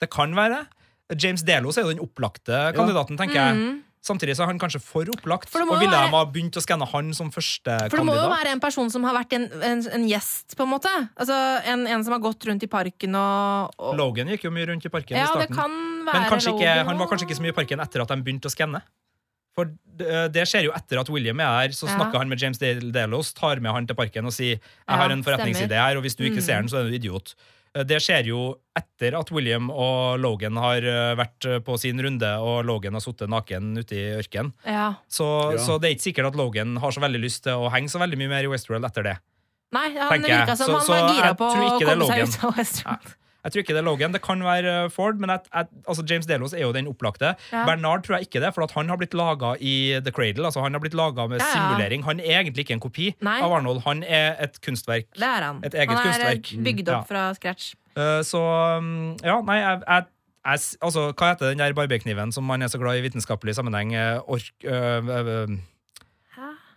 [0.00, 0.66] Det kan være.
[1.18, 3.56] James Delos er jo den opplagte kandidaten, tenker jeg.
[3.56, 3.80] Mm.
[4.02, 5.46] Samtidig så er han kanskje for opplagt.
[5.48, 8.16] For Og ville være- de ha begynt å skanne han som første For det må
[8.16, 10.90] jo være en person som har vært en, en, en gjest, på en måte.
[11.16, 11.36] Altså
[11.70, 14.84] en, en som har gått rundt i parken og, og Logan gikk jo mye rundt
[14.84, 15.54] i parken Ja, i det starten.
[15.54, 15.70] kan
[16.08, 18.50] være Men ikke, han var kanskje ikke så mye i parken etter at de begynte
[18.50, 18.82] å skanne.
[19.54, 21.94] For det, det skjer jo etter at William er her, så Ja.
[21.98, 25.22] snakker han med James Delos, tar med han til parken og sier Jeg har en
[25.22, 26.46] forretningside her, og hvis du ikke Mm.
[26.46, 27.34] ser den, så er du idiot.
[27.74, 28.40] Eh, Det skjer jo
[28.76, 33.00] etter at William og Logan har eh, vært eh, på sin runde, og Logan har
[33.04, 34.52] sittet naken ute i ørkenen.
[34.66, 34.94] Ja.
[35.08, 35.58] Så, Ja.
[35.60, 38.00] så det er ikke sikkert at Logan har så veldig lyst til å henge så
[38.02, 39.16] veldig mye mer i Westworld etter det.
[39.72, 42.44] Nei, han virka som Så- han var gira på å ikke det komme seg ut
[42.44, 43.14] av Westworld.
[43.42, 44.14] Jeg tror ikke det er Logan.
[44.14, 47.34] Det kan være eh, Ford, men jeg, jeg, altså James Delos er jo den opplagte.
[47.52, 47.64] Ja.
[47.66, 50.46] Bernard tror jeg ikke det, for at han har blitt laga i The Cradle.
[50.48, 52.04] Altså Han har blitt laga med simulering.
[52.08, 53.38] Han er egentlig ikke en kopi Nei.
[53.42, 53.82] av Arnold.
[53.88, 55.10] Han er et kunstverk.
[55.18, 55.62] Det er han.
[55.66, 56.52] Et eget han er eh, kunstverk.
[56.64, 57.74] bygd opp opp fra scratch.
[57.92, 58.40] Uh, så
[58.78, 60.10] um, ja, nei, jeg, jeg,
[60.42, 63.92] Altså, hva heter den der barberkniven som man er så glad i vitenskapelig sammenheng?
[64.26, 64.48] Ork...
[64.64, 65.52] øh, øh,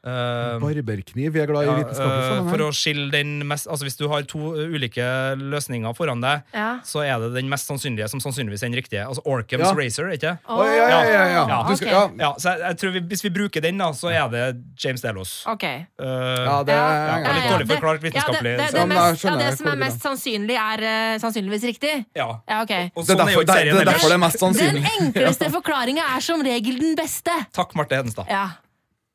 [0.05, 1.33] eh, Barberkniv.
[1.35, 4.05] Vi er glad i ja, vitenskapelig uh, for å skille den mest Altså Hvis du
[4.11, 5.05] har to eh, ulike
[5.41, 6.79] løsninger foran deg, Ja.
[6.85, 9.05] så er det den mest sannsynlige som sannsynligvis er den riktige.
[9.07, 9.73] Altså Orcams Ja.
[9.77, 11.43] Racer, ikke oh, ja, ja, ja, ja.
[11.49, 12.03] Ja, skal, ja.
[12.19, 14.43] Ja, så jeg, jeg tror vi, Hvis vi bruker den, da, så er det
[14.83, 15.35] James Delos.
[15.47, 15.85] Okay.
[15.99, 18.77] Uh, ja, det Ja, er ja, litt dårlig det- forklart vitenskapelig, Ja, det, det, så-
[18.77, 21.95] det, mest, ja, det som er mest sannsynlig, er uh, sannsynligvis riktig?
[22.15, 22.29] ja.
[22.47, 22.71] Ja, ok.
[22.95, 23.95] Og Det er sånn er jo ikke det, serien det, er ellers.
[23.95, 27.33] derfor det er mest Den enkleste forklaringa er som regel den beste.
[27.55, 28.29] Takk, Marte Hedenstad.
[28.29, 28.45] Ja,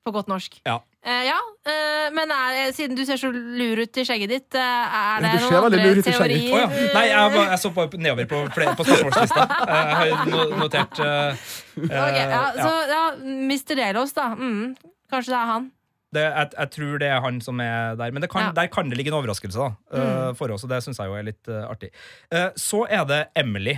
[0.07, 0.61] på godt norsk.
[0.67, 0.79] Ja.
[1.05, 4.61] Eh, ja, eh, men er, siden du ser så lur ut i skjegget ditt, eh,
[5.01, 6.21] er det noen andre lur ut i skjegget.
[6.21, 6.53] teorier?
[6.53, 6.93] Oh, ja.
[6.95, 8.41] Nei, jeg, var- jeg så bare nedover på,
[8.77, 9.47] på spørsmålslista.
[9.71, 13.77] Jeg har notert uh, Ok, ja, eh, så ja, Mr.
[13.81, 14.29] Delos, da.
[14.37, 14.75] Mm,
[15.13, 15.71] kanskje det er han.
[16.13, 18.11] det, jeg, jeg tror det er han som er der.
[18.13, 18.53] Men det kan, Ja.
[18.61, 21.17] der kan det ligge en overraskelse da, eh, for oss, og det syns jeg jo
[21.21, 21.93] er litt uh, artig.
[22.35, 23.77] Uh, så er det Emily.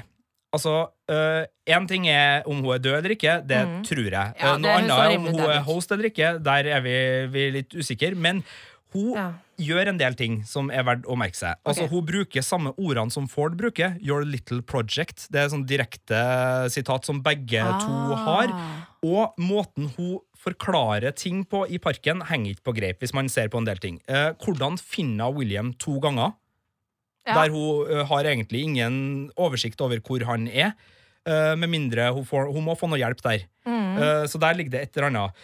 [0.52, 0.88] Altså,
[1.68, 3.82] Én ting er om hun er død eller ikke, det Mm.
[3.84, 4.34] tror jeg.
[4.40, 6.42] Ja, Eh, Noe annet er om hun er host eller ikke.
[6.42, 8.14] Der er vi, vi er litt usikre.
[8.16, 8.42] Men
[8.92, 9.32] hun Ja.
[9.58, 11.54] gjør en del ting som er verdt å merke seg.
[11.64, 11.88] Altså, okay.
[11.88, 13.96] Hun bruker samme ordene som Ford bruker.
[14.02, 15.28] Your little project.
[15.30, 18.48] Det er sånn direkte sitat som begge to har.
[18.52, 18.86] Ah.
[19.04, 23.48] Og måten hun forklarer ting på i parken, henger ikke på greip, hvis man ser
[23.48, 24.00] på en del ting.
[24.08, 26.34] Eh, hvordan finner William to ganger,
[27.22, 27.36] Ja.
[27.38, 28.94] der hun uh, har egentlig ingen
[29.38, 30.74] oversikt over hvor han er,
[31.22, 33.44] Uh, med mindre hun, får, hun må få noe hjelp der.
[33.62, 33.92] Mm.
[33.94, 35.36] Uh, så der ligger det et eller annet.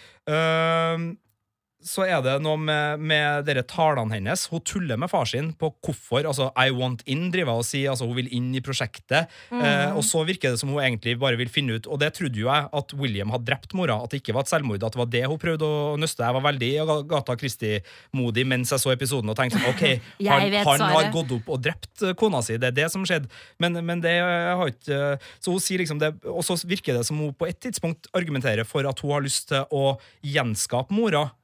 [1.78, 4.46] Eh, så er det noe med, med dere talene hennes.
[4.50, 6.26] Hun tuller med far sin på hvorfor.
[6.26, 7.90] altså I want in, driver hun og sier.
[7.90, 9.30] altså Hun vil inn i prosjektet.
[9.52, 12.38] Eh, og så virker det som hun egentlig bare vil finne ut, og det trodde
[12.38, 13.98] jo jeg, at William hadde drept mora.
[14.02, 16.24] At det ikke var et selvmord, at det var det hun prøvde å nøste.
[16.24, 19.84] Jeg var veldig Agatha Christie-modig mens jeg så episoden og tenkte sånn, OK,
[20.28, 22.58] han, han har gått opp og drept eh, kona si.
[22.60, 23.30] Det er det som skjedde.
[23.62, 27.18] Men, men det har ikke Så hun sier liksom det, og så virker det som
[27.20, 31.37] hun på et tidspunkt argumenterer for at hun har lyst til å gjenskape mora eh,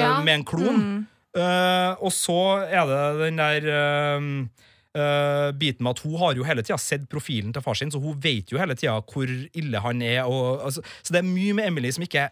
[0.00, 0.14] Ja.
[0.24, 0.80] med en klon.
[0.82, 1.02] Mm.
[1.36, 4.30] Uh, og så er det den der uh,
[4.96, 7.98] Uh, biten med at hun har jo hele tida sett profilen til far sin, så
[8.00, 10.22] hun vet jo hele tida hvor ille han er.
[10.24, 12.30] Og, altså, så det er mye med Emily som ikke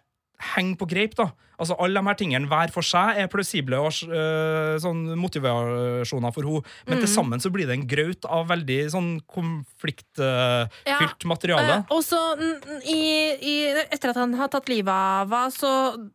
[0.53, 1.16] henger på greip.
[1.18, 6.34] da Altså Alle de her tingene hver for seg er plausible og uh, sånn motivasjoner
[6.34, 7.03] for henne, men Mm.
[7.05, 10.99] til sammen så blir det en graut av veldig sånn konfliktfylt Ja.
[11.24, 11.78] materiale.
[11.84, 12.18] Uh, og så,
[12.84, 12.99] i,
[13.38, 13.55] i,
[13.90, 15.70] etter at han har tatt livet av henne, så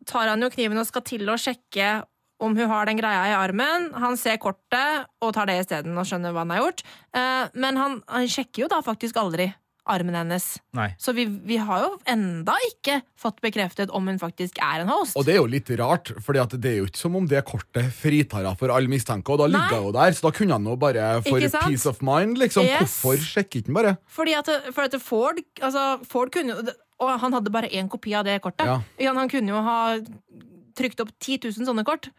[0.06, 2.02] tar han jo kniven og skal til å sjekke
[2.40, 3.90] om hun har den greia i armen.
[4.00, 6.82] Han ser kortet og tar det isteden og skjønner hva han har gjort.
[7.16, 9.50] Uh, men han, han sjekker jo da faktisk aldri
[9.90, 10.46] armen hennes.
[10.76, 10.88] Nei.
[11.00, 15.16] Så vi, vi har jo enda ikke fått bekreftet om hun faktisk er en host.
[15.18, 17.90] Og det er jo litt rart, for det er jo ikke som om det kortet
[17.94, 19.34] fritar henne for all mistanke.
[19.34, 22.00] Og da ligger hun jo der, så da kunne han jo bare for peace of
[22.06, 22.68] mind, liksom.
[22.68, 23.00] Yes.
[23.04, 23.96] Hvorfor sjekker ikke han bare?
[24.10, 28.12] Fordi at, for at Ford, altså Ford kunne jo Og han hadde bare én kopi
[28.12, 28.66] av det kortet.
[28.68, 28.80] Ja.
[29.00, 29.96] Ja, Han kunne jo ha
[30.76, 32.10] trykt opp 10 000 sånne kort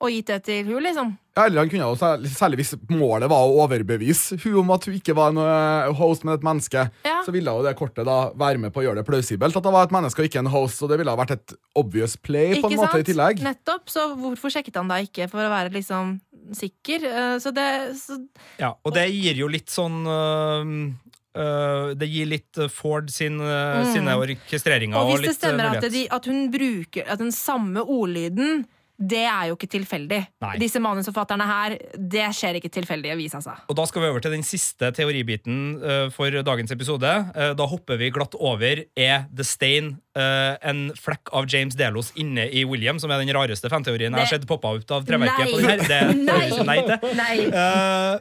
[0.00, 1.12] og gitt det til hun, liksom.
[1.36, 1.96] Ja, eller han kunne jo,
[2.30, 6.34] særlig, hvis målet var å overbevise hun om at hun ikke var en host, men
[6.34, 7.22] et menneske, Ja.
[7.26, 9.72] så ville jo det kortet da være med på å gjøre det plausibelt at det
[9.72, 12.60] var et menneske og ikke en host, og det ville ha vært et obvious play
[12.60, 13.40] på en måte i tillegg.
[13.42, 13.88] Nettopp.
[13.90, 16.20] Så hvorfor sjekket han da ikke for å være liksom
[16.54, 17.04] sikker?
[17.04, 18.20] Eh, Så det så,
[18.60, 20.94] Ja, og det gir jo litt sånn øh,
[21.36, 23.92] Uh, Det gir litt Ford sin, Mm.
[23.92, 24.94] sine orkestreringer.
[24.94, 28.66] Og hvis det litt, øh, stemmer at, de, at hun bruker at den samme ordlyden
[28.94, 30.20] det er jo ikke tilfeldig.
[30.44, 30.52] Nei.
[30.62, 33.56] Disse manusforfatterne her, det skjer ikke tilfeldigvis, altså.
[33.66, 37.10] Og da skal vi over til den siste teoribiten uh, for dagens episode.
[37.34, 42.12] Uh, da hopper vi glatt over Er The Stain uh, en flekk av James Delos
[42.14, 45.50] inne i William, som er den rareste fanteorien jeg har sett poppa ut av treverket
[45.50, 45.84] på den her.
[45.90, 46.46] Det Nei.
[46.70, 47.18] nei til.
[47.18, 47.36] Nei.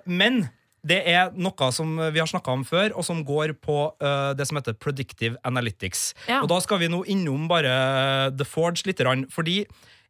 [0.10, 0.44] Men
[0.84, 4.50] det er noe som vi har snakka om før, og som går på uh, det
[4.50, 6.10] som heter predictive analytics.
[6.28, 6.42] Ja.
[6.42, 9.06] Og da skal vi nå innom bare The Forge litt.
[9.32, 9.62] Fordi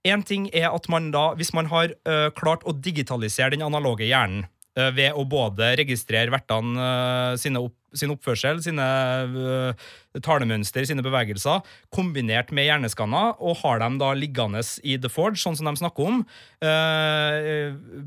[0.03, 4.07] én ting er at man da, hvis man har uh, klart å digitalisere den analoge
[4.07, 4.45] hjernen
[4.77, 8.85] uh, ved å både registrere vertene uh, sine opp, sin oppførsel, sine
[10.25, 11.59] talemønster, sine bevegelser,
[11.93, 16.09] kombinert med hjerneskanner, og har dem da liggende i The Forge, sånn som de snakker
[16.09, 16.23] om.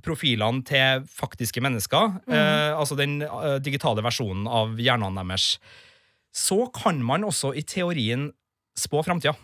[0.03, 2.75] profilene til faktiske mennesker, mm.
[2.75, 3.21] altså den
[3.63, 5.61] digitale versjonen av hjernene deres.
[6.35, 8.33] Så kan man også i teorien
[8.75, 9.39] spå framtida.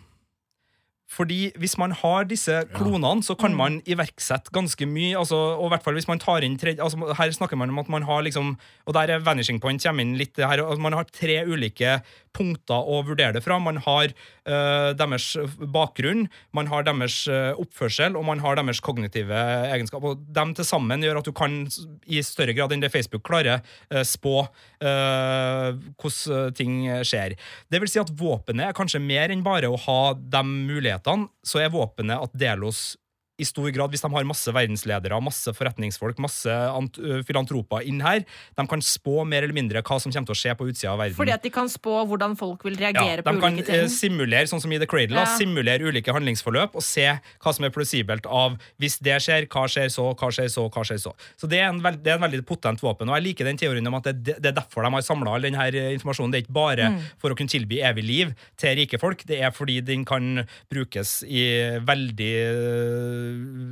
[1.11, 5.13] Fordi hvis man har disse klonene, så kan man iverksette ganske mye.
[5.19, 7.81] Altså, og i hvert fall hvis man tar inn tre, altså, Her snakker man om
[7.83, 8.55] at man har liksom
[8.87, 10.37] Og der er vanishing point kommer inn litt.
[10.37, 11.99] Her, altså, man har tre ulike
[12.33, 13.59] punkter å vurdere det fra.
[13.59, 15.27] Man har deres
[15.73, 19.37] bakgrunn, man har deres eh, oppførsel, og man har deres kognitive
[19.69, 20.13] egenskaper.
[20.13, 21.61] Og dem til sammen gjør at du kan
[22.05, 24.41] i større grad enn det Facebook klarer, eh, spå
[24.83, 25.69] eh,
[26.01, 27.37] hvordan ting skjer.
[27.71, 31.29] Det vil si at våpenet er kanskje mer enn bare å ha de mulighetene.
[31.43, 32.93] Så er våpenet at Delos
[33.41, 38.21] i stor grad, hvis de har masse verdensledere, masse forretningsfolk, masse ant filantroper inn her,
[38.53, 40.99] de kan spå mer eller mindre hva som kommer til å skje på utsida av
[41.01, 41.17] verden.
[41.17, 43.73] Fordi at de kan spå hvordan folk vil reagere ja, på ulike ting?
[43.73, 45.25] De kan simulere, sånn som i The Cradle, Ja.
[45.39, 49.89] simulere ulike handlingsforløp og se hva som er plausibelt av hvis det skjer, hva skjer
[49.89, 51.15] så, hva skjer så, hva skjer så.
[51.39, 53.57] Så det er en, veld, det er en veldig potent våpen, og jeg liker den
[53.57, 56.31] teorien om at det, det er derfor de har samla all denne informasjonen.
[56.31, 56.99] Det er ikke bare Mm.
[57.17, 61.23] for å kunne tilby evig liv til rike folk, det er fordi den kan brukes
[61.25, 62.31] i veldig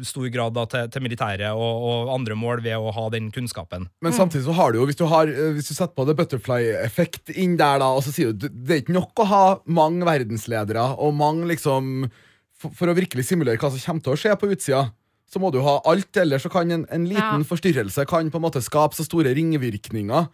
[0.08, 3.88] stor grad da, til, til militære og, og andre mål ved å ha den kunnskapen.
[4.02, 6.18] Men samtidig så har du jo, hvis du, har, eh, hvis du setter på det
[6.20, 10.08] butterfly-effekt inn der, da, og så sier du det er ikke nok å ha mange
[10.08, 12.10] verdensledere og mange liksom
[12.62, 14.84] For, for å virkelig simulere hva som kommer til å skje på utsida,
[15.32, 17.48] så må du ha alt, ellers så kan en, en liten Ja.
[17.48, 20.28] forstyrrelse kan på en måte skape så store ringvirkninger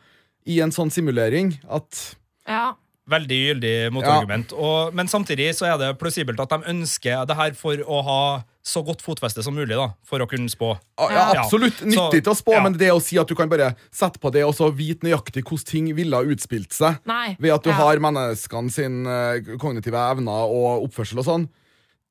[0.51, 2.01] i en sånn simulering at
[2.47, 2.73] Ja.
[3.07, 4.51] Veldig gyldig motargument.
[4.51, 8.19] Og, men samtidig så er det plausibelt at de ønsker det her for å ha
[8.67, 10.73] så godt fotfeste som mulig, da, for å kunne spå.
[10.99, 11.79] Ja, absolutt.
[11.81, 11.87] Ja.
[11.93, 12.63] Nyttig til å spå, ja.
[12.65, 15.45] men det å si at du kan bare sette på det og så vite nøyaktig
[15.47, 17.37] hvordan ting ville ha utspilt seg, Nei.
[17.39, 17.77] ved at du Ja.
[17.79, 21.47] har menneskene sin eh, kognitive evner og oppførsel og sånn,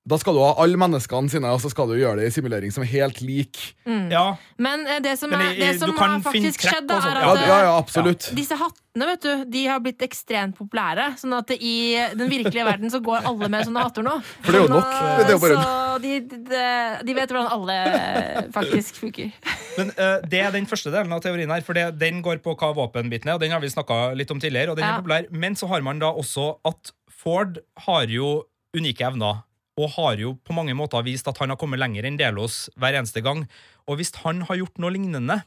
[0.06, 2.70] da skal du ha alle menneskene sine, og så skal du gjøre det i simulering
[2.74, 3.58] som er helt lik.
[3.86, 7.56] Ja, Men eh, det som, er, det som har faktisk skjedd, da, er at ja,
[7.58, 11.08] eh, ja disse hattene vet du, de har blitt ekstremt populære.
[11.18, 11.74] Sånn at i
[12.14, 14.14] den virkelige verden så går alle med sånne hatter nå.
[14.46, 14.94] For det er jo Sånn, nok.
[14.94, 16.64] Det er jo bare- Så de, de,
[17.10, 19.32] de vet hvordan alle eh, faktisk funker.
[19.76, 22.54] Men uh, det er den første delen av teorien her, for det, den går på
[22.54, 24.94] hva våpenbiten er, og den har vi snakka litt om tidligere, og den Ja.
[24.94, 25.26] er populær.
[25.34, 27.58] Men så har man da også at Ford
[27.88, 28.44] har jo
[28.76, 29.42] unike evner,
[29.76, 32.96] og har jo på mange måter vist at han har kommet lenger enn Delos hver
[32.96, 33.44] eneste gang.
[33.86, 35.42] Og hvis han har gjort noe lignende,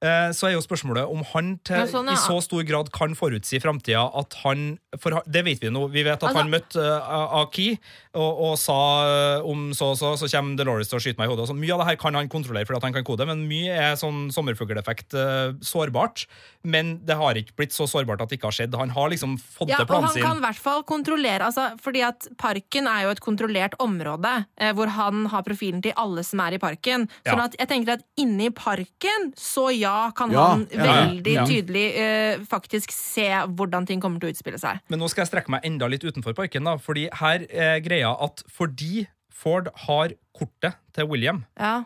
[0.00, 2.14] eh, så er jo spørsmålet om han til, Ja, sånn, ja.
[2.14, 5.88] i så stor grad kan forutsi framtida at han For det vet vi nå.
[5.90, 7.78] Vi vet at Altså- han møtte uh, Aki
[8.18, 11.28] og, og sa eh, om så og så, så kommer Delores til å skyte meg
[11.28, 11.46] i hodet.
[11.46, 11.60] og sånn.
[11.62, 13.94] Mye av det her kan han kontrollere fordi at han kan kode, men mye er
[14.00, 16.26] sånn sommerfugleffekt uh, sårbart.
[16.68, 18.74] Men det har ikke blitt så sårbart at det ikke har skjedd.
[18.80, 22.02] Han har liksom fått Ja, til og han kan i hvert fall kontrollere altså, Fordi
[22.04, 26.42] at Parken er jo et kontrollert område eh, hvor han har profilen til alle som
[26.44, 27.06] er i parken.
[27.22, 27.46] Sånn Ja.
[27.48, 31.46] at jeg tenker at inni parken, så ja, kan Ja, han ja, veldig ja.
[31.48, 34.82] tydelig eh, faktisk se hvordan ting kommer til å utspille seg.
[34.90, 38.07] Men nå skal jeg strekke meg enda litt utenfor parken, da, fordi her er greia
[38.20, 41.84] at fordi Ford har kortet til William, Ja.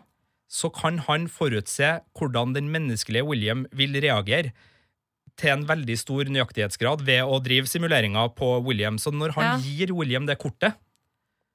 [0.48, 4.52] så kan han forutse hvordan den menneskelige William vil reagere
[5.36, 8.98] til en veldig stor nøyaktighetsgrad ved å drive simuleringer på William.
[8.98, 9.56] Så når han Ja.
[9.64, 10.74] gir William det kortet,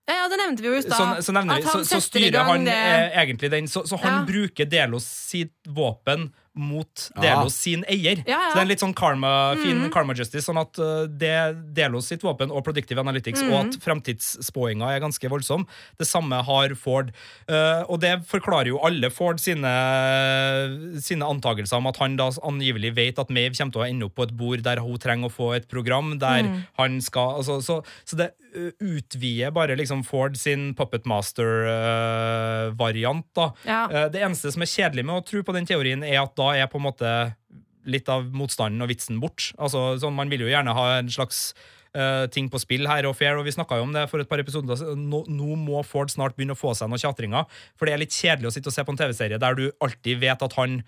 [0.07, 1.17] Ja, ja, det nevnte vi jo i så, stad.
[1.17, 3.65] så, så, så, så styrer han det- eh, egentlig den.
[3.67, 7.21] Så, så han bruker Delos sitt våpen mot Ja.
[7.21, 8.17] Delos sin eier.
[8.27, 8.49] Ja, ja.
[8.49, 9.91] Så det er en litt sånn karma, fin Mhm.
[9.93, 13.51] karma justice, sånn at uh, det Delos sitt våpen og Predictive Analytics, Mhm.
[13.53, 15.65] og at fremtidsspåinga er ganske voldsom.
[15.97, 17.11] Det samme har Ford.
[17.49, 19.67] Uh, og det forklarer jo alle Ford sine,
[21.01, 24.15] sine antakelser om at han da angivelig vet at Mave kommer til å ende opp
[24.15, 26.63] på et bord der hun trenger å få et program, der mm.
[26.77, 33.49] han skal altså, så, så det uh, utvider bare liksom Ford sin Puppet Master-variant, da.
[33.67, 33.81] Ja.
[33.91, 36.46] Uh, Det eneste som er kjedelig med å tro på den teorien, er at da
[36.55, 37.13] er på en måte
[37.87, 39.51] litt av motstanden og vitsen bort.
[39.57, 41.51] Altså, sånn, man vil jo gjerne ha en slags
[41.95, 44.29] uh, ting på spill her og fair, og vi snakka jo om det for et
[44.29, 44.83] par episoder.
[44.99, 47.47] Nå, nå må Ford snart begynne å få seg noen tjatringer,
[47.79, 50.23] for det er litt kjedelig å sitte og se på en TV-serie der du alltid
[50.23, 50.81] vet at han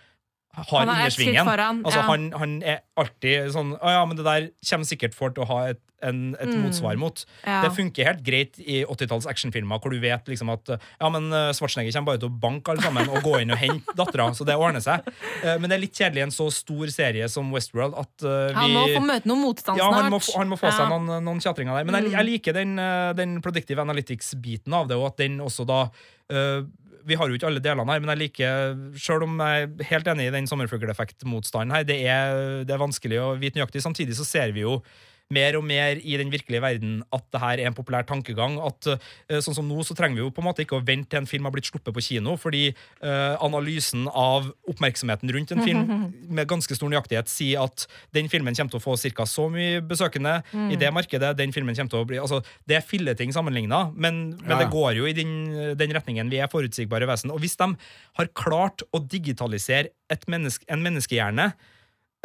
[0.57, 2.05] har Han er skritt foran, Altså, ja.
[2.09, 5.49] han, han er alltid sånn Å ja, men det der kommer sikkert Ford til å
[5.51, 6.61] ha et, en, et Mm.
[6.63, 7.25] motsvar mot.
[7.45, 7.61] Ja.
[7.63, 11.91] Det funker helt greit i 80-talls actionfilmer, hvor du vet liksom at ja, men Svartsnegger
[11.93, 14.55] kommer bare til å banke alle sammen og gå inn og hente dattera, så det
[14.55, 15.05] ordner seg.
[15.43, 18.55] Eh, Men det er litt kjedelig i en så stor serie som Westworld at vi
[18.55, 20.01] Han må få møte noe motstand ja, snart.
[20.03, 20.89] han må, han må få seg Ja.
[20.97, 21.83] noen, noen tjatringer der.
[21.91, 25.65] Men jeg, jeg liker den, eh, den predictive analytics-biten av det, og at den også
[25.67, 25.89] da
[26.29, 26.61] eh,
[27.09, 30.05] Vi har jo ikke alle delene her, men jeg liker, selv om jeg er helt
[30.11, 33.81] enig i den sommerfugleffekt-motstanden her, det er, det er vanskelig å vite nøyaktig.
[33.81, 34.81] Samtidig så ser vi jo
[35.29, 38.55] mer og mer i den virkelige verden at det her er en populær tankegang.
[38.65, 41.11] At eh, sånn som nå så trenger vi jo på en måte ikke å vente
[41.13, 45.61] til en film har blitt sluppet på kino, fordi eh, analysen av oppmerksomheten rundt en
[45.61, 45.85] film
[46.39, 47.85] med ganske stor nøyaktighet sier at
[48.17, 49.27] den filmen kommer til å få ca.
[49.29, 50.39] så mye besøkende
[50.73, 51.35] i det markedet.
[51.37, 54.63] Den filmen kommer til å bli, altså Det er filleting sammenligna, men, men Ja.
[54.63, 55.33] det går jo i den,
[55.77, 56.33] den retningen.
[56.33, 57.29] Vi er forutsigbare vesen.
[57.29, 57.69] Og hvis de
[58.17, 61.51] har klart å digitalisere et menneske, en menneskehjerne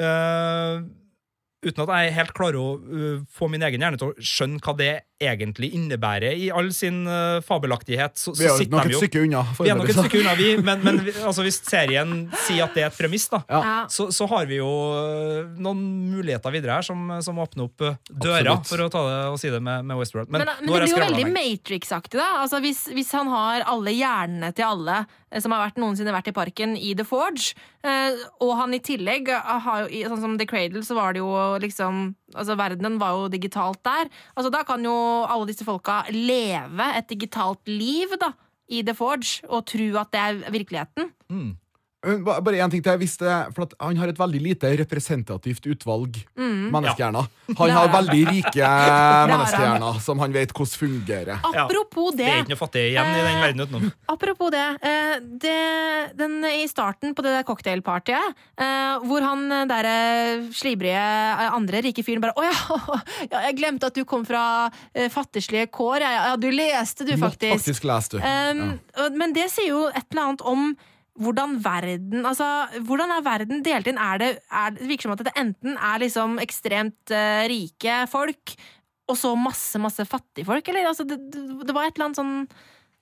[0.00, 0.84] øh,
[1.64, 4.76] uten at jeg helt klarer å uh, få min egen hjerne til å skjønne hva
[4.78, 4.92] det
[5.22, 8.16] egentlig innebærer i all sin uh, fabelaktighet.
[8.18, 9.42] Så, Vi er så sitter nok de et jo stykke unna.
[9.60, 12.14] vi er nok et stykke unna, vi, men, men vi- altså, hvis serien
[12.44, 13.62] sier at det er et premiss, da, Ja.
[13.88, 15.80] Så, så har vi jo øh, noen
[16.10, 17.78] muligheter videre her som, som åpner opp
[18.10, 18.68] døra, Absolutt.
[18.72, 20.28] for å ta det og si det med, med Westworld.
[20.34, 21.28] Men, Men, men, det blir jo veldig.
[21.34, 22.28] Matrix-aktig, da.
[22.42, 24.98] Altså, hvis, hvis han har alle hjernene til alle
[25.30, 27.54] eh, som har vært, noensinne vært i parken i The Forge,
[27.86, 31.30] eh, og han i tillegg har jo Sånn som The Cradle, så var det jo
[31.62, 34.08] liksom Altså, verdenen var jo digitalt der.
[34.34, 34.94] Altså, da kan jo
[35.30, 38.32] alle disse folka leve et digitalt liv, da.
[38.68, 41.10] I The Forge, og tro at det er virkeligheten.
[41.30, 41.63] Ba-
[42.04, 42.92] Bare en ting til.
[42.92, 43.24] Jeg visste,
[43.56, 47.26] for at han har et veldig lite representativt utvalg menneskehjerner.
[47.58, 47.74] Han Mm.
[47.76, 48.68] Har veldig rike
[49.30, 51.40] menneskehjerner som han vet hvordan fungerer.
[51.44, 53.90] Apropos Det er ikke noe fattig igjen i den verden utenom.
[54.08, 55.56] Apropos det, eh, det
[56.16, 61.50] den, I starten på det der cocktailpartyet, eh, hvor han eh, der eh, slibrige eh,
[61.52, 62.98] andre rike fyren bare 'Å ja,
[63.32, 66.00] ja, jeg glemte at du kom fra eh, fattigslige kår'.
[66.04, 67.60] Ja, ja, du leste, du, Måtte faktisk.
[67.60, 68.18] faktisk lese, du.
[68.24, 70.76] Um, og- Men det sier jo et eller annet om
[71.22, 72.46] hvordan verden altså,
[72.86, 74.00] hvordan er verden delt inn?
[74.00, 78.54] Er det, er, det virker som at det enten er liksom ekstremt uh, rike folk,
[79.10, 80.88] og så masse, masse fattigfolk, eller?
[80.90, 82.36] Altså, det, det, var et eller annet sånn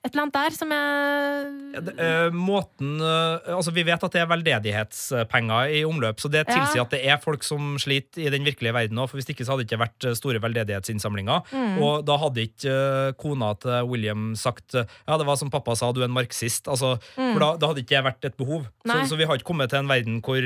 [0.03, 4.11] Et eller annet der som jeg Ja, det, uh, måten uh, Altså, vi vet at
[4.11, 6.53] det er veldedighetspenger i omløp, så det Ja.
[6.57, 9.45] tilsier at det er folk som sliter i den virkelige verden òg, for hvis ikke
[9.45, 11.41] så hadde det ikke vært øh, store veldedighetsinnsamlinger.
[11.53, 11.77] Mm.
[11.81, 15.91] Og da hadde ikke uh, kona til William sagt ja, det var som pappa sa,
[15.91, 16.67] du er en marxist.
[16.67, 18.67] Altså, For da, da hadde ikke det vært et behov.
[18.85, 19.07] Så, Mm.
[19.07, 20.37] Så vi har ikke kommet til en verden hvor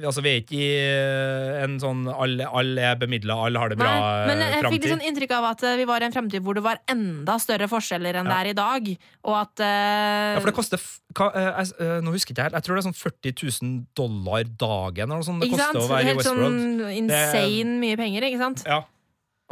[0.00, 3.78] Altså, vi er ikke i øh, en sånn alle all er bemidla, alle har det
[3.80, 6.08] bra Nei, men jeg øh, fikk litt sånn inntrykk av at eh, vi var i
[6.08, 8.90] en fremtid hvor det var enda større forskjeller enn det er i dag,
[9.28, 9.68] og at uh...
[10.36, 10.82] Ja, for det koster
[11.16, 12.58] hva, eh, jeg, eh, Nå husker ikke jeg helt.
[12.58, 15.80] Jeg tror det er sånn 40 000 dollar dagen eller noe sånt det Ikke sant?
[15.80, 16.42] å være i Westworld.
[16.42, 18.64] Helt sånn insane mye penger, ikke sant?
[18.68, 18.82] Ja.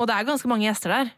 [0.01, 1.13] Og det er ganske mange gjester der.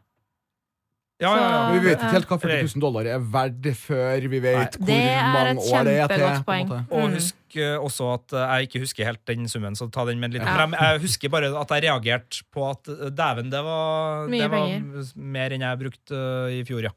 [1.22, 1.60] Ja, ja, ja.
[1.70, 4.90] Men vi vet ikke helt hva 40 000 dollar er verdt før vi vet hvor
[4.96, 6.26] er mange år det er til.
[6.48, 6.72] poeng.
[6.90, 7.14] Og Mm.
[7.16, 10.30] husk eh, også at eh, jeg ikke husker helt den summen, så ta den med
[10.32, 10.66] en liten Ja.
[10.66, 15.50] Jeg, husker bare at jeg reagerte på at eh, dæven, det var, det var mer
[15.56, 16.22] enn jeg brukte
[16.58, 16.92] i fjor, ja.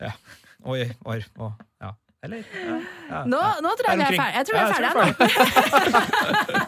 [0.00, 0.12] ja.
[0.64, 1.24] Og i år.
[1.38, 1.52] Og.
[2.26, 2.76] Eller ja,
[3.10, 4.34] ja, Nå, nå tror jeg vi er ferdig.
[4.34, 5.02] Jeg tror vi er ferdige nå.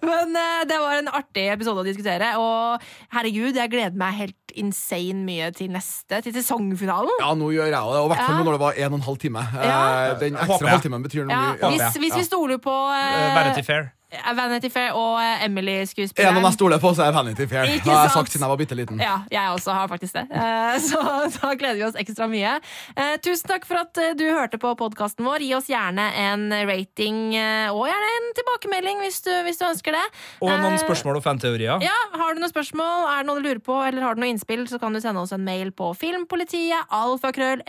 [0.08, 2.82] Men eh, det var en artig episode å diskutere, og
[3.14, 7.14] herregud, jeg gleder meg helt insane mye til neste, til sesongfinalen.
[7.22, 8.42] Ja, nå gjør jeg det, og i hvert fall Ja.
[8.48, 9.46] når det var en og en halv time.
[9.54, 9.78] Ja.
[10.10, 11.70] Eh, Den ekstra halvtimen betyr noe Ja, mye.
[11.70, 11.90] hvis, Ja.
[12.02, 13.92] hvis vi stoler på uh, Vanity Fair.
[14.36, 17.66] Vanity Fair og eh, En Emily-skuespilleren av jeg stoler på, så er Vanity Fair.
[17.68, 19.00] Det Ikke har jeg sagt siden jeg var bitte liten.
[19.02, 20.24] Ja, jeg også har faktisk det.
[20.34, 21.00] Eh, Så
[21.36, 22.56] da gleder vi oss ekstra mye.
[22.96, 25.44] Eh, Tusen takk for at eh, du hørte på podkasten vår.
[25.46, 29.96] Gi oss gjerne en rating eh, og gjerne en tilbakemelding hvis du, hvis du ønsker
[29.98, 30.04] det.
[30.42, 31.82] Og noen Eh, spørsmål og fanteorier.
[31.84, 34.30] Ja, Har du noen spørsmål, er det noe du lurer på, eller har du noe
[34.32, 37.62] innspill, så kan du sende oss en mail på filmpolitiet, alfakrøll,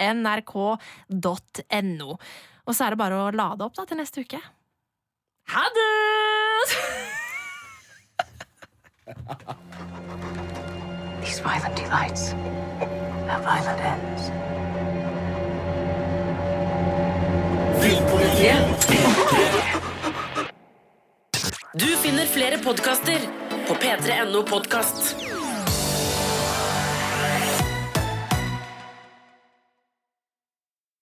[1.12, 2.16] nrk.no.
[2.62, 4.40] Og så er det bare å lade opp da til neste uke.
[5.48, 5.92] Ha det!
[11.26, 12.32] These violent delights
[13.28, 14.32] have violent ends.
[21.74, 23.20] Du finner flere podkaster
[23.68, 25.31] på p3.no podkast.